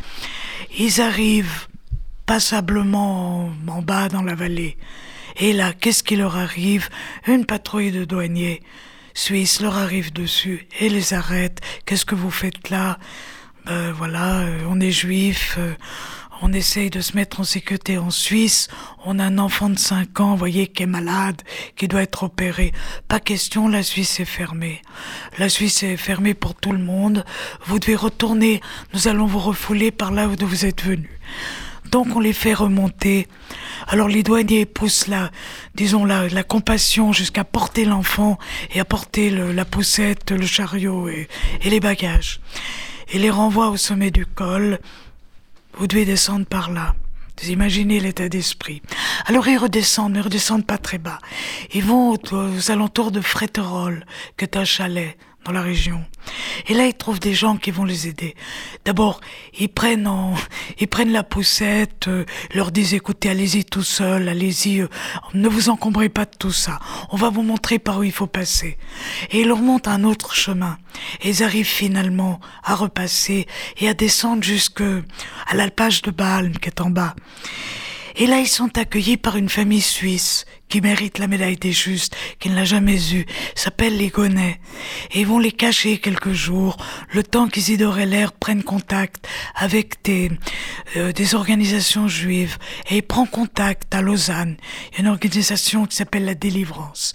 Ils 0.78 1.00
arrivent 1.00 1.66
passablement 2.26 3.46
en, 3.46 3.68
en 3.68 3.82
bas 3.82 4.08
dans 4.08 4.22
la 4.22 4.34
vallée. 4.34 4.76
Et 5.38 5.52
là, 5.52 5.72
qu'est-ce 5.72 6.02
qui 6.02 6.16
leur 6.16 6.36
arrive? 6.36 6.88
Une 7.26 7.44
patrouille 7.44 7.92
de 7.92 8.04
douaniers 8.04 8.62
suisses 9.14 9.60
leur 9.60 9.76
arrive 9.76 10.12
dessus 10.12 10.66
et 10.78 10.88
les 10.88 11.14
arrête. 11.14 11.60
Qu'est-ce 11.84 12.04
que 12.04 12.14
vous 12.14 12.30
faites 12.30 12.70
là? 12.70 12.98
Ben 13.64 13.90
voilà, 13.92 14.40
euh, 14.40 14.60
on 14.68 14.80
est 14.80 14.92
juif. 14.92 15.56
euh, 15.58 15.74
on 16.42 16.52
essaye 16.52 16.90
de 16.90 17.00
se 17.00 17.16
mettre 17.16 17.40
en 17.40 17.44
sécurité 17.44 17.96
en 17.96 18.10
Suisse. 18.10 18.68
On 19.04 19.18
a 19.18 19.24
un 19.24 19.38
enfant 19.38 19.70
de 19.70 19.78
5 19.78 20.20
ans, 20.20 20.32
vous 20.32 20.36
voyez, 20.36 20.66
qui 20.66 20.82
est 20.82 20.86
malade, 20.86 21.40
qui 21.76 21.88
doit 21.88 22.02
être 22.02 22.24
opéré. 22.24 22.72
Pas 23.08 23.20
question, 23.20 23.68
la 23.68 23.82
Suisse 23.82 24.20
est 24.20 24.26
fermée. 24.26 24.82
La 25.38 25.48
Suisse 25.48 25.82
est 25.82 25.96
fermée 25.96 26.34
pour 26.34 26.54
tout 26.54 26.72
le 26.72 26.78
monde. 26.78 27.24
Vous 27.64 27.78
devez 27.78 27.96
retourner. 27.96 28.60
Nous 28.92 29.08
allons 29.08 29.26
vous 29.26 29.38
refouler 29.38 29.90
par 29.90 30.10
là 30.12 30.28
où 30.28 30.34
vous 30.38 30.66
êtes 30.66 30.82
venus. 30.84 31.08
Donc 31.96 32.14
on 32.14 32.20
les 32.20 32.34
fait 32.34 32.52
remonter. 32.52 33.26
Alors 33.88 34.06
les 34.06 34.22
douaniers 34.22 34.66
poussent 34.66 35.06
la, 35.06 35.30
disons 35.74 36.04
la, 36.04 36.28
la 36.28 36.42
compassion 36.42 37.14
jusqu'à 37.14 37.42
porter 37.42 37.86
l'enfant 37.86 38.36
et 38.74 38.80
à 38.80 38.84
porter 38.84 39.30
la 39.30 39.64
poussette, 39.64 40.30
le 40.30 40.44
chariot 40.44 41.08
et, 41.08 41.26
les 41.64 41.80
bagages. 41.80 42.40
Et 43.12 43.18
les 43.18 43.30
renvoient 43.30 43.70
au 43.70 43.78
sommet 43.78 44.10
du 44.10 44.26
col. 44.26 44.78
Vous 45.78 45.86
devez 45.86 46.04
descendre 46.04 46.44
par 46.44 46.70
là. 46.70 46.94
Vous 47.40 47.48
imaginez 47.48 47.98
l'état 47.98 48.28
d'esprit. 48.28 48.82
Alors 49.24 49.48
ils 49.48 49.56
redescendent, 49.56 50.12
mais 50.12 50.20
redescendent 50.20 50.66
pas 50.66 50.76
très 50.76 50.98
bas. 50.98 51.18
Ils 51.72 51.82
vont 51.82 52.12
aux, 52.12 52.70
alentours 52.70 53.10
de 53.10 53.22
Fréterolles, 53.22 54.04
qui 54.36 54.44
est 54.44 54.58
un 54.58 54.66
chalet 54.66 55.16
dans 55.46 55.52
la 55.52 55.62
région. 55.62 56.04
Et 56.66 56.74
là, 56.74 56.86
ils 56.86 56.94
trouvent 56.94 57.20
des 57.20 57.34
gens 57.34 57.56
qui 57.56 57.70
vont 57.70 57.84
les 57.84 58.08
aider. 58.08 58.34
D'abord, 58.84 59.20
ils 59.58 59.68
prennent 59.68 60.08
en, 60.08 60.34
ils 60.80 60.88
prennent 60.88 61.12
la 61.12 61.22
poussette, 61.22 62.08
euh, 62.08 62.24
leur 62.52 62.72
disent 62.72 62.94
écoutez, 62.94 63.30
allez-y 63.30 63.64
tout 63.64 63.84
seul, 63.84 64.28
allez-y, 64.28 64.80
euh, 64.80 64.88
ne 65.34 65.48
vous 65.48 65.68
encombrez 65.68 66.08
pas 66.08 66.24
de 66.24 66.36
tout 66.36 66.52
ça. 66.52 66.80
On 67.10 67.16
va 67.16 67.30
vous 67.30 67.42
montrer 67.42 67.78
par 67.78 67.98
où 67.98 68.02
il 68.02 68.12
faut 68.12 68.26
passer. 68.26 68.76
Et 69.30 69.42
ils 69.42 69.48
leur 69.48 69.58
montrent 69.58 69.88
un 69.88 70.02
autre 70.02 70.34
chemin. 70.34 70.78
Et 71.22 71.30
ils 71.30 71.42
arrivent 71.44 71.64
finalement 71.64 72.40
à 72.64 72.74
repasser 72.74 73.46
et 73.78 73.88
à 73.88 73.94
descendre 73.94 74.42
jusque 74.42 74.82
à 75.46 75.54
l'alpage 75.54 76.02
de 76.02 76.10
Balme 76.10 76.56
qui 76.58 76.68
est 76.68 76.80
en 76.80 76.90
bas. 76.90 77.14
Et 78.18 78.26
là, 78.26 78.38
ils 78.38 78.48
sont 78.48 78.78
accueillis 78.78 79.18
par 79.18 79.36
une 79.36 79.50
famille 79.50 79.82
suisse 79.82 80.46
qui 80.68 80.80
mérite 80.80 81.18
la 81.18 81.26
médaille 81.26 81.56
des 81.56 81.72
justes, 81.72 82.16
qui 82.40 82.48
ne 82.48 82.56
l'a 82.56 82.64
jamais 82.64 83.12
eue, 83.12 83.26
s'appelle 83.54 83.98
les 83.98 84.08
Gonnet. 84.08 84.58
Et 85.12 85.20
ils 85.20 85.26
vont 85.26 85.38
les 85.38 85.52
cacher 85.52 85.98
quelques 85.98 86.32
jours, 86.32 86.78
le 87.12 87.22
temps 87.22 87.46
qu'Isidore 87.46 87.98
Heller 87.98 88.32
prenne 88.32 88.62
contact 88.62 89.28
avec 89.54 90.02
des, 90.02 90.30
euh, 90.96 91.12
des 91.12 91.34
organisations 91.34 92.08
juives. 92.08 92.56
Et 92.88 92.96
il 92.96 93.02
prend 93.02 93.26
contact 93.26 93.94
à 93.94 94.00
Lausanne, 94.00 94.56
une 94.98 95.08
organisation 95.08 95.86
qui 95.86 95.96
s'appelle 95.96 96.24
la 96.24 96.34
Délivrance, 96.34 97.12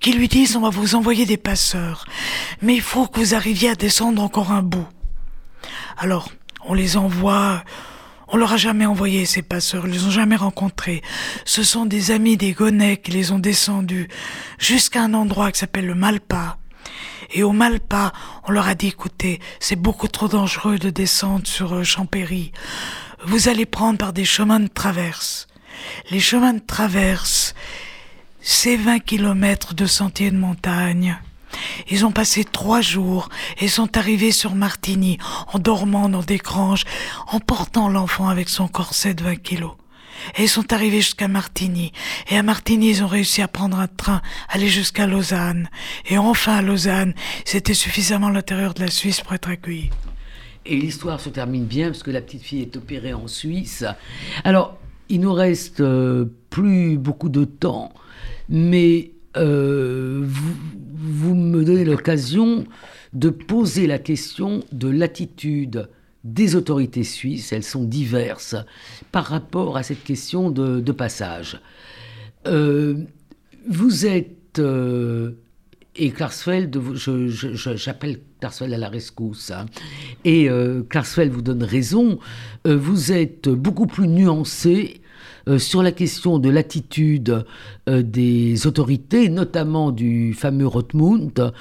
qui 0.00 0.12
lui 0.12 0.28
disent 0.28 0.56
on 0.56 0.62
va 0.62 0.70
vous 0.70 0.94
envoyer 0.94 1.26
des 1.26 1.36
passeurs, 1.36 2.06
mais 2.62 2.74
il 2.74 2.82
faut 2.82 3.06
que 3.06 3.20
vous 3.20 3.34
arriviez 3.34 3.70
à 3.70 3.74
descendre 3.74 4.22
encore 4.22 4.50
un 4.50 4.62
bout. 4.62 4.88
Alors, 5.98 6.30
on 6.64 6.74
les 6.74 6.96
envoie 6.96 7.62
on 8.30 8.36
leur 8.36 8.52
a 8.52 8.56
jamais 8.56 8.86
envoyé 8.86 9.24
ces 9.26 9.42
passeurs, 9.42 9.86
ils 9.86 9.92
les 9.92 10.04
ont 10.04 10.10
jamais 10.10 10.36
rencontrés. 10.36 11.02
Ce 11.44 11.62
sont 11.62 11.86
des 11.86 12.10
amis 12.10 12.36
des 12.36 12.52
Gonets 12.52 12.98
qui 12.98 13.10
les 13.10 13.32
ont 13.32 13.38
descendus 13.38 14.08
jusqu'à 14.58 15.02
un 15.02 15.14
endroit 15.14 15.50
qui 15.50 15.60
s'appelle 15.60 15.86
le 15.86 15.94
Malpas. 15.94 16.58
Et 17.32 17.42
au 17.42 17.52
Malpas, 17.52 18.12
on 18.44 18.52
leur 18.52 18.68
a 18.68 18.74
dit, 18.74 18.88
écoutez, 18.88 19.40
c'est 19.60 19.76
beaucoup 19.76 20.08
trop 20.08 20.28
dangereux 20.28 20.78
de 20.78 20.90
descendre 20.90 21.46
sur 21.46 21.74
euh, 21.74 21.84
Champéry. 21.84 22.52
Vous 23.24 23.48
allez 23.48 23.66
prendre 23.66 23.98
par 23.98 24.12
des 24.12 24.24
chemins 24.24 24.60
de 24.60 24.68
traverse. 24.68 25.46
Les 26.10 26.20
chemins 26.20 26.54
de 26.54 26.62
traverse, 26.64 27.54
c'est 28.40 28.76
20 28.76 29.00
kilomètres 29.00 29.74
de 29.74 29.86
sentiers 29.86 30.30
de 30.30 30.38
montagne 30.38 31.18
ils 31.90 32.04
ont 32.04 32.12
passé 32.12 32.44
trois 32.44 32.80
jours 32.80 33.28
et 33.58 33.68
sont 33.68 33.96
arrivés 33.96 34.32
sur 34.32 34.54
Martigny 34.54 35.18
en 35.52 35.58
dormant 35.58 36.08
dans 36.08 36.22
des 36.22 36.38
granges, 36.38 36.84
en 37.28 37.40
portant 37.40 37.88
l'enfant 37.88 38.28
avec 38.28 38.48
son 38.48 38.68
corset 38.68 39.14
de 39.14 39.24
20 39.24 39.36
kilos. 39.36 39.72
Et 40.36 40.44
ils 40.44 40.48
sont 40.48 40.72
arrivés 40.72 41.00
jusqu'à 41.00 41.28
Martigny. 41.28 41.92
Et 42.28 42.36
à 42.36 42.42
Martigny, 42.42 42.90
ils 42.90 43.04
ont 43.04 43.08
réussi 43.08 43.40
à 43.40 43.48
prendre 43.48 43.78
un 43.78 43.86
train, 43.86 44.20
aller 44.48 44.68
jusqu'à 44.68 45.06
Lausanne. 45.06 45.68
Et 46.06 46.18
enfin, 46.18 46.56
à 46.56 46.62
Lausanne, 46.62 47.14
c'était 47.44 47.74
suffisamment 47.74 48.28
l'intérieur 48.28 48.74
de 48.74 48.80
la 48.80 48.90
Suisse 48.90 49.20
pour 49.20 49.34
être 49.34 49.48
accueillis. 49.48 49.90
Et 50.66 50.76
l'histoire 50.76 51.20
se 51.20 51.28
termine 51.28 51.64
bien 51.64 51.88
parce 51.88 52.02
que 52.02 52.10
la 52.10 52.20
petite 52.20 52.42
fille 52.42 52.62
est 52.62 52.76
opérée 52.76 53.14
en 53.14 53.26
Suisse. 53.26 53.84
Alors, 54.44 54.76
il 55.08 55.20
nous 55.20 55.32
reste 55.32 55.80
euh, 55.80 56.26
plus 56.50 56.98
beaucoup 56.98 57.30
de 57.30 57.44
temps, 57.44 57.92
mais 58.50 59.12
euh, 59.36 60.24
vous, 60.24 61.34
me 61.34 61.64
donnez 61.64 61.84
l'occasion 61.84 62.64
de 63.12 63.30
poser 63.30 63.86
la 63.86 63.98
question 63.98 64.64
de 64.72 64.88
l'attitude 64.88 65.88
des 66.24 66.56
autorités 66.56 67.04
suisses, 67.04 67.52
elles 67.52 67.64
sont 67.64 67.84
diverses, 67.84 68.56
par 69.12 69.26
rapport 69.26 69.76
à 69.76 69.82
cette 69.82 70.02
question 70.02 70.50
de, 70.50 70.92
passage. 70.92 71.60
Euh, 72.46 73.04
vous 73.68 74.06
êtes, 74.06 74.58
euh, 74.58 75.32
et 75.96 76.10
Klarsfeld, 76.10 76.80
j'appelle 76.94 78.20
Klarsfeld 78.40 78.72
à 78.72 78.78
la 78.78 78.88
rescousse, 78.88 79.50
hein, 79.50 79.66
et 80.24 80.48
Klarsfeld 80.88 81.32
vous 81.32 81.42
donne 81.42 81.62
raison, 81.62 82.18
vous 82.64 83.12
êtes 83.12 83.48
beaucoup 83.48 83.86
plus 83.86 84.06
nuancé 84.06 85.00
euh, 85.48 85.58
sur 85.58 85.82
la 85.82 85.92
question 85.92 86.38
de 86.38 86.50
l'attitude 86.50 87.44
euh, 87.88 88.02
des 88.02 88.66
autorités, 88.66 89.30
notamment 89.30 89.92
du 89.92 90.34
fameux 90.34 90.66
Rothmund, 90.66 91.52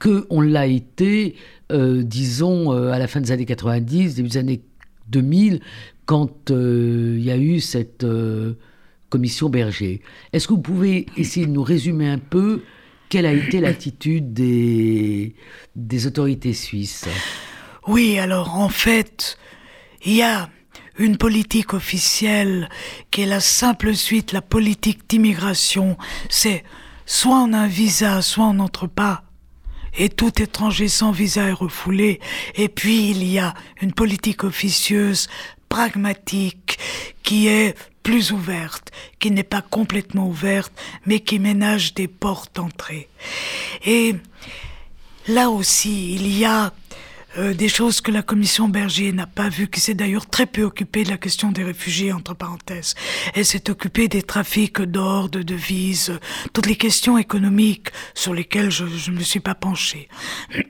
qu'on 0.00 0.40
l'a 0.40 0.66
été, 0.66 1.36
euh, 1.70 2.02
disons, 2.02 2.72
à 2.72 2.98
la 2.98 3.06
fin 3.06 3.20
des 3.20 3.30
années 3.30 3.44
90, 3.44 4.16
début 4.16 4.28
des 4.28 4.38
années 4.38 4.62
2000, 5.10 5.60
quand 6.06 6.50
il 6.50 7.22
y 7.22 7.30
a 7.30 7.36
eu 7.36 7.60
cette 7.60 8.06
commission 9.08 9.48
Berger. 9.48 10.00
Est-ce 10.32 10.48
que 10.48 10.52
vous 10.52 10.60
pouvez 10.60 11.06
essayer 11.16 11.46
de 11.46 11.52
nous 11.52 11.62
résumer 11.62 12.08
un 12.08 12.18
peu 12.18 12.62
quelle 13.08 13.26
a 13.26 13.32
été 13.32 13.60
l'attitude 13.60 14.32
des, 14.32 15.34
des 15.76 16.06
autorités 16.06 16.52
suisses? 16.52 17.06
Oui, 17.86 18.18
alors 18.18 18.56
en 18.56 18.68
fait, 18.68 19.38
il 20.04 20.14
y 20.14 20.22
a 20.22 20.48
une 20.98 21.16
politique 21.16 21.74
officielle 21.74 22.68
qui 23.10 23.22
est 23.22 23.26
la 23.26 23.40
simple 23.40 23.94
suite, 23.94 24.32
la 24.32 24.42
politique 24.42 25.08
d'immigration, 25.08 25.96
c'est 26.28 26.64
soit 27.04 27.36
on 27.36 27.52
a 27.52 27.58
un 27.58 27.66
visa, 27.66 28.22
soit 28.22 28.44
on 28.46 28.54
n'entre 28.54 28.86
pas. 28.86 29.22
Et 29.98 30.08
tout 30.08 30.42
étranger 30.42 30.88
sans 30.88 31.10
visa 31.10 31.44
est 31.44 31.52
refoulé. 31.52 32.20
Et 32.54 32.68
puis 32.68 33.10
il 33.10 33.24
y 33.24 33.38
a 33.38 33.54
une 33.80 33.92
politique 33.92 34.44
officieuse, 34.44 35.28
pragmatique, 35.68 36.78
qui 37.22 37.48
est 37.48 37.76
plus 38.02 38.30
ouverte, 38.30 38.92
qui 39.18 39.30
n'est 39.30 39.42
pas 39.42 39.62
complètement 39.62 40.28
ouverte, 40.28 40.72
mais 41.06 41.20
qui 41.20 41.38
ménage 41.38 41.94
des 41.94 42.08
portes 42.08 42.54
d'entrée. 42.54 43.08
Et 43.84 44.14
là 45.26 45.50
aussi, 45.50 46.14
il 46.14 46.28
y 46.38 46.44
a 46.44 46.72
euh, 47.38 47.54
des 47.54 47.68
choses 47.68 48.00
que 48.00 48.10
la 48.10 48.22
commission 48.22 48.68
Berger 48.68 49.12
n'a 49.12 49.26
pas 49.26 49.48
vues, 49.48 49.68
qui 49.68 49.80
s'est 49.80 49.94
d'ailleurs 49.94 50.26
très 50.26 50.46
peu 50.46 50.62
occupée 50.62 51.04
de 51.04 51.10
la 51.10 51.18
question 51.18 51.52
des 51.52 51.64
réfugiés, 51.64 52.12
entre 52.12 52.34
parenthèses. 52.34 52.94
Elle 53.34 53.44
s'est 53.44 53.68
occupée 53.70 54.08
des 54.08 54.22
trafics 54.22 54.80
d'or, 54.80 55.28
de 55.28 55.42
devises, 55.42 56.18
toutes 56.52 56.66
les 56.66 56.76
questions 56.76 57.18
économiques 57.18 57.88
sur 58.14 58.32
lesquelles 58.32 58.70
je 58.70 58.84
ne 59.10 59.16
me 59.16 59.22
suis 59.22 59.40
pas 59.40 59.54
penché. 59.54 60.08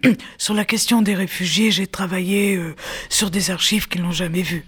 sur 0.38 0.54
la 0.54 0.64
question 0.64 1.02
des 1.02 1.14
réfugiés, 1.14 1.70
j'ai 1.70 1.86
travaillé 1.86 2.56
euh, 2.56 2.74
sur 3.08 3.30
des 3.30 3.50
archives 3.50 3.88
qu'ils 3.88 4.02
n'ont 4.02 4.12
jamais 4.12 4.42
vues. 4.42 4.64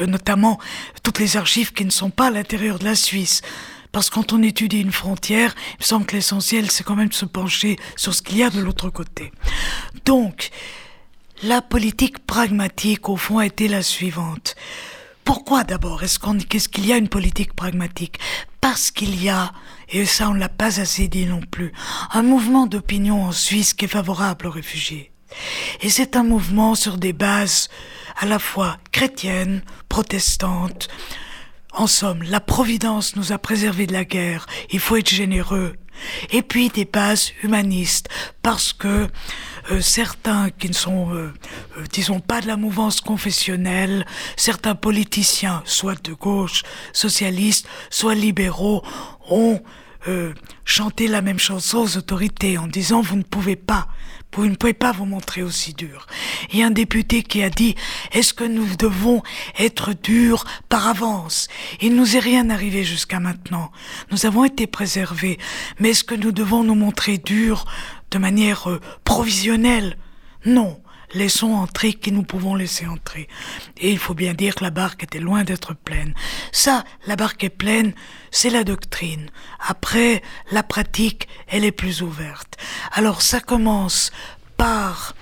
Euh, 0.00 0.06
notamment 0.06 0.58
toutes 1.02 1.18
les 1.18 1.36
archives 1.36 1.72
qui 1.72 1.84
ne 1.84 1.90
sont 1.90 2.10
pas 2.10 2.26
à 2.26 2.30
l'intérieur 2.30 2.78
de 2.78 2.84
la 2.84 2.94
Suisse. 2.94 3.42
Parce 3.92 4.10
que 4.10 4.16
quand 4.16 4.32
on 4.32 4.42
étudie 4.42 4.80
une 4.80 4.92
frontière, 4.92 5.54
il 5.72 5.76
me 5.80 5.84
semble 5.84 6.06
que 6.06 6.16
l'essentiel, 6.16 6.70
c'est 6.70 6.84
quand 6.84 6.96
même 6.96 7.08
de 7.08 7.14
se 7.14 7.24
pencher 7.24 7.76
sur 7.96 8.14
ce 8.14 8.20
qu'il 8.20 8.36
y 8.38 8.42
a 8.42 8.50
de 8.50 8.60
l'autre 8.60 8.90
côté. 8.90 9.32
Donc, 10.04 10.50
la 11.42 11.60
politique 11.62 12.18
pragmatique, 12.26 13.08
au 13.08 13.16
fond, 13.16 13.40
été 13.40 13.68
la 13.68 13.82
suivante. 13.82 14.56
Pourquoi 15.24 15.64
d'abord 15.64 16.02
est-ce 16.02 16.18
qu'on 16.18 16.38
qu'est-ce 16.38 16.68
qu'il 16.68 16.86
y 16.86 16.92
a 16.92 16.96
une 16.96 17.08
politique 17.08 17.52
pragmatique? 17.54 18.18
Parce 18.60 18.90
qu'il 18.90 19.22
y 19.22 19.28
a, 19.28 19.52
et 19.88 20.06
ça 20.06 20.30
on 20.30 20.34
ne 20.34 20.38
l'a 20.38 20.48
pas 20.48 20.80
assez 20.80 21.08
dit 21.08 21.26
non 21.26 21.40
plus, 21.40 21.72
un 22.12 22.22
mouvement 22.22 22.66
d'opinion 22.66 23.24
en 23.24 23.32
Suisse 23.32 23.74
qui 23.74 23.86
est 23.86 23.88
favorable 23.88 24.46
aux 24.46 24.50
réfugiés. 24.50 25.10
Et 25.82 25.90
c'est 25.90 26.16
un 26.16 26.22
mouvement 26.22 26.74
sur 26.74 26.96
des 26.96 27.12
bases 27.12 27.68
à 28.16 28.26
la 28.26 28.38
fois 28.38 28.78
chrétiennes, 28.92 29.62
protestantes. 29.88 30.88
En 31.72 31.86
somme, 31.86 32.22
la 32.22 32.40
Providence 32.40 33.16
nous 33.16 33.32
a 33.32 33.38
préservé 33.38 33.86
de 33.86 33.92
la 33.92 34.04
guerre, 34.04 34.46
il 34.70 34.80
faut 34.80 34.96
être 34.96 35.10
généreux. 35.10 35.74
Et 36.30 36.42
puis 36.42 36.68
des 36.68 36.84
bases 36.84 37.32
humanistes, 37.42 38.08
parce 38.42 38.72
que 38.72 39.08
euh, 39.70 39.80
certains 39.80 40.50
qui 40.50 40.68
ne 40.68 40.74
sont, 40.74 41.12
euh, 41.12 41.32
euh, 41.76 41.84
disons, 41.92 42.20
pas 42.20 42.40
de 42.40 42.46
la 42.46 42.56
mouvance 42.56 43.00
confessionnelle, 43.00 44.06
certains 44.36 44.74
politiciens, 44.74 45.62
soit 45.64 46.00
de 46.02 46.12
gauche, 46.12 46.62
socialistes, 46.92 47.66
soit 47.90 48.14
libéraux, 48.14 48.82
ont 49.28 49.60
chanté 50.64 51.08
la 51.08 51.20
même 51.20 51.40
chanson 51.40 51.78
aux 51.78 51.96
autorités 51.96 52.58
en 52.58 52.68
disant 52.68 53.00
vous 53.00 53.16
ne 53.16 53.24
pouvez 53.24 53.56
pas, 53.56 53.88
vous 54.36 54.46
ne 54.46 54.54
pouvez 54.54 54.72
pas 54.74 54.92
vous 54.92 55.06
montrer 55.06 55.42
aussi 55.42 55.72
dur. 55.72 56.06
A 56.54 56.58
un 56.64 56.70
député 56.70 57.22
qui 57.24 57.42
a 57.42 57.50
dit 57.50 57.74
est-ce 58.12 58.34
que 58.34 58.44
nous 58.44 58.76
devons 58.76 59.22
être 59.58 59.94
durs 59.94 60.44
par 60.68 60.86
avance? 60.86 61.48
Il 61.80 61.96
nous 61.96 62.16
est 62.16 62.20
rien 62.20 62.50
arrivé 62.50 62.84
jusqu'à 62.84 63.18
maintenant. 63.18 63.72
Nous 64.12 64.26
avons 64.26 64.44
été 64.44 64.66
préservés, 64.66 65.38
mais 65.80 65.90
est-ce 65.90 66.04
que 66.04 66.14
nous 66.14 66.30
devons 66.30 66.62
nous 66.62 66.76
montrer 66.76 67.18
durs 67.18 67.64
de 68.10 68.18
manière 68.18 68.70
euh, 68.70 68.80
provisionnelle. 69.04 69.96
Non, 70.44 70.80
laissons 71.14 71.52
entrer 71.52 71.92
qui 71.92 72.12
nous 72.12 72.22
pouvons 72.22 72.54
laisser 72.54 72.86
entrer. 72.86 73.28
Et 73.78 73.90
il 73.90 73.98
faut 73.98 74.14
bien 74.14 74.34
dire 74.34 74.54
que 74.54 74.64
la 74.64 74.70
barque 74.70 75.04
était 75.04 75.18
loin 75.18 75.44
d'être 75.44 75.74
pleine. 75.74 76.14
Ça, 76.52 76.84
la 77.06 77.16
barque 77.16 77.44
est 77.44 77.50
pleine, 77.50 77.92
c'est 78.30 78.50
la 78.50 78.64
doctrine. 78.64 79.30
Après, 79.66 80.22
la 80.50 80.62
pratique, 80.62 81.28
elle 81.48 81.64
est 81.64 81.72
plus 81.72 82.02
ouverte. 82.02 82.56
Alors 82.92 83.22
ça 83.22 83.40
commence 83.40 84.12
par 84.56 85.14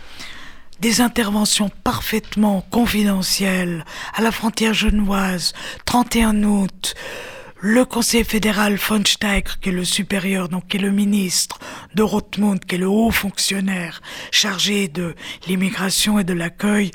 des 0.81 1.01
interventions 1.01 1.71
parfaitement 1.83 2.61
confidentielles 2.71 3.85
à 4.15 4.23
la 4.23 4.33
frontière 4.33 4.75
genevoise, 4.75 5.55
31 5.87 6.43
août, 6.43 6.95
le 7.67 7.87
conseiller 7.87 8.25
fédéral 8.25 8.75
von 8.75 9.03
Steiger, 9.07 9.59
qui 9.59 9.71
est 9.71 9.73
le 9.73 9.87
supérieur, 9.87 10.51
donc 10.51 10.69
qui 10.69 10.77
est 10.77 10.81
le 10.81 10.91
ministre 10.91 11.59
de 11.95 12.03
Rothmund, 12.03 12.63
qui 12.63 12.75
est 12.75 12.79
le 12.79 12.89
haut 12.89 13.11
fonctionnaire 13.11 14.03
chargé 14.31 14.87
de 14.89 15.15
l'immigration 15.49 16.19
et 16.19 16.25
de 16.25 16.35
l'accueil, 16.35 16.91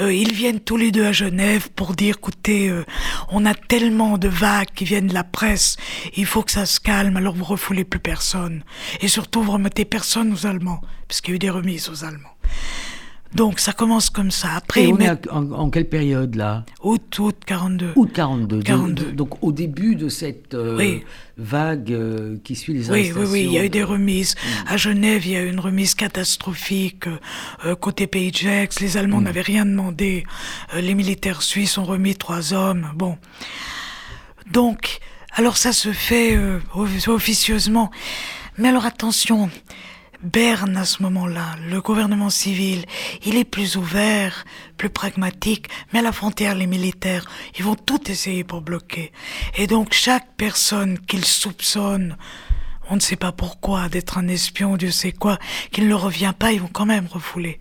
euh, 0.00 0.12
ils 0.12 0.32
viennent 0.32 0.58
tous 0.58 0.76
les 0.76 0.90
deux 0.90 1.04
à 1.04 1.12
Genève 1.12 1.70
pour 1.76 1.94
dire, 1.94 2.16
écoutez, 2.18 2.68
euh, 2.68 2.84
on 3.28 3.46
a 3.46 3.54
tellement 3.54 4.18
de 4.18 4.26
vagues 4.26 4.70
qui 4.74 4.84
viennent 4.84 5.06
de 5.06 5.14
la 5.14 5.22
presse, 5.22 5.76
il 6.16 6.26
faut 6.26 6.42
que 6.42 6.50
ça 6.50 6.66
se 6.66 6.80
calme, 6.80 7.16
alors 7.16 7.36
vous 7.36 7.44
refoulez 7.44 7.84
plus 7.84 8.00
personne. 8.00 8.64
Et 9.02 9.06
surtout, 9.06 9.44
vous 9.44 9.52
remettez 9.52 9.84
personne 9.84 10.32
aux 10.32 10.44
Allemands, 10.44 10.80
parce 11.06 11.20
qu'il 11.20 11.30
y 11.30 11.34
a 11.34 11.36
eu 11.36 11.38
des 11.38 11.50
remises 11.50 11.88
aux 11.88 12.04
Allemands. 12.04 12.34
Donc 13.34 13.60
ça 13.60 13.72
commence 13.72 14.10
comme 14.10 14.30
ça. 14.30 14.48
Après, 14.56 14.84
Et 14.84 14.92
on 14.92 14.98
est 14.98 15.28
en, 15.30 15.70
quelle 15.70 15.88
période 15.88 16.34
là? 16.34 16.64
Août, 16.82 17.18
août 17.18 17.36
42. 17.46 17.92
Août 17.94 18.10
42. 18.12 18.62
42. 18.62 19.12
Donc, 19.12 19.42
au 19.42 19.52
début 19.52 19.94
de 19.94 20.08
cette 20.08 20.54
euh, 20.54 20.98
vague 21.36 21.92
euh, 21.92 22.36
qui 22.42 22.56
suit 22.56 22.72
les 22.72 22.90
arrestations. 22.90 23.20
Oui, 23.20 23.26
oui, 23.26 23.32
oui. 23.32 23.44
Il 23.44 23.52
y 23.52 23.58
a 23.58 23.64
eu 23.64 23.68
des 23.68 23.84
remises. 23.84 24.34
Mm. 24.34 24.72
À 24.72 24.76
Genève, 24.76 25.26
il 25.26 25.32
y 25.32 25.36
a 25.36 25.42
eu 25.42 25.50
une 25.50 25.60
remise 25.60 25.94
catastrophique 25.94 27.04
euh, 27.64 27.76
côté 27.76 28.06
Pays. 28.06 28.32
Les 28.80 28.96
Allemands 28.96 29.20
mm. 29.20 29.24
n'avaient 29.24 29.40
rien 29.42 29.64
demandé. 29.64 30.24
les 30.74 30.94
militaires 30.94 31.42
suisses 31.42 31.78
ont 31.78 31.84
remis 31.84 32.16
trois 32.16 32.52
hommes. 32.52 32.90
Bon. 32.96 33.16
Donc, 34.50 34.98
alors 35.36 35.56
ça 35.56 35.72
se 35.72 35.92
fait 35.92 36.36
officieusement. 37.06 37.90
Mais 38.58 38.68
alors 38.68 38.84
attention, 38.84 39.50
Berne 40.22 40.76
à 40.76 40.84
ce 40.84 41.02
moment-là, 41.02 41.56
le 41.66 41.80
gouvernement 41.80 42.28
civil, 42.28 42.84
il 43.24 43.36
est 43.36 43.44
plus 43.44 43.76
ouvert, 43.76 44.44
plus 44.76 44.90
pragmatique, 44.90 45.68
mais 45.92 46.00
à 46.00 46.02
la 46.02 46.12
frontière, 46.12 46.54
les 46.54 46.66
militaires, 46.66 47.24
ils 47.56 47.64
vont 47.64 47.74
tout 47.74 48.10
essayer 48.10 48.44
pour 48.44 48.60
bloquer. 48.60 49.12
Et 49.56 49.66
donc 49.66 49.94
chaque 49.94 50.36
personne 50.36 50.98
qu'ils 50.98 51.24
soupçonnent, 51.24 52.18
on 52.90 52.96
ne 52.96 53.00
sait 53.00 53.16
pas 53.16 53.32
pourquoi, 53.32 53.88
d'être 53.88 54.18
un 54.18 54.28
espion, 54.28 54.76
Dieu 54.76 54.90
sait 54.90 55.12
quoi, 55.12 55.38
qu'il 55.72 55.88
ne 55.88 55.94
revient 55.94 56.34
pas, 56.38 56.52
ils 56.52 56.60
vont 56.60 56.68
quand 56.70 56.86
même 56.86 57.06
refouler. 57.06 57.58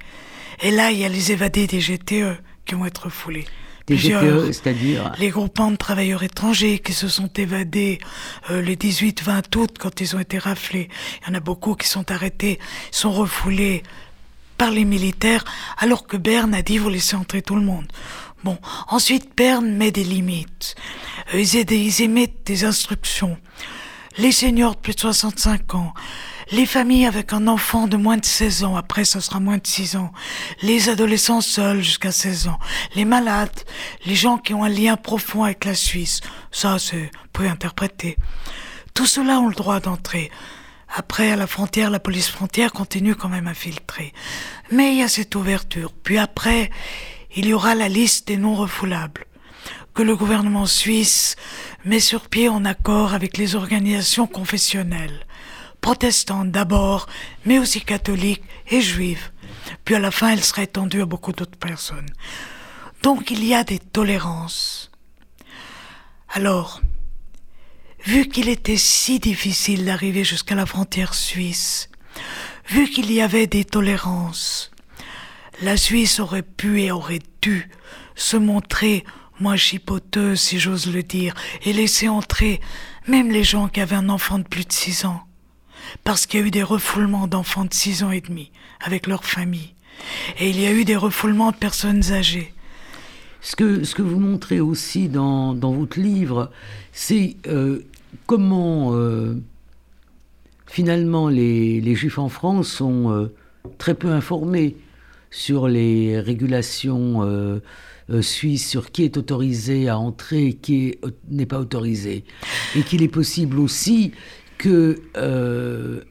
Et 0.62 0.72
là, 0.72 0.92
il 0.92 0.98
y 0.98 1.06
a 1.06 1.10
les 1.10 1.32
évadés 1.32 1.66
des 1.66 1.80
GTE 1.80 2.42
qui 2.66 2.76
vont 2.76 2.86
être 2.86 3.06
refoulés 3.06 3.46
c'est-à-dire 3.98 5.12
Les 5.18 5.30
groupements 5.30 5.72
de 5.72 5.76
travailleurs 5.76 6.24
étrangers 6.24 6.80
qui 6.80 6.94
se 6.94 7.08
sont 7.08 7.30
évadés 7.38 8.00
euh, 8.50 8.62
les 8.62 8.76
18-20 8.76 9.58
août 9.58 9.76
quand 9.80 10.02
ils 10.02 10.16
ont 10.16 10.20
été 10.20 10.38
raflés. 10.38 10.90
Il 11.22 11.30
y 11.30 11.32
en 11.32 11.36
a 11.36 11.40
beaucoup 11.40 11.76
qui 11.76 11.88
sont 11.88 12.12
arrêtés, 12.12 12.60
sont 12.92 13.12
refoulés 13.12 13.84
par 14.58 14.72
les 14.72 14.86
militaires, 14.86 15.46
alors 15.78 16.06
que 16.06 16.18
Berne 16.18 16.54
a 16.54 16.62
dit 16.62 16.78
vous 16.78 16.90
laissez 16.90 17.16
entrer 17.16 17.42
tout 17.42 17.56
le 17.56 17.62
monde. 17.62 17.88
Bon, 18.44 18.58
ensuite 18.88 19.36
Berne 19.36 19.72
met 19.72 19.92
des 19.92 20.04
limites. 20.04 20.76
Euh, 21.34 21.42
ils 21.42 22.02
émettent 22.02 22.46
des 22.46 22.64
instructions. 22.66 23.38
Les 24.18 24.32
seniors 24.32 24.76
de 24.76 24.80
plus 24.80 24.96
de 24.96 25.00
65 25.00 25.76
ans, 25.76 25.94
les 26.52 26.66
familles 26.66 27.06
avec 27.06 27.34
un 27.34 27.48
enfant 27.48 27.88
de 27.88 27.98
moins 27.98 28.18
de 28.18 28.26
16 28.26 28.64
ans, 28.64 28.76
après 28.76 29.06
ce 29.06 29.20
sera 29.20 29.40
moins 29.40 29.58
de 29.58 29.68
6 29.68 29.96
ans, 29.96 30.12
les 30.62 30.90
adolescents 30.90 31.42
seuls 31.42 31.82
jusqu'à 31.82 32.12
16 32.12 32.48
ans, 32.48 32.60
les 32.96 33.06
malades, 33.06 33.60
les 34.06 34.16
gens 34.16 34.38
qui 34.38 34.54
ont 34.54 34.64
un 34.64 34.70
lien 34.70 34.98
profond 34.98 35.44
avec 35.44 35.66
la 35.66 35.76
Suisse, 35.76 36.22
ça 36.52 36.80
c'est, 36.80 37.12
peut 37.34 37.48
interpréter. 37.48 38.18
Tout 38.94 39.06
cela 39.06 39.40
ont 39.40 39.48
le 39.48 39.56
droit 39.56 39.80
d'entrer. 39.80 40.32
Après, 40.96 41.32
à 41.32 41.36
la 41.36 41.46
frontière, 41.46 41.92
la 41.92 42.00
police 42.00 42.30
frontière 42.30 42.74
continue 42.74 43.16
quand 43.16 43.30
même 43.30 43.48
à 43.48 43.54
filtrer. 43.54 44.12
Mais 44.72 44.94
il 44.94 44.98
y 45.00 45.04
a 45.04 45.08
cette 45.08 45.36
ouverture. 45.36 45.94
Puis 46.04 46.18
après, 46.18 46.72
il 47.36 47.46
y 47.46 47.54
aura 47.54 47.76
la 47.76 47.88
liste 47.88 48.28
des 48.28 48.38
non 48.38 48.56
refoulables 48.56 49.26
que 49.94 50.02
le 50.02 50.16
gouvernement 50.16 50.66
suisse 50.66 51.36
met 51.86 52.00
sur 52.00 52.28
pied 52.28 52.50
en 52.50 52.66
accord 52.66 53.14
avec 53.14 53.38
les 53.38 53.56
organisations 53.56 54.28
confessionnelles 54.28 55.26
protestantes 55.82 56.52
d'abord, 56.52 57.08
mais 57.46 57.60
aussi 57.60 57.82
catholiques 57.82 58.44
et 58.68 58.82
juives. 58.82 59.32
Puis 59.86 59.96
à 59.96 60.00
la 60.00 60.12
fin, 60.12 60.30
elle 60.30 60.44
serait 60.44 60.64
étendue 60.64 61.02
à 61.02 61.06
beaucoup 61.06 61.32
d'autres 61.32 61.58
personnes. 61.58 62.10
Donc 63.04 63.32
il 63.32 63.44
y 63.46 63.54
a 63.54 63.64
des 63.64 63.80
tolérances. 63.80 64.92
Alors, 66.30 66.82
vu 68.06 68.28
qu'il 68.28 68.50
était 68.50 68.78
si 68.78 69.20
difficile 69.20 69.86
d'arriver 69.86 70.24
jusqu'à 70.24 70.56
la 70.56 70.66
frontière 70.66 71.14
suisse, 71.14 71.90
vu 72.68 72.90
qu'il 72.90 73.12
y 73.12 73.22
avait 73.22 73.48
des 73.48 73.66
tolérances, 73.66 74.72
la 75.62 75.76
Suisse 75.76 76.20
aurait 76.20 76.44
pu 76.44 76.82
et 76.82 76.92
aurait 76.92 77.22
dû 77.42 77.70
se 78.16 78.38
montrer 78.38 79.04
moins 79.40 79.56
chipoteuse, 79.56 80.40
si 80.40 80.60
j'ose 80.60 80.92
le 80.92 81.04
dire, 81.04 81.34
et 81.64 81.74
laisser 81.74 82.10
entrer 82.10 82.60
même 83.08 83.32
les 83.32 83.44
gens 83.44 83.68
qui 83.68 83.82
avaient 83.82 83.96
un 83.96 84.10
enfant 84.10 84.38
de 84.38 84.44
plus 84.44 84.66
de 84.66 84.72
six 84.72 85.06
ans 85.06 85.24
parce 86.04 86.26
qu'il 86.26 86.40
y 86.40 86.44
a 86.44 86.46
eu 86.46 86.52
des 86.52 86.64
refoulements 86.64 87.28
d'enfants 87.28 87.66
de 87.66 87.74
6 87.74 88.04
ans 88.04 88.12
et 88.12 88.22
demi 88.22 88.52
avec 88.82 89.08
leur 89.08 89.26
famille. 89.26 89.74
Et 90.40 90.50
il 90.50 90.60
y 90.60 90.66
a 90.66 90.74
eu 90.74 90.86
des 90.86 90.96
refoulements 90.96 91.52
de 91.52 91.58
personnes 91.58 92.12
âgées. 92.12 92.54
Ce 93.42 93.56
que, 93.56 94.02
vous 94.02 94.20
montrez 94.20 94.60
aussi 94.60 95.08
dans, 95.08 95.54
votre 95.54 96.00
livre, 96.00 96.52
c'est 96.92 97.38
euh, 97.48 97.80
comment 98.26 98.94
euh, 98.94 99.36
finalement 100.68 101.30
les, 101.30 101.80
les, 101.80 101.96
Juifs 101.96 102.20
en 102.20 102.28
France 102.28 102.68
sont 102.68 103.12
euh, 103.12 103.34
très 103.78 103.96
peu 103.96 104.10
informés 104.10 104.76
sur 105.32 105.68
les 105.68 106.20
régulations 106.20 107.62
suisses, 108.22 108.68
sur 108.68 108.92
qui 108.92 109.04
est 109.04 109.16
autorisé 109.16 109.88
à 109.88 110.00
entrer 110.00 110.48
et 110.48 110.54
qui 110.54 110.98
n'est 111.30 111.46
pas 111.46 111.60
autorisé. 111.60 112.24
Et 112.76 112.82
qu'il 112.82 113.04
est 113.04 113.08
possible 113.08 113.60
aussi 113.60 114.12
que 114.60 115.02
euh, 115.18 116.02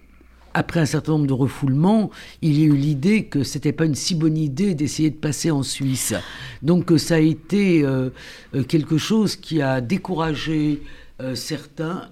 après 0.55 0.81
un 0.81 0.87
certain 0.87 1.13
nombre 1.13 1.29
de 1.29 1.33
refoulements, 1.33 2.11
il 2.43 2.59
y 2.59 2.65
a 2.65 2.67
eu 2.67 2.75
l'idée 2.75 3.27
que 3.27 3.45
c'était 3.45 3.73
pas 3.73 3.85
une 3.85 3.95
si 3.95 4.17
bonne 4.17 4.37
idée 4.37 4.75
d'essayer 4.75 5.11
de 5.11 5.17
passer 5.17 5.53
en 5.53 5.63
Suisse. 5.63 6.15
Donc 6.63 6.91
ça 6.97 7.17
a 7.17 7.19
été 7.19 7.85
euh, 7.85 8.11
euh, 8.55 8.65
quelque 8.65 8.99
chose 8.99 9.37
qui 9.37 9.63
a 9.63 9.81
découragé 9.81 10.83
certains 11.35 12.11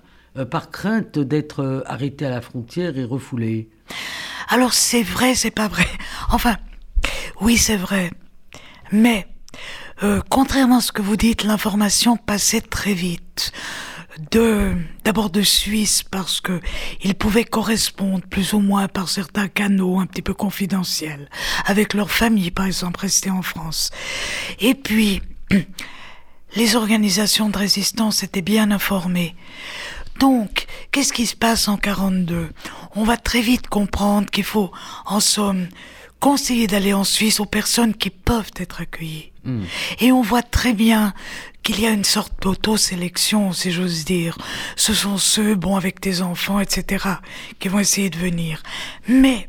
par 0.51 0.72
crainte 0.72 1.16
d'être 1.16 1.84
arrêtés 1.87 2.26
à 2.26 2.30
la 2.30 2.41
frontière 2.41 2.99
et 2.99 3.05
refoulés. 3.05 3.68
Alors 4.49 4.74
c'est 4.74 5.05
vrai, 5.05 5.37
c'est 5.37 5.53
pas 5.53 5.68
vrai. 5.68 5.87
Enfin, 6.32 6.57
oui 7.41 7.57
c'est 7.57 7.76
vrai. 7.76 8.11
Mais 8.91 9.28
contrairement 10.28 10.78
à 10.78 10.80
ce 10.80 10.91
que 10.91 11.03
vous 11.03 11.16
dites, 11.16 11.45
l'information 11.45 12.16
passait 12.16 12.62
très 12.62 12.95
vite 12.95 13.53
de 14.31 14.73
d'abord 15.05 15.31
de 15.31 15.43
Suisse 15.43 16.03
parce 16.03 16.41
que 16.41 16.61
ils 17.03 17.14
pouvaient 17.14 17.45
correspondre 17.45 18.25
plus 18.27 18.53
ou 18.53 18.61
moins 18.61 18.89
par 18.89 19.09
certains 19.09 19.49
canaux 19.49 19.99
un 19.99 20.07
petit 20.07 20.23
peu 20.23 20.35
confidentiels 20.35 21.29
avec 21.67 21.95
leur 21.95 22.11
famille 22.11 22.51
par 22.51 22.67
exemple 22.67 23.01
restée 23.01 23.31
en 23.31 23.43
France 23.43 23.91
et 24.61 24.75
puis 24.75 25.23
les 26.57 26.77
organisations 26.77 27.51
de 27.51 27.59
résistance 27.59 28.23
étaient 28.23 28.43
bien 28.43 28.71
informées 28.71 29.35
donc, 30.19 30.67
qu'est-ce 30.93 31.12
qui 31.12 31.27
se 31.27 31.37
passe 31.37 31.69
en 31.69 31.77
42 31.77 32.49
On 32.95 33.05
va 33.05 33.17
très 33.17 33.41
vite 33.41 33.69
comprendre 33.69 34.31
qu'il 34.31 34.45
faut, 34.45 34.71
en 35.05 35.21
somme, 35.21 35.69
conseiller 36.21 36.67
d'aller 36.67 36.95
en 36.95 37.05
Suisse 37.05 37.41
aux 37.41 37.47
personnes 37.47 37.95
qui 37.95 38.11
peuvent 38.11 38.51
être 38.57 38.81
accueillies. 38.81 39.33
Hmm. 39.45 39.64
Et 40.01 40.12
on 40.12 40.23
voit 40.23 40.43
très 40.43 40.73
bien 40.73 41.12
qu'il 41.67 41.81
y 41.81 41.87
a 41.87 41.91
une 41.91 42.05
sorte 42.05 42.33
d'auto-sélection, 42.43 43.53
si 43.53 43.73
j'ose 43.73 44.05
dire. 44.05 44.39
Ce 44.77 44.95
sont 44.95 45.19
ceux, 45.19 45.57
bon, 45.57 45.75
avec 45.75 45.99
des 45.99 46.23
enfants, 46.23 46.61
etc., 46.61 47.05
qui 47.59 47.67
vont 47.67 47.81
essayer 47.81 48.09
de 48.09 48.19
venir. 48.19 48.62
Mais, 49.09 49.49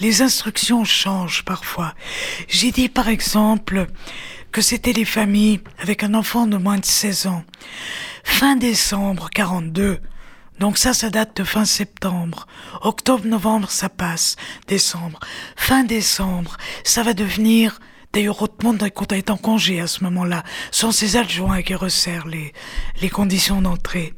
les 0.00 0.20
instructions 0.20 0.84
changent 0.84 1.42
parfois. 1.46 1.94
J'ai 2.48 2.70
dit, 2.70 2.90
par 2.90 3.08
exemple, 3.08 3.86
que 4.52 4.60
c'était 4.60 4.92
les 4.92 5.06
familles 5.06 5.60
avec 5.78 6.02
un 6.02 6.12
enfant 6.12 6.46
de 6.46 6.58
moins 6.58 6.76
de 6.76 6.84
16 6.84 7.28
ans. 7.28 7.44
Fin 8.22 8.56
décembre 8.56 9.30
42, 9.30 10.00
donc 10.58 10.76
ça, 10.76 10.92
ça 10.92 11.08
date 11.08 11.34
de 11.38 11.44
fin 11.44 11.64
septembre. 11.64 12.46
Octobre, 12.82 13.24
novembre, 13.24 13.70
ça 13.70 13.88
passe. 13.88 14.36
Décembre. 14.68 15.18
Fin 15.56 15.82
décembre, 15.82 16.58
ça 16.84 17.02
va 17.02 17.14
devenir 17.14 17.80
D'ailleurs, 18.12 18.36
Rothmund 18.36 18.82
est 19.12 19.30
en 19.30 19.36
congé 19.36 19.80
à 19.80 19.86
ce 19.86 20.02
moment-là. 20.04 20.42
Ce 20.72 20.80
sont 20.80 20.90
ses 20.90 21.16
adjoints 21.16 21.62
qui 21.62 21.74
resserrent 21.74 22.26
les, 22.26 22.52
les 23.00 23.08
conditions 23.08 23.62
d'entrée. 23.62 24.14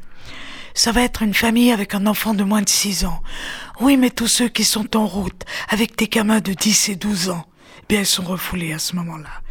Ça 0.74 0.93
va 0.93 1.03
être 1.03 1.22
une 1.22 1.34
famille 1.34 1.70
avec 1.70 1.95
un 1.95 2.07
enfant 2.07 2.32
de 2.32 2.43
moins 2.43 2.62
de 2.62 2.68
6 2.68 3.05
ans. 3.05 3.22
Oui, 3.80 3.99
mais 3.99 4.09
tous 4.09 4.28
ceux 4.28 4.49
qui 4.49 4.64
sont 4.64 4.97
en 4.97 5.07
route 5.07 5.45
avec 5.68 5.99
des 5.99 6.09
gamins 6.09 6.40
de 6.40 6.55
10 6.55 6.88
et 6.88 6.97
12 6.97 7.28
ans, 7.28 7.45
eh 7.80 7.84
bien, 7.88 8.01
ils 8.01 8.07
sont 8.07 8.22
refoulés 8.22 8.72
à 8.72 8.78
ce 8.78 8.97
moment-là. 8.97 9.43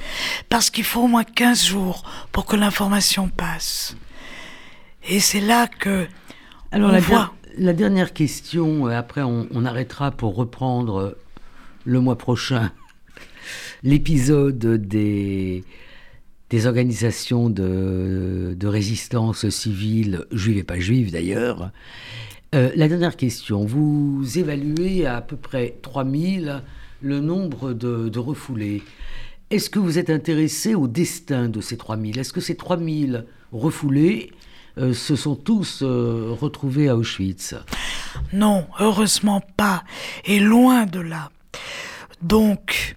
Parce 0.50 0.72
qu'il 0.72 0.86
faut 0.86 1.02
au 1.02 1.08
moins 1.08 1.24
15 1.24 1.64
jours 1.64 2.04
pour 2.32 2.46
que 2.48 2.56
l'information 2.56 3.30
passe. 3.30 3.96
Et 5.08 5.20
c'est 5.20 5.42
là 5.42 5.68
que... 5.68 6.08
Alors, 6.72 6.92
la, 6.92 7.00
voit... 7.00 7.34
la, 7.58 7.74
dernière 7.74 8.14
question, 8.14 8.88
euh, 8.88 8.98
après 8.98 9.22
on, 9.22 9.48
on 9.52 9.66
arrêtera 9.66 10.10
pour 10.10 10.36
reprendre 10.36 11.00
euh, 11.00 11.18
le 11.86 12.00
mois 12.00 12.18
prochain 12.18 12.72
l'épisode 13.84 14.58
des, 14.88 15.64
organisations 16.66 17.50
de, 17.50 18.68
résistance 18.68 19.50
civile, 19.50 20.26
juive 20.32 20.58
et 20.58 20.64
pas 20.64 20.80
juive 20.80 21.12
d'ailleurs. 21.12 21.72
Euh, 22.54 22.70
la 22.76 22.88
dernière 22.88 23.16
question, 23.16 23.66
vous 23.66 24.24
évaluez 24.36 25.06
à, 25.06 25.22
peu 25.22 25.38
près 25.38 25.78
3000 25.82 26.62
le 27.02 27.20
nombre 27.20 27.74
de, 27.74 28.20
refoulés. 28.20 28.84
Est-ce 29.50 29.70
que 29.70 29.80
vous 29.80 29.98
êtes 29.98 30.10
intéressé 30.10 30.76
au 30.76 30.88
destin 30.88 31.50
de 31.50 31.62
ces 31.62 31.78
3000 31.78 32.20
Est-ce 32.20 32.34
que 32.34 32.42
ces 32.42 32.56
3000 32.56 33.26
refoulés 33.52 34.32
euh, 34.78 34.94
se 34.94 35.16
sont 35.16 35.36
tous 35.36 35.82
euh, 35.82 36.36
retrouvés 36.40 36.88
à 36.90 36.96
Auschwitz? 36.96 37.56
Non, 38.34 38.66
heureusement 38.80 39.42
pas, 39.58 39.84
et 40.26 40.40
loin 40.40 40.86
de 40.86 41.00
là. 41.00 41.32
Donc, 42.22 42.96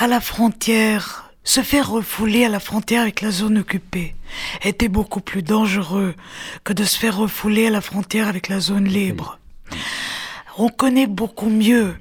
à 0.00 0.06
la 0.06 0.20
frontière, 0.22 1.30
se 1.44 1.60
faire 1.60 1.90
refouler 1.90 2.46
à 2.46 2.48
la 2.48 2.58
frontière 2.58 3.02
avec 3.02 3.20
la 3.20 3.30
zone 3.30 3.58
occupée 3.58 4.14
était 4.64 4.88
beaucoup 4.88 5.20
plus 5.20 5.42
dangereux 5.42 6.14
que 6.64 6.72
de 6.72 6.84
se 6.84 6.98
faire 6.98 7.18
refouler 7.18 7.66
à 7.66 7.70
la 7.70 7.82
frontière 7.82 8.26
avec 8.26 8.48
la 8.48 8.60
zone 8.60 8.86
libre. 8.86 9.38
On 10.56 10.70
connaît 10.70 11.06
beaucoup 11.06 11.50
mieux 11.50 11.94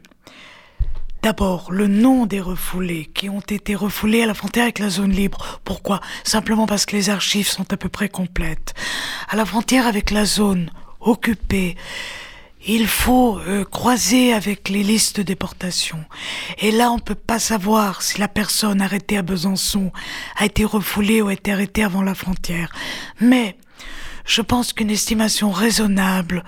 D'abord, 1.22 1.70
le 1.74 1.88
nom 1.88 2.26
des 2.26 2.39
refoulés 2.39 3.10
qui 3.14 3.28
ont 3.28 3.41
été 3.41 3.76
refoulés 3.76 4.24
à 4.24 4.26
la 4.26 4.34
frontière 4.34 4.64
avec 4.64 4.80
la 4.80 4.89
zone 4.89 5.12
libre. 5.12 5.60
Pourquoi? 5.66 6.00
Simplement 6.24 6.66
parce 6.66 6.86
que 6.86 6.95
les 6.95 7.10
archives 7.10 7.50
sont 7.50 7.74
à 7.74 7.76
peu 7.76 7.89
près 7.89 8.08
complètes. 8.08 8.74
À 9.28 9.36
la 9.36 9.45
frontière 9.45 9.86
avec 9.86 10.12
la 10.12 10.24
zone 10.24 10.72
occupée, 11.02 11.76
il 12.68 12.88
faut 12.88 13.39
euh, 13.39 13.64
croiser 13.64 14.34
avec 14.34 14.70
les 14.70 14.84
listes 14.84 15.18
de 15.18 15.24
déportation. 15.24 16.03
Et 16.60 16.72
là, 16.72 16.91
on 16.91 16.97
ne 16.97 17.01
peut 17.01 17.16
pas 17.16 17.39
savoir 17.39 18.01
si 18.01 18.20
la 18.20 18.28
personne 18.28 18.82
arrêtée 18.82 19.18
à 19.18 19.22
Besançon 19.22 19.91
a 20.38 20.45
été 20.45 20.66
refoulée 20.66 21.22
ou 21.22 21.28
a 21.30 21.34
été 21.34 21.51
arrêtée 21.51 21.84
avant 21.84 22.01
la 22.01 22.16
frontière. 22.16 22.72
Mais 23.22 23.57
je 24.26 24.41
pense 24.41 24.74
qu'une 24.74 24.89
estimation 24.89 25.51
raisonnable 25.51 26.43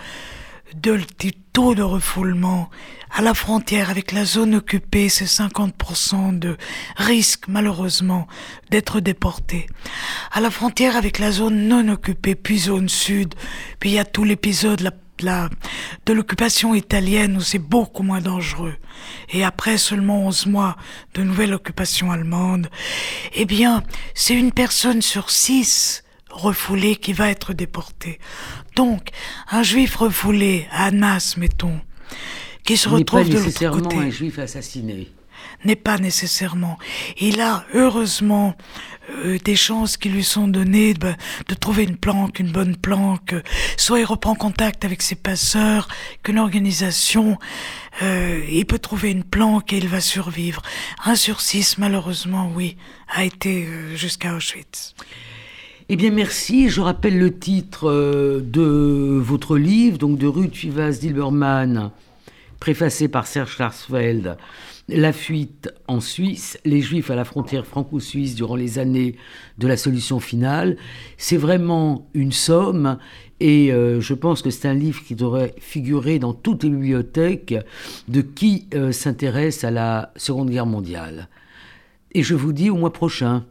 de, 0.75 0.99
du 1.19 1.33
taux 1.33 1.75
de 1.75 1.83
refoulement 1.83 2.69
à 3.13 3.21
la 3.21 3.33
frontière 3.33 3.89
avec 3.89 4.13
la 4.13 4.23
zone 4.23 4.55
occupée, 4.55 5.09
c'est 5.09 5.25
50% 5.25 6.39
de 6.39 6.55
risque, 6.95 7.47
malheureusement, 7.49 8.27
d'être 8.69 9.01
déporté. 9.01 9.67
À 10.31 10.39
la 10.39 10.49
frontière 10.49 10.95
avec 10.95 11.19
la 11.19 11.31
zone 11.31 11.67
non 11.67 11.89
occupée, 11.89 12.35
puis 12.35 12.57
zone 12.57 12.87
sud, 12.87 13.35
puis 13.79 13.89
il 13.89 13.93
y 13.93 13.99
a 13.99 14.05
tout 14.05 14.23
l'épisode 14.23 14.79
la, 14.79 14.91
de 15.23 16.13
l'occupation 16.13 16.73
italienne 16.75 17.37
où 17.37 17.41
c'est 17.41 17.59
beaucoup 17.59 18.03
moins 18.03 18.21
dangereux. 18.21 18.75
Et 19.29 19.43
après 19.43 19.77
seulement 19.77 20.25
11 20.27 20.45
mois 20.47 20.75
de 21.13 21.23
nouvelle 21.23 21.53
occupation 21.53 22.11
allemande, 22.11 22.67
eh 23.33 23.45
bien, 23.45 23.83
c'est 24.13 24.35
une 24.35 24.51
personne 24.51 25.01
sur 25.01 25.29
six 25.29 26.03
refoulée 26.29 26.95
qui 26.95 27.13
va 27.13 27.29
être 27.29 27.53
déportée. 27.53 28.19
Donc, 28.75 29.09
un 29.49 29.63
juif 29.63 29.95
refoulé 29.95 30.67
à 30.71 30.85
Annas, 30.85 31.35
mettons, 31.37 31.79
qui 32.63 32.77
se 32.77 32.89
retrouve 32.89 33.29
de 33.29 33.37
l'autre 33.37 33.69
côté. 33.69 33.97
un 33.97 34.09
juif 34.09 34.39
assassiné. 34.39 35.09
N'est 35.63 35.75
pas 35.75 35.97
nécessairement. 35.97 36.77
Il 37.19 37.39
a 37.39 37.65
heureusement 37.73 38.55
euh, 39.11 39.37
des 39.43 39.55
chances 39.55 39.97
qui 39.97 40.09
lui 40.09 40.23
sont 40.23 40.47
données 40.47 40.93
de, 40.93 41.13
de, 41.47 41.53
trouver 41.53 41.83
une 41.83 41.97
planque, 41.97 42.39
une 42.39 42.51
bonne 42.51 42.75
planque. 42.75 43.35
Soit 43.77 43.99
il 43.99 44.05
reprend 44.05 44.35
contact 44.35 44.85
avec 44.85 45.01
ses 45.01 45.15
passeurs, 45.15 45.87
qu'une 46.23 46.39
organisation, 46.39 47.37
euh, 48.01 48.43
il 48.49 48.65
peut 48.65 48.79
trouver 48.79 49.11
une 49.11 49.23
planque 49.23 49.73
et 49.73 49.77
il 49.77 49.87
va 49.87 49.99
survivre. 49.99 50.61
Un 51.05 51.15
sur 51.15 51.41
six, 51.41 51.77
malheureusement, 51.77 52.51
oui, 52.55 52.77
a 53.09 53.23
été 53.23 53.65
euh, 53.65 53.95
jusqu'à 53.95 54.35
Auschwitz. 54.35 54.95
Eh 55.89 55.95
bien, 55.97 56.11
merci. 56.11 56.69
Je 56.69 56.81
rappelle 56.81 57.19
le 57.19 57.37
titre 57.37 57.89
euh, 57.89 58.41
de 58.41 59.19
votre 59.21 59.57
livre, 59.57 59.97
donc 59.97 60.17
de 60.17 60.27
Ruth 60.27 60.55
Vivas 60.55 60.99
Dilberman, 61.01 61.91
préfacé 62.59 63.07
par 63.07 63.27
Serge 63.27 63.55
Klarsfeld, 63.55 64.37
La 64.87 65.13
fuite 65.13 65.73
en 65.87 66.01
Suisse, 66.01 66.59
les 66.65 66.81
Juifs 66.81 67.11
à 67.11 67.15
la 67.15 67.23
frontière 67.23 67.65
franco-suisse 67.65 68.35
durant 68.35 68.55
les 68.55 68.79
années 68.79 69.15
de 69.57 69.67
la 69.67 69.77
solution 69.77 70.19
finale. 70.19 70.75
C'est 71.17 71.37
vraiment 71.37 72.09
une 72.13 72.31
somme 72.31 72.97
et 73.39 73.71
euh, 73.71 74.01
je 74.01 74.13
pense 74.13 74.41
que 74.41 74.49
c'est 74.49 74.67
un 74.67 74.73
livre 74.73 75.01
qui 75.03 75.15
devrait 75.15 75.55
figurer 75.59 76.19
dans 76.19 76.33
toutes 76.33 76.63
les 76.63 76.69
bibliothèques 76.69 77.55
de 78.07 78.21
qui 78.21 78.67
euh, 78.73 78.91
s'intéresse 78.91 79.63
à 79.63 79.71
la 79.71 80.11
Seconde 80.15 80.49
Guerre 80.49 80.65
mondiale. 80.65 81.29
Et 82.13 82.23
je 82.23 82.35
vous 82.35 82.51
dis 82.53 82.69
au 82.69 82.75
mois 82.75 82.93
prochain. 82.93 83.45